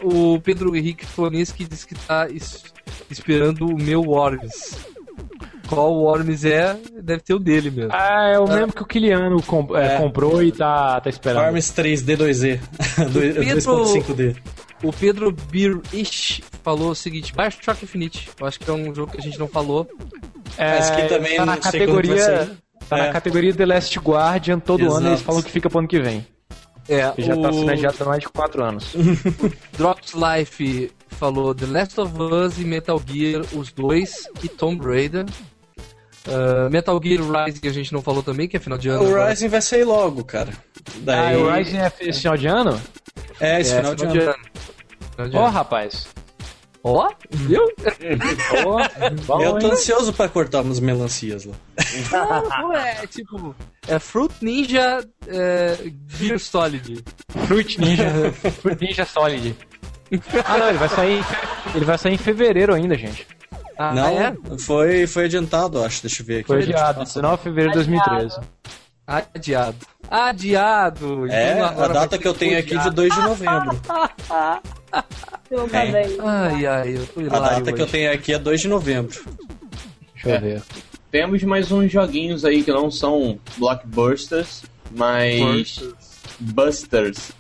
O 0.03 0.41
Pedro 0.41 0.75
Henrique 0.75 1.05
Floneschi 1.05 1.65
disse 1.65 1.87
que 1.87 1.95
está 1.95 2.29
es- 2.31 2.65
esperando 3.11 3.67
o 3.67 3.77
meu 3.77 4.01
Worms. 4.03 4.94
Qual 5.69 5.93
Worms 5.95 6.45
é? 6.45 6.77
Deve 7.03 7.23
ter 7.23 7.35
o 7.35 7.39
dele 7.39 7.71
mesmo. 7.71 7.91
Ah, 7.93 8.31
é 8.35 8.39
o 8.39 8.47
mesmo 8.47 8.73
que 8.73 8.83
o 8.83 8.87
Kiliano 8.87 9.43
com- 9.43 9.77
é, 9.77 9.95
É. 9.95 9.99
comprou 9.99 10.43
e 10.43 10.53
tá, 10.53 11.01
tá 11.01 11.09
esperando. 11.11 11.45
Arms 11.45 11.71
3D 11.73 12.17
2E. 12.17 12.61
Pedro- 12.97 13.85
2.5D. 13.85 14.37
O 14.83 14.93
Pedro 14.93 15.33
Birish 15.51 16.43
falou 16.63 16.91
o 16.91 16.95
seguinte: 16.95 17.33
Bioshock 17.35 17.85
Infinite. 17.85 18.29
Eu 18.39 18.47
acho 18.47 18.61
que 18.61 18.69
é 18.69 18.73
um 18.73 18.95
jogo 18.95 19.13
que 19.13 19.19
a 19.19 19.23
gente 19.23 19.39
não 19.39 19.49
falou. 19.49 19.89
É, 20.59 20.79
Mas 20.79 20.91
que 20.91 21.03
também 21.09 21.37
tá 21.37 21.47
na 21.47 21.57
categoria. 21.57 22.51
Tá 22.89 22.99
É. 22.99 23.07
na 23.07 23.13
categoria 23.13 23.55
The 23.55 23.65
Last 23.65 23.99
Guardian, 23.99 24.59
todo 24.59 24.83
Exato. 24.83 24.97
ano 24.99 25.09
eles 25.09 25.23
falam 25.23 25.43
que 25.43 25.51
fica 25.51 25.71
pro 25.71 25.79
ano 25.79 25.89
que 25.89 25.99
vem. 26.01 26.27
É, 26.87 27.09
Que 27.13 27.23
já 27.23 27.35
tá 27.35 27.51
o 27.51 27.71
adiado 27.71 27.97
há 28.01 28.05
mais 28.05 28.21
de 28.21 28.29
4 28.29 28.63
anos. 28.63 28.93
Drops 29.79 30.13
Life 30.13 30.93
falou 31.09 31.55
The 31.55 31.65
Last 31.65 31.99
of 31.99 32.13
Us 32.21 32.59
e 32.59 32.65
Metal 32.65 33.01
Gear, 33.07 33.43
os 33.55 33.73
dois, 33.73 34.29
e 34.43 34.49
Tomb 34.49 34.85
Raider. 34.87 35.25
Ah, 36.27 36.69
Metal 36.71 36.99
Gear 37.03 37.23
Rising 37.23 37.69
a 37.69 37.73
gente 37.73 37.93
não 37.93 38.03
falou 38.03 38.23
também, 38.23 38.49
que 38.49 38.57
é 38.57 38.61
final 38.61 38.79
de 38.79 38.89
ano. 38.89 39.03
O 39.03 39.07
agora. 39.09 39.31
Rising 39.31 39.49
vai 39.49 39.61
sair 39.63 39.85
logo, 39.85 40.25
cara. 40.25 40.53
Ah, 40.53 40.93
Daí... 41.01 41.37
o 41.37 41.51
Rising 41.51 41.79
é 41.79 41.93
esse 42.01 42.21
final 42.21 42.37
de 42.37 42.47
ano? 42.47 42.81
É, 43.41 43.61
esse 43.61 43.73
É, 43.75 43.77
final 43.77 43.95
de 43.95 44.05
ano. 44.05 44.35
Final 45.15 45.29
de 45.29 45.37
Ó, 45.37 45.43
ano. 45.45 45.51
rapaz. 45.51 46.09
Ó, 46.87 47.09
viu? 47.31 47.63
Ó, 48.67 48.79
bom, 49.27 49.41
Eu 49.41 49.59
tô 49.59 49.73
ansioso 49.73 50.13
pra 50.13 50.29
cortar 50.29 50.61
umas 50.61 50.81
melancias 50.81 51.47
lá. 51.47 51.55
Não, 52.13 52.75
é 52.75 53.07
tipo. 53.07 53.55
É 53.89 53.99
Fruit 53.99 54.35
Ninja 54.43 55.03
é, 55.27 55.79
Gear 56.09 56.39
Solid. 56.39 57.03
Fruit 57.47 57.81
Ninja. 57.81 58.33
Fruit 58.61 58.81
Ninja 58.83 59.07
Solid. 59.07 59.57
Ah, 60.45 60.59
não, 60.59 60.69
ele 60.69 60.79
vai 60.79 60.89
sair, 60.91 61.25
ele 61.75 61.85
vai 61.87 61.97
sair 61.97 62.15
em 62.15 62.19
fevereiro 62.19 62.75
ainda, 62.75 62.95
gente. 62.97 63.27
Ah, 63.79 63.93
Não, 63.95 64.07
é? 64.09 64.35
foi, 64.59 65.07
foi 65.07 65.25
adiantado, 65.25 65.83
acho. 65.85 66.03
Deixa 66.03 66.23
eu 66.23 66.27
ver 66.27 66.39
aqui. 66.39 66.47
Foi 66.47 66.63
adiado, 66.63 67.05
19 67.05 67.37
de 67.37 67.43
fevereiro 67.43 67.71
de 67.71 67.77
2013. 67.77 68.41
Adiado. 69.07 69.77
Adiado. 70.11 71.27
É, 71.31 71.53
Então 71.53 71.85
a 71.85 71.89
data 71.89 72.17
que 72.19 72.27
eu 72.27 72.33
tenho 72.35 72.59
aqui 72.59 72.71
de 72.71 72.77
adiado. 72.77 72.97
2 72.97 73.15
de 73.15 73.21
novembro. 73.21 73.81
É. 75.73 75.91
bem. 75.93 76.17
Ai, 76.21 76.67
ai, 76.67 76.97
eu 76.97 77.07
tô 77.07 77.21
A 77.35 77.41
data 77.41 77.73
que 77.73 77.81
eu 77.81 77.85
hoje. 77.85 77.93
tenho 77.93 78.13
aqui 78.13 78.33
é 78.33 78.39
2 78.39 78.61
de 78.63 78.69
novembro. 78.69 79.25
Deixa 80.15 80.29
eu 80.37 80.41
ver. 80.41 80.63
Temos 81.11 81.43
mais 81.43 81.71
uns 81.71 81.91
joguinhos 81.91 82.45
aí 82.45 82.63
que 82.63 82.73
não 82.73 82.91
são 82.91 83.39
blockbusters, 83.59 84.63
mas. 84.91 85.81
Busters. 86.41 87.33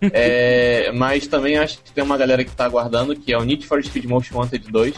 É, 0.00 0.90
mas 0.92 1.26
também 1.26 1.58
acho 1.58 1.78
que 1.78 1.92
tem 1.92 2.02
uma 2.04 2.16
galera 2.16 2.44
que 2.44 2.50
tá 2.50 2.64
aguardando, 2.64 3.14
que 3.16 3.32
é 3.32 3.38
o 3.38 3.44
Need 3.44 3.66
for 3.66 3.82
Speed 3.84 4.04
Most 4.06 4.32
Wanted 4.34 4.70
2. 4.70 4.94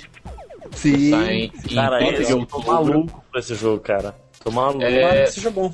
Sim. 0.77 1.11
Sai 1.11 1.35
em 1.35 1.75
Cara, 1.75 1.99
30 1.99 2.25
de 2.25 2.33
eu 2.33 2.47
tô 2.47 2.59
maluco 2.61 3.25
pra 3.31 3.41
esse 3.41 3.55
jogo, 3.55 3.81
cara. 3.81 4.15
Tô 4.43 4.51
maluco. 4.51 4.83
É, 4.85 5.27
seja 5.27 5.51
bom. 5.51 5.73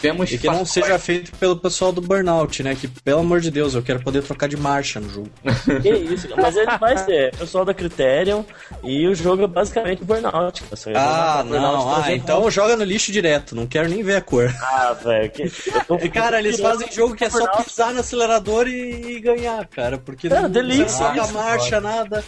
Temos 0.00 0.30
E 0.30 0.38
que 0.38 0.46
não 0.46 0.64
seja 0.64 0.96
feito 0.96 1.32
pelo 1.40 1.56
pessoal 1.56 1.90
do 1.90 2.00
Burnout, 2.00 2.62
né? 2.62 2.76
Que, 2.76 2.86
pelo 2.86 3.18
amor 3.18 3.40
de 3.40 3.50
Deus, 3.50 3.74
eu 3.74 3.82
quero 3.82 3.98
poder 4.00 4.22
trocar 4.22 4.48
de 4.48 4.56
marcha 4.56 5.00
no 5.00 5.10
jogo. 5.10 5.28
Que 5.82 5.88
isso, 5.90 6.28
cara. 6.28 6.40
mas 6.42 6.56
ele 6.56 6.78
vai 6.78 6.96
ser 6.98 7.34
pessoal 7.36 7.64
da 7.64 7.74
Criterion 7.74 8.44
e 8.84 9.08
o 9.08 9.14
jogo 9.16 9.42
é 9.42 9.46
basicamente 9.48 10.04
Burnout. 10.04 10.62
ia 10.62 10.68
Ah, 10.94 11.38
jogar 11.38 11.44
Burnout 11.44 11.76
não. 11.84 11.90
Ah, 11.90 12.02
300. 12.02 12.22
então 12.22 12.48
joga 12.48 12.76
no 12.76 12.84
lixo 12.84 13.10
direto. 13.10 13.56
Não 13.56 13.66
quero 13.66 13.88
nem 13.88 14.04
ver 14.04 14.14
a 14.16 14.20
cor. 14.20 14.54
Ah, 14.60 14.92
velho. 14.92 15.30
que- 15.32 15.50
tô- 15.88 15.96
E, 16.00 16.08
Cara, 16.08 16.38
eles 16.38 16.60
fazem 16.60 16.86
jogo 16.92 17.16
que 17.16 17.24
é 17.24 17.30
só 17.30 17.44
pisar 17.60 17.92
no 17.92 17.98
acelerador 17.98 18.68
e, 18.68 19.16
e 19.16 19.20
ganhar, 19.20 19.66
cara. 19.66 19.98
Porque 19.98 20.28
Cara, 20.28 20.42
não, 20.42 20.50
delícia 20.50 21.12
não 21.12 21.24
isso, 21.24 21.34
marcha, 21.34 21.80
nada. 21.80 22.22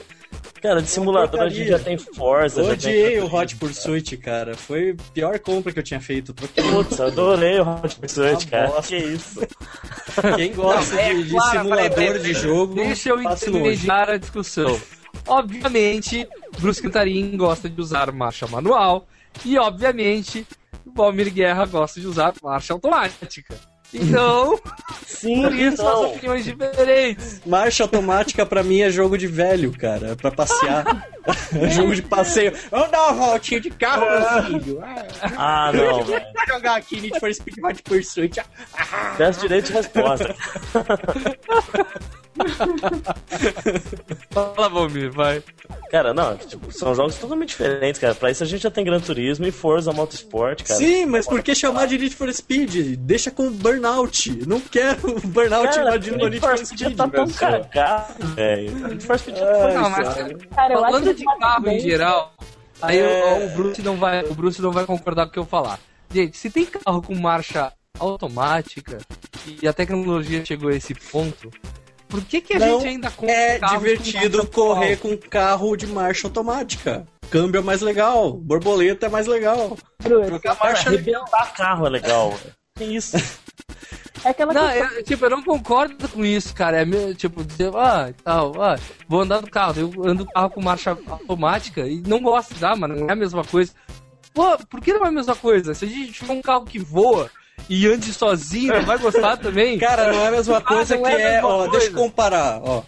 Cara, 0.60 0.82
de 0.82 0.88
simulador 0.88 1.40
a 1.40 1.48
gente 1.48 1.68
já 1.68 1.78
tem 1.78 1.96
Forza. 1.96 2.62
Odiei 2.62 3.12
tem... 3.12 3.20
o 3.20 3.34
Hot 3.34 3.56
Pursuit, 3.56 4.16
cara. 4.18 4.54
Foi 4.54 4.90
a 4.90 5.12
pior 5.12 5.38
compra 5.38 5.72
que 5.72 5.78
eu 5.78 5.82
tinha 5.82 6.00
feito. 6.00 6.34
Troquei 6.34 6.62
Putz, 6.64 6.98
eu 6.98 7.06
adorei 7.06 7.58
o 7.60 7.68
Hot 7.68 7.96
Pursuit, 7.96 8.44
Uma 8.44 8.50
cara. 8.50 8.66
bosta. 8.68 8.88
Que 8.88 8.96
isso. 8.96 9.40
Quem 10.36 10.52
gosta 10.52 10.96
de, 10.96 11.24
de 11.24 11.30
claro, 11.30 11.50
simulador 11.50 11.94
peraí, 11.94 12.22
de 12.22 12.34
jogo, 12.34 12.74
Deixa 12.74 13.08
eu 13.08 13.22
intermediar 13.22 14.10
a 14.10 14.16
discussão. 14.18 14.80
Obviamente, 15.26 16.28
Bruce 16.58 16.82
Cantarin 16.82 17.36
gosta 17.36 17.68
de 17.68 17.80
usar 17.80 18.12
marcha 18.12 18.46
manual 18.46 19.06
e, 19.44 19.58
obviamente, 19.58 20.46
o 20.84 20.92
Valmir 20.92 21.32
Guerra 21.32 21.64
gosta 21.66 22.00
de 22.00 22.06
usar 22.06 22.34
marcha 22.42 22.72
automática. 22.74 23.56
Então, 23.92 24.58
Sim, 25.06 25.42
por 25.42 25.52
isso 25.52 25.82
as 25.82 25.88
então. 25.88 26.10
opiniões 26.10 26.44
diferentes. 26.44 27.40
Marcha 27.44 27.82
automática 27.82 28.46
pra 28.46 28.62
mim 28.62 28.80
é 28.82 28.90
jogo 28.90 29.18
de 29.18 29.26
velho, 29.26 29.72
cara. 29.72 30.12
É 30.12 30.14
pra 30.14 30.30
passear. 30.30 31.08
é 31.60 31.68
jogo 31.70 31.94
de 31.94 32.02
passeio. 32.02 32.52
Vamos 32.70 32.90
dar 32.90 33.08
uma 33.10 33.26
voltinha 33.26 33.60
de 33.60 33.70
carro, 33.70 34.06
meu 34.08 34.60
filho. 34.60 34.80
Ah, 34.82 35.06
Ah, 35.36 35.72
não. 35.72 36.04
Vamos 36.04 36.22
jogar 36.48 36.76
aqui 36.76 37.00
Need 37.00 37.18
for 37.18 37.32
Speed 37.34 37.56
Hot 37.64 37.82
Pursuit. 37.82 38.40
Peço 39.18 39.40
direito 39.40 39.66
de 39.66 39.72
resposta. 39.72 40.34
Fala, 44.30 44.68
Valmir, 44.68 45.10
vai. 45.12 45.42
Cara, 45.90 46.14
não, 46.14 46.36
tipo, 46.36 46.72
são 46.72 46.94
jogos 46.94 47.16
totalmente 47.16 47.50
diferentes, 47.50 48.00
cara. 48.00 48.14
Pra 48.14 48.30
isso 48.30 48.42
a 48.42 48.46
gente 48.46 48.62
já 48.62 48.70
tem 48.70 48.84
Gran 48.84 49.00
Turismo 49.00 49.46
e 49.46 49.50
Forza 49.50 49.92
Motorsport, 49.92 50.62
cara. 50.62 50.78
Sim, 50.78 51.06
mas 51.06 51.26
por 51.26 51.42
que 51.42 51.54
chamar 51.54 51.86
de 51.86 51.98
Need 51.98 52.14
for 52.14 52.32
Speed? 52.32 52.96
Deixa 52.98 53.30
com 53.30 53.50
Burnout. 53.80 54.46
Não 54.46 54.60
quero 54.60 55.16
o 55.16 55.20
Burnout 55.28 55.68
Cara, 55.68 55.82
invadindo 55.82 56.24
o 56.24 56.28
Need 56.28 56.40
for 56.40 56.58
Speed, 56.58 56.96
tá 56.96 57.08
tão 57.08 57.28
cagado, 57.28 58.26
velho. 58.34 58.88
Need 58.88 59.04
for 59.04 59.18
Speed 59.18 59.36
Não, 59.38 59.90
mas 59.90 60.08
cara. 60.14 60.38
Cara, 60.54 60.74
falando 60.80 61.14
de 61.14 61.24
carro 61.24 61.62
bem. 61.62 61.76
em 61.76 61.80
geral, 61.80 62.34
aí 62.82 62.98
É. 62.98 63.34
o, 63.34 63.46
o 63.46 63.50
Bruce 63.56 63.82
não 63.82 63.96
vai, 63.96 64.24
o 64.24 64.34
Bruce 64.34 64.60
não 64.62 64.72
vai 64.72 64.84
concordar 64.84 65.24
com 65.24 65.30
o 65.30 65.32
que 65.32 65.38
eu 65.38 65.46
falar. 65.46 65.78
Gente, 66.12 66.36
se 66.36 66.50
tem 66.50 66.64
carro 66.66 67.02
com 67.02 67.14
marcha 67.14 67.72
automática 67.98 68.98
e 69.62 69.66
a 69.68 69.72
tecnologia 69.72 70.44
chegou 70.44 70.70
a 70.70 70.74
esse 70.74 70.94
ponto, 70.94 71.50
por 72.08 72.24
que, 72.24 72.40
que 72.40 72.54
a 72.54 72.58
Não 72.58 72.80
gente 72.80 72.88
ainda 72.88 73.10
compra 73.10 73.32
É 73.34 73.58
com 73.60 73.66
divertido 73.66 74.38
marcha 74.38 74.50
correr 74.52 74.96
com 74.96 75.16
carro 75.16 75.76
de 75.76 75.86
marcha 75.86 76.26
automática. 76.26 77.06
Câmbio 77.30 77.60
é 77.60 77.62
mais 77.62 77.80
legal, 77.80 78.32
borboleta 78.32 79.06
é 79.06 79.08
mais 79.08 79.28
legal. 79.28 79.78
Bruce. 80.02 80.26
Trocar 80.26 80.56
Cara, 80.56 80.70
marcha 80.70 80.88
arrebentar 80.88 81.52
carro 81.54 81.86
é 81.86 81.90
legal. 81.90 82.34
Que 82.76 82.84
isso? 82.84 83.16
É 84.24 84.28
aquela 84.30 84.52
Não, 84.52 84.68
questão. 84.68 84.90
eu, 84.96 85.02
tipo, 85.04 85.24
eu 85.24 85.30
não 85.30 85.42
concordo 85.42 86.08
com 86.08 86.24
isso, 86.24 86.54
cara. 86.54 86.80
É 86.82 86.84
meio, 86.84 87.14
tipo, 87.14 87.42
dizer, 87.44 87.70
ah, 87.74 88.12
tal, 88.22 88.60
ah, 88.62 88.76
vou 89.08 89.22
andar 89.22 89.40
no 89.40 89.50
carro. 89.50 89.74
Eu 89.80 89.88
ando 90.04 90.24
no 90.24 90.30
carro 90.30 90.50
com 90.50 90.62
marcha 90.62 90.96
automática 91.08 91.86
e 91.86 92.00
não 92.06 92.20
gosto, 92.20 92.54
tá, 92.58 92.74
mano? 92.76 92.96
Não 92.96 93.08
é 93.08 93.12
a 93.12 93.16
mesma 93.16 93.44
coisa. 93.44 93.72
Pô, 94.34 94.56
por 94.68 94.80
que 94.80 94.92
não 94.92 95.04
é 95.04 95.08
a 95.08 95.12
mesma 95.12 95.34
coisa? 95.34 95.74
Se 95.74 95.84
a 95.84 95.88
gente 95.88 96.12
tiver 96.12 96.32
um 96.32 96.42
carro 96.42 96.64
que 96.64 96.78
voa 96.78 97.30
e 97.68 97.86
ande 97.86 98.12
sozinho, 98.12 98.72
não 98.74 98.82
vai 98.82 98.98
gostar 98.98 99.36
também? 99.38 99.78
Cara, 99.78 100.12
não 100.12 100.20
é 100.20 100.28
a 100.28 100.30
mesma 100.30 100.60
coisa 100.60 100.96
não 100.96 101.02
que 101.02 101.08
é 101.10 101.36
é, 101.36 101.44
ó, 101.44 101.56
coisa. 101.58 101.70
deixa 101.72 101.86
eu 101.88 101.94
comparar, 101.94 102.60
ó. 102.62 102.82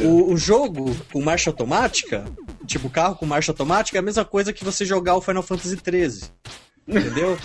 O, 0.00 0.32
o 0.32 0.36
jogo 0.36 0.94
com 1.12 1.22
marcha 1.22 1.50
automática, 1.50 2.24
tipo 2.66 2.90
carro 2.90 3.16
com 3.16 3.26
marcha 3.26 3.52
automática, 3.52 3.96
é 3.98 4.00
a 4.00 4.02
mesma 4.02 4.24
coisa 4.24 4.52
que 4.52 4.64
você 4.64 4.84
jogar 4.84 5.16
o 5.16 5.20
Final 5.20 5.42
Fantasy 5.42 5.76
XIII. 5.76 6.30
Entendeu? 6.88 7.36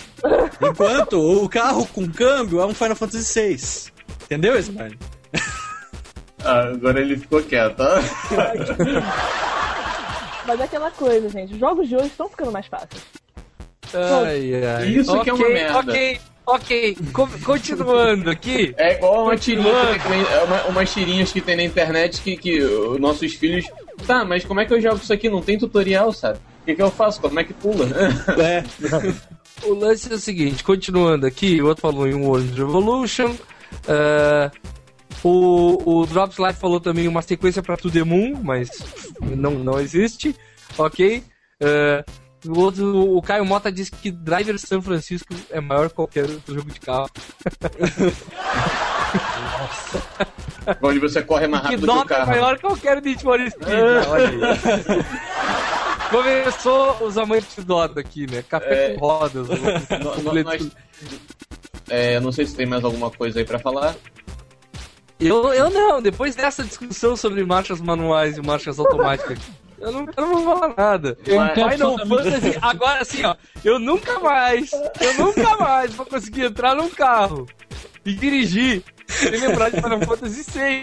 Enquanto 0.60 1.18
o 1.20 1.48
carro 1.48 1.86
com 1.86 2.08
câmbio 2.08 2.60
é 2.60 2.66
um 2.66 2.74
Final 2.74 2.94
Fantasy 2.96 3.40
VI. 3.40 3.92
Entendeu, 4.24 4.58
Ismael? 4.58 4.92
Ah, 6.44 6.62
agora 6.74 7.00
ele 7.00 7.16
ficou 7.16 7.40
quieto. 7.40 7.76
Mas 10.46 10.60
é 10.60 10.64
aquela 10.64 10.90
coisa, 10.90 11.28
gente. 11.28 11.52
Os 11.54 11.58
jogos 11.60 11.88
de 11.88 11.94
hoje 11.94 12.06
estão 12.06 12.28
ficando 12.28 12.50
mais 12.50 12.66
fáceis. 12.66 13.00
Ai, 13.94 14.52
ai. 14.64 14.88
Isso 14.88 15.20
que 15.22 15.30
é 15.30 15.32
uma 15.32 15.48
merda. 15.48 15.78
Ok, 15.92 16.20
ok. 16.46 16.96
Co- 17.12 17.28
continuando 17.44 18.28
aqui. 18.30 18.74
É 18.76 18.94
igual 18.96 19.24
uma 19.24 19.36
tirinha 19.36 19.70
é 19.72 20.42
uma, 20.44 20.62
umas 20.64 20.92
tirinhas 20.92 21.30
que 21.32 21.40
tem 21.40 21.56
na 21.56 21.62
internet 21.62 22.20
que, 22.20 22.36
que 22.36 22.60
os 22.62 22.98
nossos 23.00 23.34
filhos. 23.34 23.66
Tá, 24.06 24.24
mas 24.24 24.44
como 24.44 24.60
é 24.60 24.64
que 24.64 24.74
eu 24.74 24.80
jogo 24.80 24.96
isso 24.96 25.12
aqui? 25.12 25.28
Não 25.28 25.42
tem 25.42 25.56
tutorial, 25.58 26.12
sabe? 26.12 26.40
O 26.62 26.64
que, 26.64 26.74
que 26.76 26.82
eu 26.82 26.90
faço? 26.90 27.20
Como 27.20 27.38
é 27.40 27.44
que 27.44 27.52
pula? 27.54 27.86
É. 28.40 28.62
O 29.66 29.74
lance 29.74 30.10
é 30.10 30.14
o 30.14 30.18
seguinte, 30.18 30.64
continuando 30.64 31.24
aqui, 31.26 31.60
o 31.62 31.66
outro 31.66 31.82
falou 31.82 32.06
em 32.08 32.14
World 32.14 32.52
Revolution. 32.54 33.34
eh, 33.86 34.50
o, 35.22 36.00
o 36.00 36.06
Drops 36.06 36.38
Life 36.38 36.58
falou 36.58 36.80
também 36.80 37.06
uma 37.06 37.20
sequência 37.22 37.62
pra 37.62 37.76
To 37.76 37.88
The 37.90 38.02
Moon, 38.02 38.40
mas 38.42 38.70
não, 39.20 39.52
não 39.52 39.78
existe. 39.80 40.34
Ok. 40.78 41.22
Eh, 41.60 42.04
o 42.44 42.58
outro, 42.58 43.16
o 43.16 43.22
Caio 43.22 43.44
Mota 43.44 43.70
disse 43.70 43.92
que 43.92 44.10
Driver 44.10 44.58
San 44.58 44.82
Francisco 44.82 45.32
é 45.50 45.60
maior 45.60 45.88
que 45.88 45.94
qualquer 45.94 46.24
outro 46.28 46.54
jogo 46.56 46.72
de 46.72 46.80
carro. 46.80 47.08
Onde 50.82 50.98
você 50.98 51.22
corre 51.22 51.46
mais 51.46 51.62
que 51.66 51.74
rápido 51.74 51.86
que 51.86 51.92
o 51.92 51.94
Dota 51.94 52.14
é 52.14 52.16
carro. 52.16 52.30
maior 52.30 52.56
que 52.56 52.62
qualquer 52.62 53.00
Need 53.02 53.22
for 53.22 53.38
Speed. 53.48 53.68
Olha 54.08 54.28
aí. 54.28 54.40
Começou 56.12 56.96
os 57.02 57.16
amantes 57.18 57.56
de 57.56 57.62
Dota 57.64 58.00
aqui, 58.00 58.30
né? 58.30 58.44
Café 58.48 58.92
É. 58.92 58.94
com 58.94 59.06
rodas. 59.06 59.48
No- 60.02 60.32
no- 60.34 60.42
nós- 60.44 60.70
é, 61.88 62.20
não 62.20 62.30
sei 62.30 62.46
se 62.46 62.54
tem 62.54 62.66
mais 62.66 62.84
alguma 62.84 63.10
coisa 63.10 63.38
aí 63.38 63.44
pra 63.44 63.58
falar. 63.58 63.94
Eu, 65.18 65.52
eu 65.54 65.70
não, 65.70 66.02
depois 66.02 66.34
dessa 66.34 66.62
discussão 66.64 67.16
sobre 67.16 67.44
marchas 67.44 67.80
manuais 67.80 68.36
e 68.38 68.42
marchas 68.42 68.78
automáticas, 68.78 69.38
eu 69.78 69.92
não, 69.92 70.00
eu 70.16 70.26
não 70.26 70.42
vou 70.42 70.58
falar 70.58 70.74
nada. 70.76 71.14
Tenho 71.22 71.40
Final 71.54 71.98
Fantasy, 72.06 72.58
agora 72.60 73.00
assim, 73.02 73.24
ó, 73.24 73.36
eu 73.64 73.78
nunca 73.78 74.18
mais, 74.18 74.70
eu 75.00 75.14
nunca 75.18 75.56
mais 75.58 75.94
vou 75.94 76.04
conseguir 76.06 76.44
entrar 76.46 76.74
num 76.74 76.90
carro 76.90 77.46
e 78.04 78.12
dirigir 78.14 78.82
sem 79.06 79.30
lembrar 79.30 79.70
de 79.70 79.76
Final 79.80 80.00
Fantasy 80.00 80.42
VI. 80.50 80.82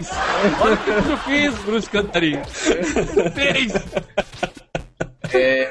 Olha 0.60 0.74
o 0.74 0.78
que 0.78 0.90
eu 1.10 1.16
fiz, 1.18 1.54
Bruce 1.64 1.90
Cantarinho. 1.90 2.42
Fez! 3.34 3.72
É, 5.32 5.70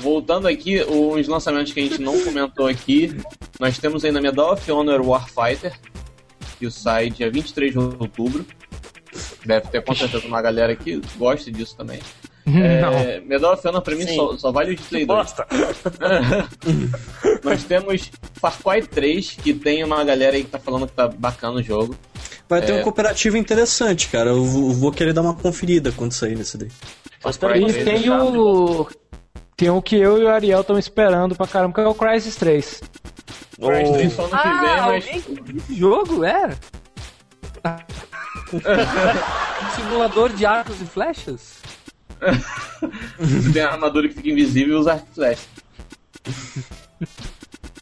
voltando 0.00 0.46
aqui, 0.48 0.80
os 0.82 1.26
lançamentos 1.28 1.72
que 1.72 1.80
a 1.80 1.82
gente 1.82 2.00
não 2.00 2.18
comentou 2.22 2.66
aqui, 2.66 3.16
nós 3.58 3.78
temos 3.78 4.04
ainda 4.04 4.20
Medal 4.20 4.52
of 4.52 4.70
Honor 4.70 5.00
Warfighter, 5.06 5.72
que 6.58 6.70
sai 6.70 7.10
dia 7.10 7.30
23 7.30 7.72
de 7.72 7.78
outubro. 7.78 8.44
Deve 9.44 9.68
ter 9.68 9.82
com 9.82 9.94
certeza 9.94 10.26
uma 10.26 10.42
galera 10.42 10.74
que 10.76 11.00
gosta 11.16 11.50
disso 11.50 11.76
também. 11.76 12.00
É, 12.46 13.20
Medal 13.20 13.54
of 13.54 13.66
Honor 13.66 13.82
pra 13.82 13.94
mim 13.96 14.06
só, 14.14 14.36
só 14.36 14.52
vale 14.52 14.72
o 14.72 14.76
de 14.76 14.82
Play 14.82 15.04
2. 15.06 15.18
Bosta! 15.18 15.46
Nós 17.42 17.64
temos 17.64 18.10
Far 18.34 18.56
Cry 18.62 18.86
3, 18.86 19.30
que 19.42 19.52
tem 19.54 19.82
uma 19.82 20.04
galera 20.04 20.36
aí 20.36 20.44
que 20.44 20.50
tá 20.50 20.58
falando 20.58 20.86
que 20.86 20.92
tá 20.92 21.08
bacana 21.08 21.56
o 21.56 21.62
jogo. 21.62 21.96
Vai 22.48 22.62
ter 22.64 22.72
É. 22.72 22.80
um 22.80 22.82
cooperativo 22.82 23.36
interessante, 23.36 24.08
cara. 24.08 24.30
Eu 24.30 24.44
vou 24.44 24.72
vou 24.72 24.92
querer 24.92 25.12
dar 25.12 25.22
uma 25.22 25.34
conferida 25.34 25.90
quando 25.90 26.12
sair 26.12 26.36
nesse 26.36 26.56
daí. 26.56 26.68
Só 27.20 27.30
espera 27.30 27.58
E 27.58 27.64
aí, 27.64 27.84
tem 27.84 28.10
o. 28.10 28.88
Tem 29.56 29.70
o 29.70 29.80
que 29.80 29.96
eu 29.96 30.18
e 30.18 30.24
o 30.24 30.28
Ariel 30.28 30.60
estão 30.60 30.78
esperando 30.78 31.34
pra 31.34 31.46
caramba, 31.46 31.74
que 31.74 31.80
é 31.80 31.86
o 31.86 31.94
Crysis 31.94 32.36
3. 32.36 32.82
Crash 33.58 33.90
3 33.90 34.12
só 34.12 34.24
que 34.24 34.30
vem, 34.30 34.40
Ah, 34.40 34.84
mas 34.86 35.06
esse 35.06 35.74
jogo? 35.74 36.24
É? 36.24 36.54
Simulador 39.74 40.32
de 40.34 40.44
arcos 40.44 40.80
e 40.80 40.84
flechas? 40.84 41.56
Você 43.18 43.52
tem 43.52 43.62
a 43.62 43.72
armadura 43.72 44.08
que 44.08 44.14
fica 44.14 44.28
invisível 44.28 44.76
e 44.76 44.80
os 44.80 44.86
arco 44.86 45.06
e 45.10 45.14
flecha. 45.14 45.42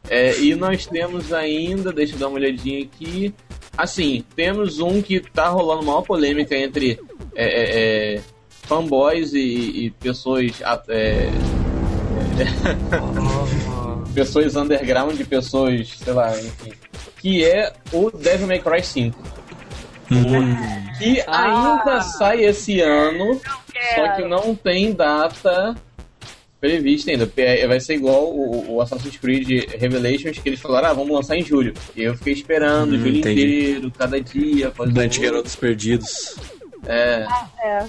É, 0.09 0.39
e 0.39 0.55
nós 0.55 0.87
temos 0.87 1.33
ainda, 1.33 1.93
deixa 1.93 2.15
eu 2.15 2.19
dar 2.19 2.29
uma 2.29 2.37
olhadinha 2.37 2.85
aqui. 2.85 3.35
Assim, 3.77 4.25
temos 4.37 4.79
um 4.79 5.03
que 5.03 5.19
tá 5.19 5.49
rolando 5.49 5.83
maior 5.83 6.03
polêmica 6.03 6.57
entre 6.57 7.01
é, 7.35 7.45
é, 7.45 8.15
é, 8.17 8.21
fanboys 8.67 9.33
e, 9.33 9.39
e 9.87 9.91
pessoas. 10.01 10.61
a- 10.65 10.83
é, 10.89 11.29
pessoas 14.15 14.57
underground, 14.57 15.21
pessoas, 15.23 15.89
sei 15.99 16.13
lá, 16.13 16.31
enfim. 16.39 16.73
Que 17.19 17.45
é 17.45 17.73
o 17.93 18.11
Devil 18.11 18.47
May 18.47 18.59
Cry 18.61 18.83
5. 18.83 19.17
Que 20.99 21.23
ainda 21.27 22.01
sai 22.03 22.45
esse 22.45 22.81
ano, 22.81 23.41
só 23.95 24.09
que 24.17 24.23
não 24.29 24.55
tem 24.55 24.93
data 24.93 25.75
prevista 26.61 27.11
ainda. 27.11 27.31
Vai 27.67 27.81
ser 27.81 27.95
igual 27.95 28.27
o, 28.33 28.75
o 28.75 28.81
Assassin's 28.81 29.17
Creed 29.17 29.65
Revelations, 29.79 30.39
que 30.39 30.49
eles 30.49 30.61
falaram, 30.61 30.89
ah, 30.89 30.93
vamos 30.93 31.11
lançar 31.13 31.37
em 31.37 31.43
julho. 31.45 31.73
E 31.97 32.03
eu 32.03 32.15
fiquei 32.17 32.35
esperando 32.35 32.93
o 32.93 32.95
Hum, 32.97 32.99
julho 32.99 33.19
entendi. 33.19 33.41
inteiro, 33.43 33.91
cada 33.97 34.21
dia. 34.21 34.73
Dante 34.93 35.21
Garotos 35.21 35.57
Perdidos. 35.57 36.37
É, 36.87 37.27
É. 37.65 37.87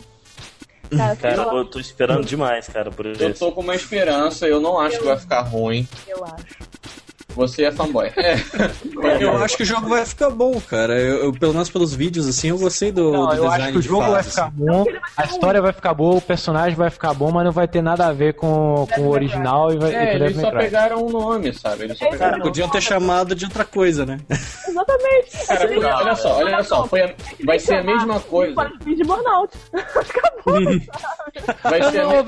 Cara, 1.22 1.44
eu 1.44 1.66
tô 1.66 1.80
esperando 1.80 2.26
demais, 2.26 2.68
cara, 2.68 2.92
por 2.92 3.06
eu 3.06 3.14
isso. 3.14 3.40
tô 3.40 3.52
com 3.52 3.62
uma 3.62 3.76
esperança, 3.76 4.48
eu 4.48 4.60
não 4.60 4.80
acho 4.80 5.00
que 5.00 5.06
vai 5.06 5.18
ficar 5.18 5.42
ruim. 5.42 5.88
eu 6.08 6.24
acho. 6.24 6.75
Você 7.36 7.66
é 7.66 7.72
fanboy. 7.72 8.08
É. 8.16 8.36
Eu 9.22 9.38
acho 9.44 9.58
que 9.58 9.64
o 9.64 9.66
jogo 9.66 9.88
vai 9.90 10.06
ficar 10.06 10.30
bom, 10.30 10.60
cara. 10.62 10.98
Eu, 11.00 11.26
eu, 11.26 11.34
pelo 11.34 11.54
menos 11.54 11.70
pelos 11.70 11.94
vídeos, 11.94 12.28
assim, 12.28 12.50
eu 12.50 12.58
gostei 12.58 12.92
do, 12.92 13.12
Não, 13.12 13.28
do 13.28 13.34
eu 13.36 13.52
acho 13.52 13.72
que 13.72 13.78
o 13.78 13.82
jogo 13.82 14.02
vai 14.04 14.24
fase, 14.24 14.30
ficar 14.30 14.46
assim. 14.48 14.56
bom, 14.66 14.86
a 15.18 15.24
história 15.26 15.62
vai 15.62 15.74
ficar 15.74 15.94
boa, 15.94 16.16
o 16.16 16.22
personagem 16.22 16.76
vai 16.76 16.90
ficar 16.90 17.14
bom, 17.14 17.32
mas 17.32 17.44
não 17.46 17.52
vai 17.52 17.68
ter 17.68 17.82
nada 17.82 18.08
a 18.08 18.14
ver 18.14 18.34
com, 18.34 18.88
com 18.94 19.02
o 19.02 19.10
original 19.10 19.72
e 19.74 19.78
vai 19.78 19.92
e 19.92 19.96
É, 19.96 20.06
com 20.18 20.24
eles 20.24 20.40
só 20.42 20.52
pegaram 20.52 21.06
o 21.06 21.10
nome, 21.12 21.54
sabe? 21.54 21.84
Eles 21.86 21.98
só 21.98 22.10
pegaram. 22.10 22.40
Podiam 22.42 22.70
ter 22.70 22.82
chamado 22.82 23.36
de 23.36 23.46
outra 23.46 23.66
coisa, 23.66 24.06
né? 24.06 24.18
Exatamente. 24.68 25.48
Cara, 25.82 25.98
olha 25.98 26.16
só, 26.16 26.38
olha 26.38 26.64
só, 26.64 26.88
foi 26.88 27.02
a- 27.02 27.14
vai 27.44 27.60
ser 27.60 27.76
a 27.76 27.84
mesma 27.84 28.20
coisa. 28.22 28.54
Para 28.56 28.70
de 28.70 29.04
burnout. 29.04 29.54
Acabou. 29.74 30.62
Vai 31.64 31.84
ser 31.92 32.04
não, 32.04 32.24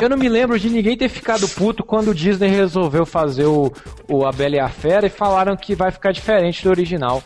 eu 0.00 0.08
não 0.08 0.16
me 0.16 0.28
lembro 0.28 0.58
de 0.58 0.70
ninguém 0.70 0.96
ter 0.96 1.08
ficado 1.08 1.48
puto 1.48 1.82
quando 1.84 2.08
o 2.08 2.14
Disney 2.14 2.48
resolveu 2.48 3.04
fazer 3.04 3.46
o, 3.46 3.72
o 4.08 4.24
A 4.26 4.32
Bela 4.32 4.56
e 4.56 4.60
a 4.60 4.68
Fera 4.68 5.06
e 5.06 5.10
falaram 5.10 5.56
que 5.56 5.74
vai 5.74 5.90
ficar 5.90 6.12
diferente 6.12 6.62
do 6.64 6.70
original. 6.70 7.22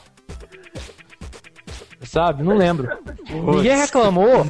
Sabe? 2.03 2.43
Não 2.43 2.57
lembro. 2.57 2.89
Ninguém 3.31 3.77
reclamou 3.77 4.47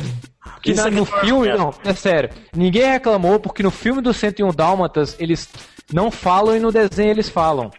que 0.63 0.75
na- 0.75 0.91
no 0.91 1.05
filme. 1.05 1.49
Não, 1.57 1.73
é 1.85 1.93
sério. 1.95 2.31
Ninguém 2.55 2.91
reclamou 2.93 3.39
porque 3.39 3.63
no 3.63 3.71
filme 3.71 4.01
do 4.03 4.13
101 4.13 4.51
Dálmatas 4.53 5.17
eles 5.21 5.49
não 5.93 6.11
falam 6.11 6.57
e 6.57 6.61
no 6.61 6.73
desenho 6.73 7.11
eles 7.11 7.29
falam. 7.29 7.71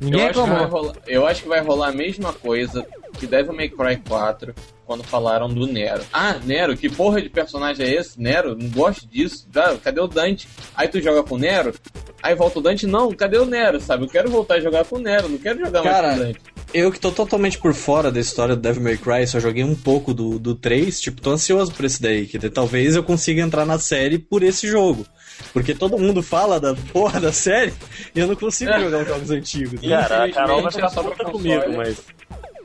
Ninguém 0.00 0.22
eu, 0.22 0.30
acho 0.30 0.44
reclamou. 0.44 0.68
rolar, 0.68 0.94
eu 1.06 1.26
acho 1.26 1.42
que 1.42 1.48
vai 1.48 1.60
rolar 1.60 1.88
a 1.88 1.92
mesma 1.92 2.32
coisa 2.32 2.86
que 3.18 3.26
Devil 3.26 3.54
May 3.54 3.68
Cry 3.68 3.96
4 4.06 4.54
quando 4.86 5.02
falaram 5.04 5.48
do 5.48 5.66
Nero. 5.66 6.02
Ah, 6.12 6.36
Nero, 6.44 6.76
que 6.76 6.88
porra 6.88 7.20
de 7.22 7.28
personagem 7.28 7.86
é 7.86 7.94
esse? 7.94 8.20
Nero, 8.20 8.56
não 8.56 8.68
gosto 8.68 9.06
disso. 9.06 9.46
Ah, 9.54 9.74
cadê 9.82 10.00
o 10.00 10.06
Dante? 10.06 10.48
Aí 10.74 10.88
tu 10.88 11.00
joga 11.00 11.22
com 11.22 11.34
o 11.34 11.38
Nero, 11.38 11.74
aí 12.22 12.34
volta 12.34 12.58
o 12.58 12.62
Dante, 12.62 12.86
não, 12.86 13.12
cadê 13.12 13.38
o 13.38 13.46
Nero, 13.46 13.80
sabe? 13.80 14.04
Eu 14.04 14.08
quero 14.08 14.30
voltar 14.30 14.54
a 14.56 14.60
jogar 14.60 14.84
com 14.84 14.96
o 14.96 15.00
Nero, 15.00 15.28
não 15.28 15.38
quero 15.38 15.58
jogar 15.58 15.82
Cara, 15.82 16.08
mais 16.08 16.16
com 16.18 16.22
o 16.22 16.26
Dante. 16.26 16.40
Eu 16.72 16.90
que 16.90 16.98
tô 16.98 17.12
totalmente 17.12 17.56
por 17.58 17.72
fora 17.72 18.10
da 18.10 18.18
história 18.18 18.56
do 18.56 18.60
Devil 18.62 18.82
May 18.82 18.96
Cry, 18.96 19.26
só 19.28 19.38
joguei 19.38 19.62
um 19.62 19.76
pouco 19.76 20.12
do, 20.12 20.38
do 20.40 20.56
3, 20.56 21.00
tipo, 21.00 21.20
tô 21.20 21.30
ansioso 21.30 21.72
por 21.72 21.84
esse 21.84 22.02
daí, 22.02 22.26
que 22.26 22.38
talvez 22.50 22.96
eu 22.96 23.02
consiga 23.04 23.40
entrar 23.40 23.64
na 23.64 23.78
série 23.78 24.18
por 24.18 24.42
esse 24.42 24.66
jogo. 24.66 25.06
Porque 25.52 25.74
todo 25.74 25.98
mundo 25.98 26.22
fala 26.22 26.60
da 26.60 26.74
porra 26.92 27.20
da 27.20 27.32
série 27.32 27.72
e 28.14 28.20
eu 28.20 28.26
não 28.26 28.36
consigo 28.36 28.70
É. 28.70 28.80
jogar 28.80 29.02
os 29.02 29.08
jogos 29.08 29.30
antigos. 29.30 29.80
Cara, 29.88 30.24
a 30.24 30.32
Carol 30.32 30.62
vai 30.62 30.72
ficar 30.72 30.86
é 30.86 30.90
só 30.90 31.02
pra 31.02 31.24
comigo, 31.30 31.64
mas. 31.76 32.02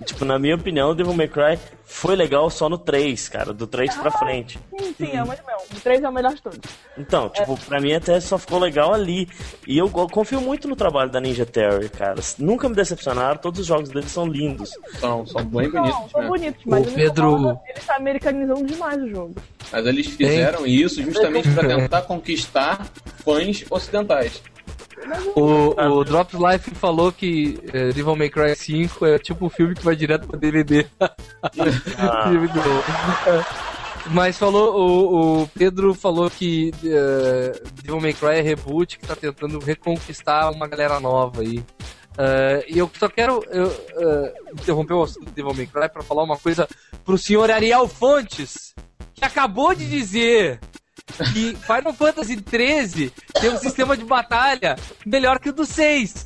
Tipo, 0.06 0.24
na 0.26 0.40
minha 0.40 0.56
opinião, 0.56 0.92
o 0.92 0.96
Devil 0.96 1.14
May 1.14 1.28
Cry 1.28 1.60
foi 1.84 2.16
legal 2.16 2.50
só 2.50 2.70
no 2.70 2.78
3, 2.78 3.28
cara, 3.30 3.52
do 3.54 3.68
3 3.68 3.94
pra 3.98 4.10
frente. 4.12 4.58
Sim, 4.80 4.94
sim, 4.98 5.12
é 5.18 5.22
o 5.24 5.28
mais 5.28 5.40
meu. 5.46 5.58
O 5.58 5.80
3 5.82 6.02
é 6.04 6.10
o 6.10 6.12
melhor 6.14 6.34
de 6.34 6.42
todos. 6.42 6.60
Então, 6.98 7.30
tipo, 7.30 7.58
pra 7.66 7.82
mim 7.82 7.94
até 7.94 8.20
só 8.20 8.38
ficou 8.38 8.60
legal 8.60 8.94
ali. 8.94 9.28
E 9.68 9.78
eu 9.78 9.90
go- 9.90 10.08
confio 10.08 10.40
muito 10.40 10.68
no 10.68 10.76
trabalho 10.76 11.10
da 11.12 11.20
Ninja 11.20 11.46
Theory, 11.46 11.90
cara. 11.90 12.16
Nunca 12.38 12.70
me 12.70 12.76
decepcionaram, 12.76 13.38
todos 13.38 13.60
os 13.60 13.66
jogos 13.66 13.90
deles 13.90 14.10
são 14.12 14.26
lindos. 14.26 14.72
São, 15.00 15.26
são 15.26 15.44
bem 15.44 15.68
Não, 15.70 15.82
bonitos, 15.82 16.12
são 16.12 16.22
né? 16.22 16.28
bonitos, 16.28 16.64
mas 16.66 16.82
O 16.88 16.92
Pedro- 16.94 17.14
Pedro... 17.36 17.60
ele 17.68 17.80
tá 17.86 17.96
americanizando 17.98 18.66
demais 18.66 19.02
o 19.02 19.10
jogo. 19.10 19.36
Mas 19.72 19.86
eles 19.86 20.08
fizeram 20.08 20.66
isso 20.66 21.04
justamente 21.04 21.50
pra 21.50 21.68
tentar 21.68 22.02
conquistar 22.04 22.88
fãs 23.24 23.66
ocidentais. 23.70 24.42
O, 25.36 26.00
o 26.00 26.04
Drops 26.04 26.40
Life 26.40 26.72
falou 26.76 27.12
que 27.12 27.60
eh, 27.74 27.92
Devil 27.92 28.16
May 28.16 28.30
Cry 28.30 28.56
5 28.56 29.06
é 29.06 29.20
tipo 29.20 29.46
um 29.46 29.50
filme 29.50 29.76
que 29.76 29.84
vai 29.84 29.96
direto 29.96 30.28
pra 30.28 30.40
DVD. 30.40 30.86
É. 33.28 33.70
Mas 34.12 34.38
falou, 34.38 34.76
o, 34.76 35.42
o 35.44 35.48
Pedro 35.50 35.94
falou 35.94 36.30
que 36.30 36.74
eh, 36.84 37.62
Devil 37.76 38.02
May 38.02 38.14
Cry 38.14 38.38
é 38.38 38.42
reboot, 38.42 38.98
que 38.98 39.06
tá 39.06 39.16
tentando 39.16 39.60
reconquistar 39.60 40.52
uma 40.52 40.68
galera 40.68 41.00
nova 41.00 41.42
aí. 41.42 41.64
Eh, 42.18 42.66
e 42.70 42.78
eu 42.78 42.90
só 42.98 43.08
quero 43.08 43.44
eu, 43.50 43.68
eh, 43.68 44.34
interromper 44.54 44.94
o 44.94 45.04
assunto 45.04 45.26
do 45.26 45.32
Devil 45.32 45.54
May 45.54 45.68
Cry 45.68 45.90
pra 45.90 46.02
falar 46.02 46.24
uma 46.24 46.38
coisa 46.38 46.68
pro 47.06 47.18
senhor 47.18 47.52
Ariel 47.52 47.88
Fontes, 47.88 48.74
que 49.14 49.24
acabou 49.24 49.76
de 49.76 49.88
dizer 49.88 50.60
que 51.34 51.56
Final 51.56 51.94
Fantasy 51.94 52.36
XIII 52.36 53.14
tem 53.40 53.50
um 53.52 53.58
sistema 53.58 53.98
de 53.98 54.04
batalha 54.04 54.76
melhor 55.06 55.40
que 55.40 55.50
o 55.50 55.54
do 55.54 55.66
6. 55.66 56.26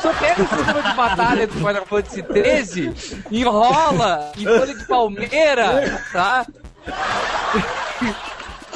Só 0.00 0.12
pega 0.14 0.42
o 0.42 0.48
sistema 0.48 0.82
de 0.82 0.94
batalha 0.94 1.46
do 1.46 1.52
Final 1.54 1.86
Fantasy 1.86 2.22
XIII, 2.22 2.92
enrola 3.30 4.32
em 4.36 4.44
folha 4.44 4.74
de 4.74 4.84
palmeira, 4.86 6.00
tá? 6.12 6.46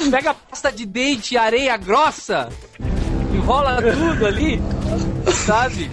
Pega 0.09 0.33
pasta 0.33 0.71
de 0.71 0.85
dente 0.85 1.35
e 1.35 1.37
areia 1.37 1.75
grossa, 1.77 2.49
enrola 3.33 3.81
tudo 3.81 4.25
ali, 4.25 4.61
sabe? 5.45 5.91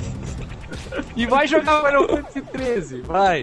E 1.16 1.26
vai 1.26 1.46
jogar 1.46 1.82
Final 1.84 2.08
Fantasy 2.08 2.42
XIII, 2.56 3.02
vai. 3.02 3.42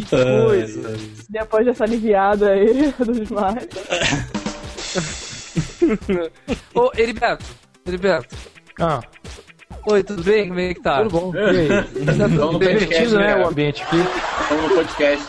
Que 0.00 0.44
coisa. 0.46 0.96
Depois 1.28 1.66
dessa 1.66 1.84
aliviada 1.84 2.50
aí 2.50 2.92
dos 2.98 3.30
males. 3.30 3.68
Ô, 6.74 6.90
Heriberto, 6.96 7.44
Heriberto. 7.86 8.34
Ah, 8.80 9.00
Oi, 9.86 10.02
tudo 10.02 10.22
bem? 10.22 10.48
Como 10.48 10.60
é 10.60 10.72
que 10.74 10.82
tá? 10.82 11.02
tudo 11.02 11.10
bom. 11.10 11.32
E 11.34 11.38
aí? 11.38 11.68
Estamos 12.10 12.32
no 12.32 12.52
podcast, 12.52 12.78
Divertido, 12.78 13.18
né, 13.18 13.34
né? 13.36 13.44
o 13.44 13.48
ambiente 13.48 13.82
aqui. 13.82 13.96
Estamos 14.42 14.64
no 14.64 14.70
podcast. 14.76 15.26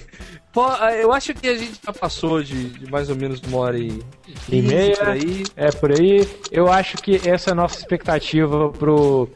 Pô, 0.52 0.64
ah, 0.64 0.92
eu 0.96 1.12
acho 1.12 1.32
que 1.32 1.48
a 1.48 1.56
gente 1.56 1.78
já 1.84 1.92
passou 1.92 2.42
de, 2.42 2.70
de 2.70 2.90
mais 2.90 3.08
ou 3.08 3.14
menos 3.14 3.40
uma 3.42 3.58
hora 3.58 3.78
e, 3.78 4.02
E 4.50 4.60
meia. 4.60 4.96
por 4.96 5.08
aí. 5.08 5.44
É 5.56 5.70
por 5.70 5.92
aí. 5.92 6.28
Eu 6.50 6.70
acho 6.70 6.96
que 6.98 7.20
essa 7.28 7.50
é 7.50 7.52
a 7.52 7.54
nossa 7.54 7.78
expectativa 7.78 8.68
pro, 8.70 9.28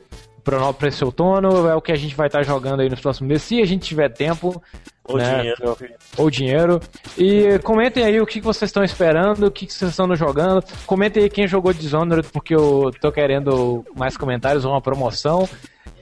pra 0.45 0.89
esse 0.89 1.05
outono. 1.05 1.67
É 1.69 1.75
o 1.75 1.81
que 1.81 1.91
a 1.91 1.97
gente 1.97 2.15
vai 2.15 2.27
estar 2.27 2.43
jogando 2.43 2.81
aí 2.81 2.89
nos 2.89 3.01
próximos 3.01 3.29
meses. 3.29 3.43
Se 3.45 3.61
a 3.61 3.67
gente 3.67 3.87
tiver 3.87 4.11
tempo, 4.11 4.63
Ou 5.05 5.17
né? 5.17 5.39
dinheiro. 5.39 5.79
Ou 6.17 6.31
dinheiro. 6.31 6.81
E 7.17 7.59
comentem 7.61 8.05
aí 8.05 8.21
o 8.21 8.27
que 8.27 8.41
vocês 8.41 8.69
estão 8.69 8.85
esperando, 8.85 9.47
o 9.47 9.51
que 9.51 9.73
vocês 9.73 9.91
estão 9.91 10.15
jogando. 10.15 10.63
Comentem 10.87 11.23
aí 11.23 11.31
quem 11.31 11.49
jogou 11.49 11.73
Dishonored, 11.73 12.29
porque 12.29 12.55
eu 12.55 12.93
tô 13.01 13.11
querendo 13.11 13.85
mais 13.97 14.17
comentários 14.17 14.65
ou 14.65 14.73
uma 14.73 14.83
promoção. 14.83 15.49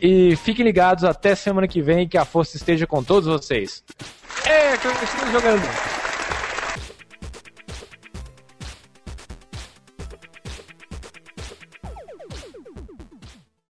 E 0.00 0.34
fiquem 0.36 0.64
ligados 0.64 1.04
até 1.04 1.34
semana 1.34 1.68
que 1.68 1.80
vem, 1.80 2.08
que 2.08 2.18
a 2.18 2.24
força 2.24 2.56
esteja 2.56 2.86
com 2.86 3.04
todos 3.04 3.28
vocês. 3.28 3.84
É, 4.44 4.76
que 4.76 4.86
eu 4.86 4.92
estou 4.92 5.30
jogando. 5.30 6.01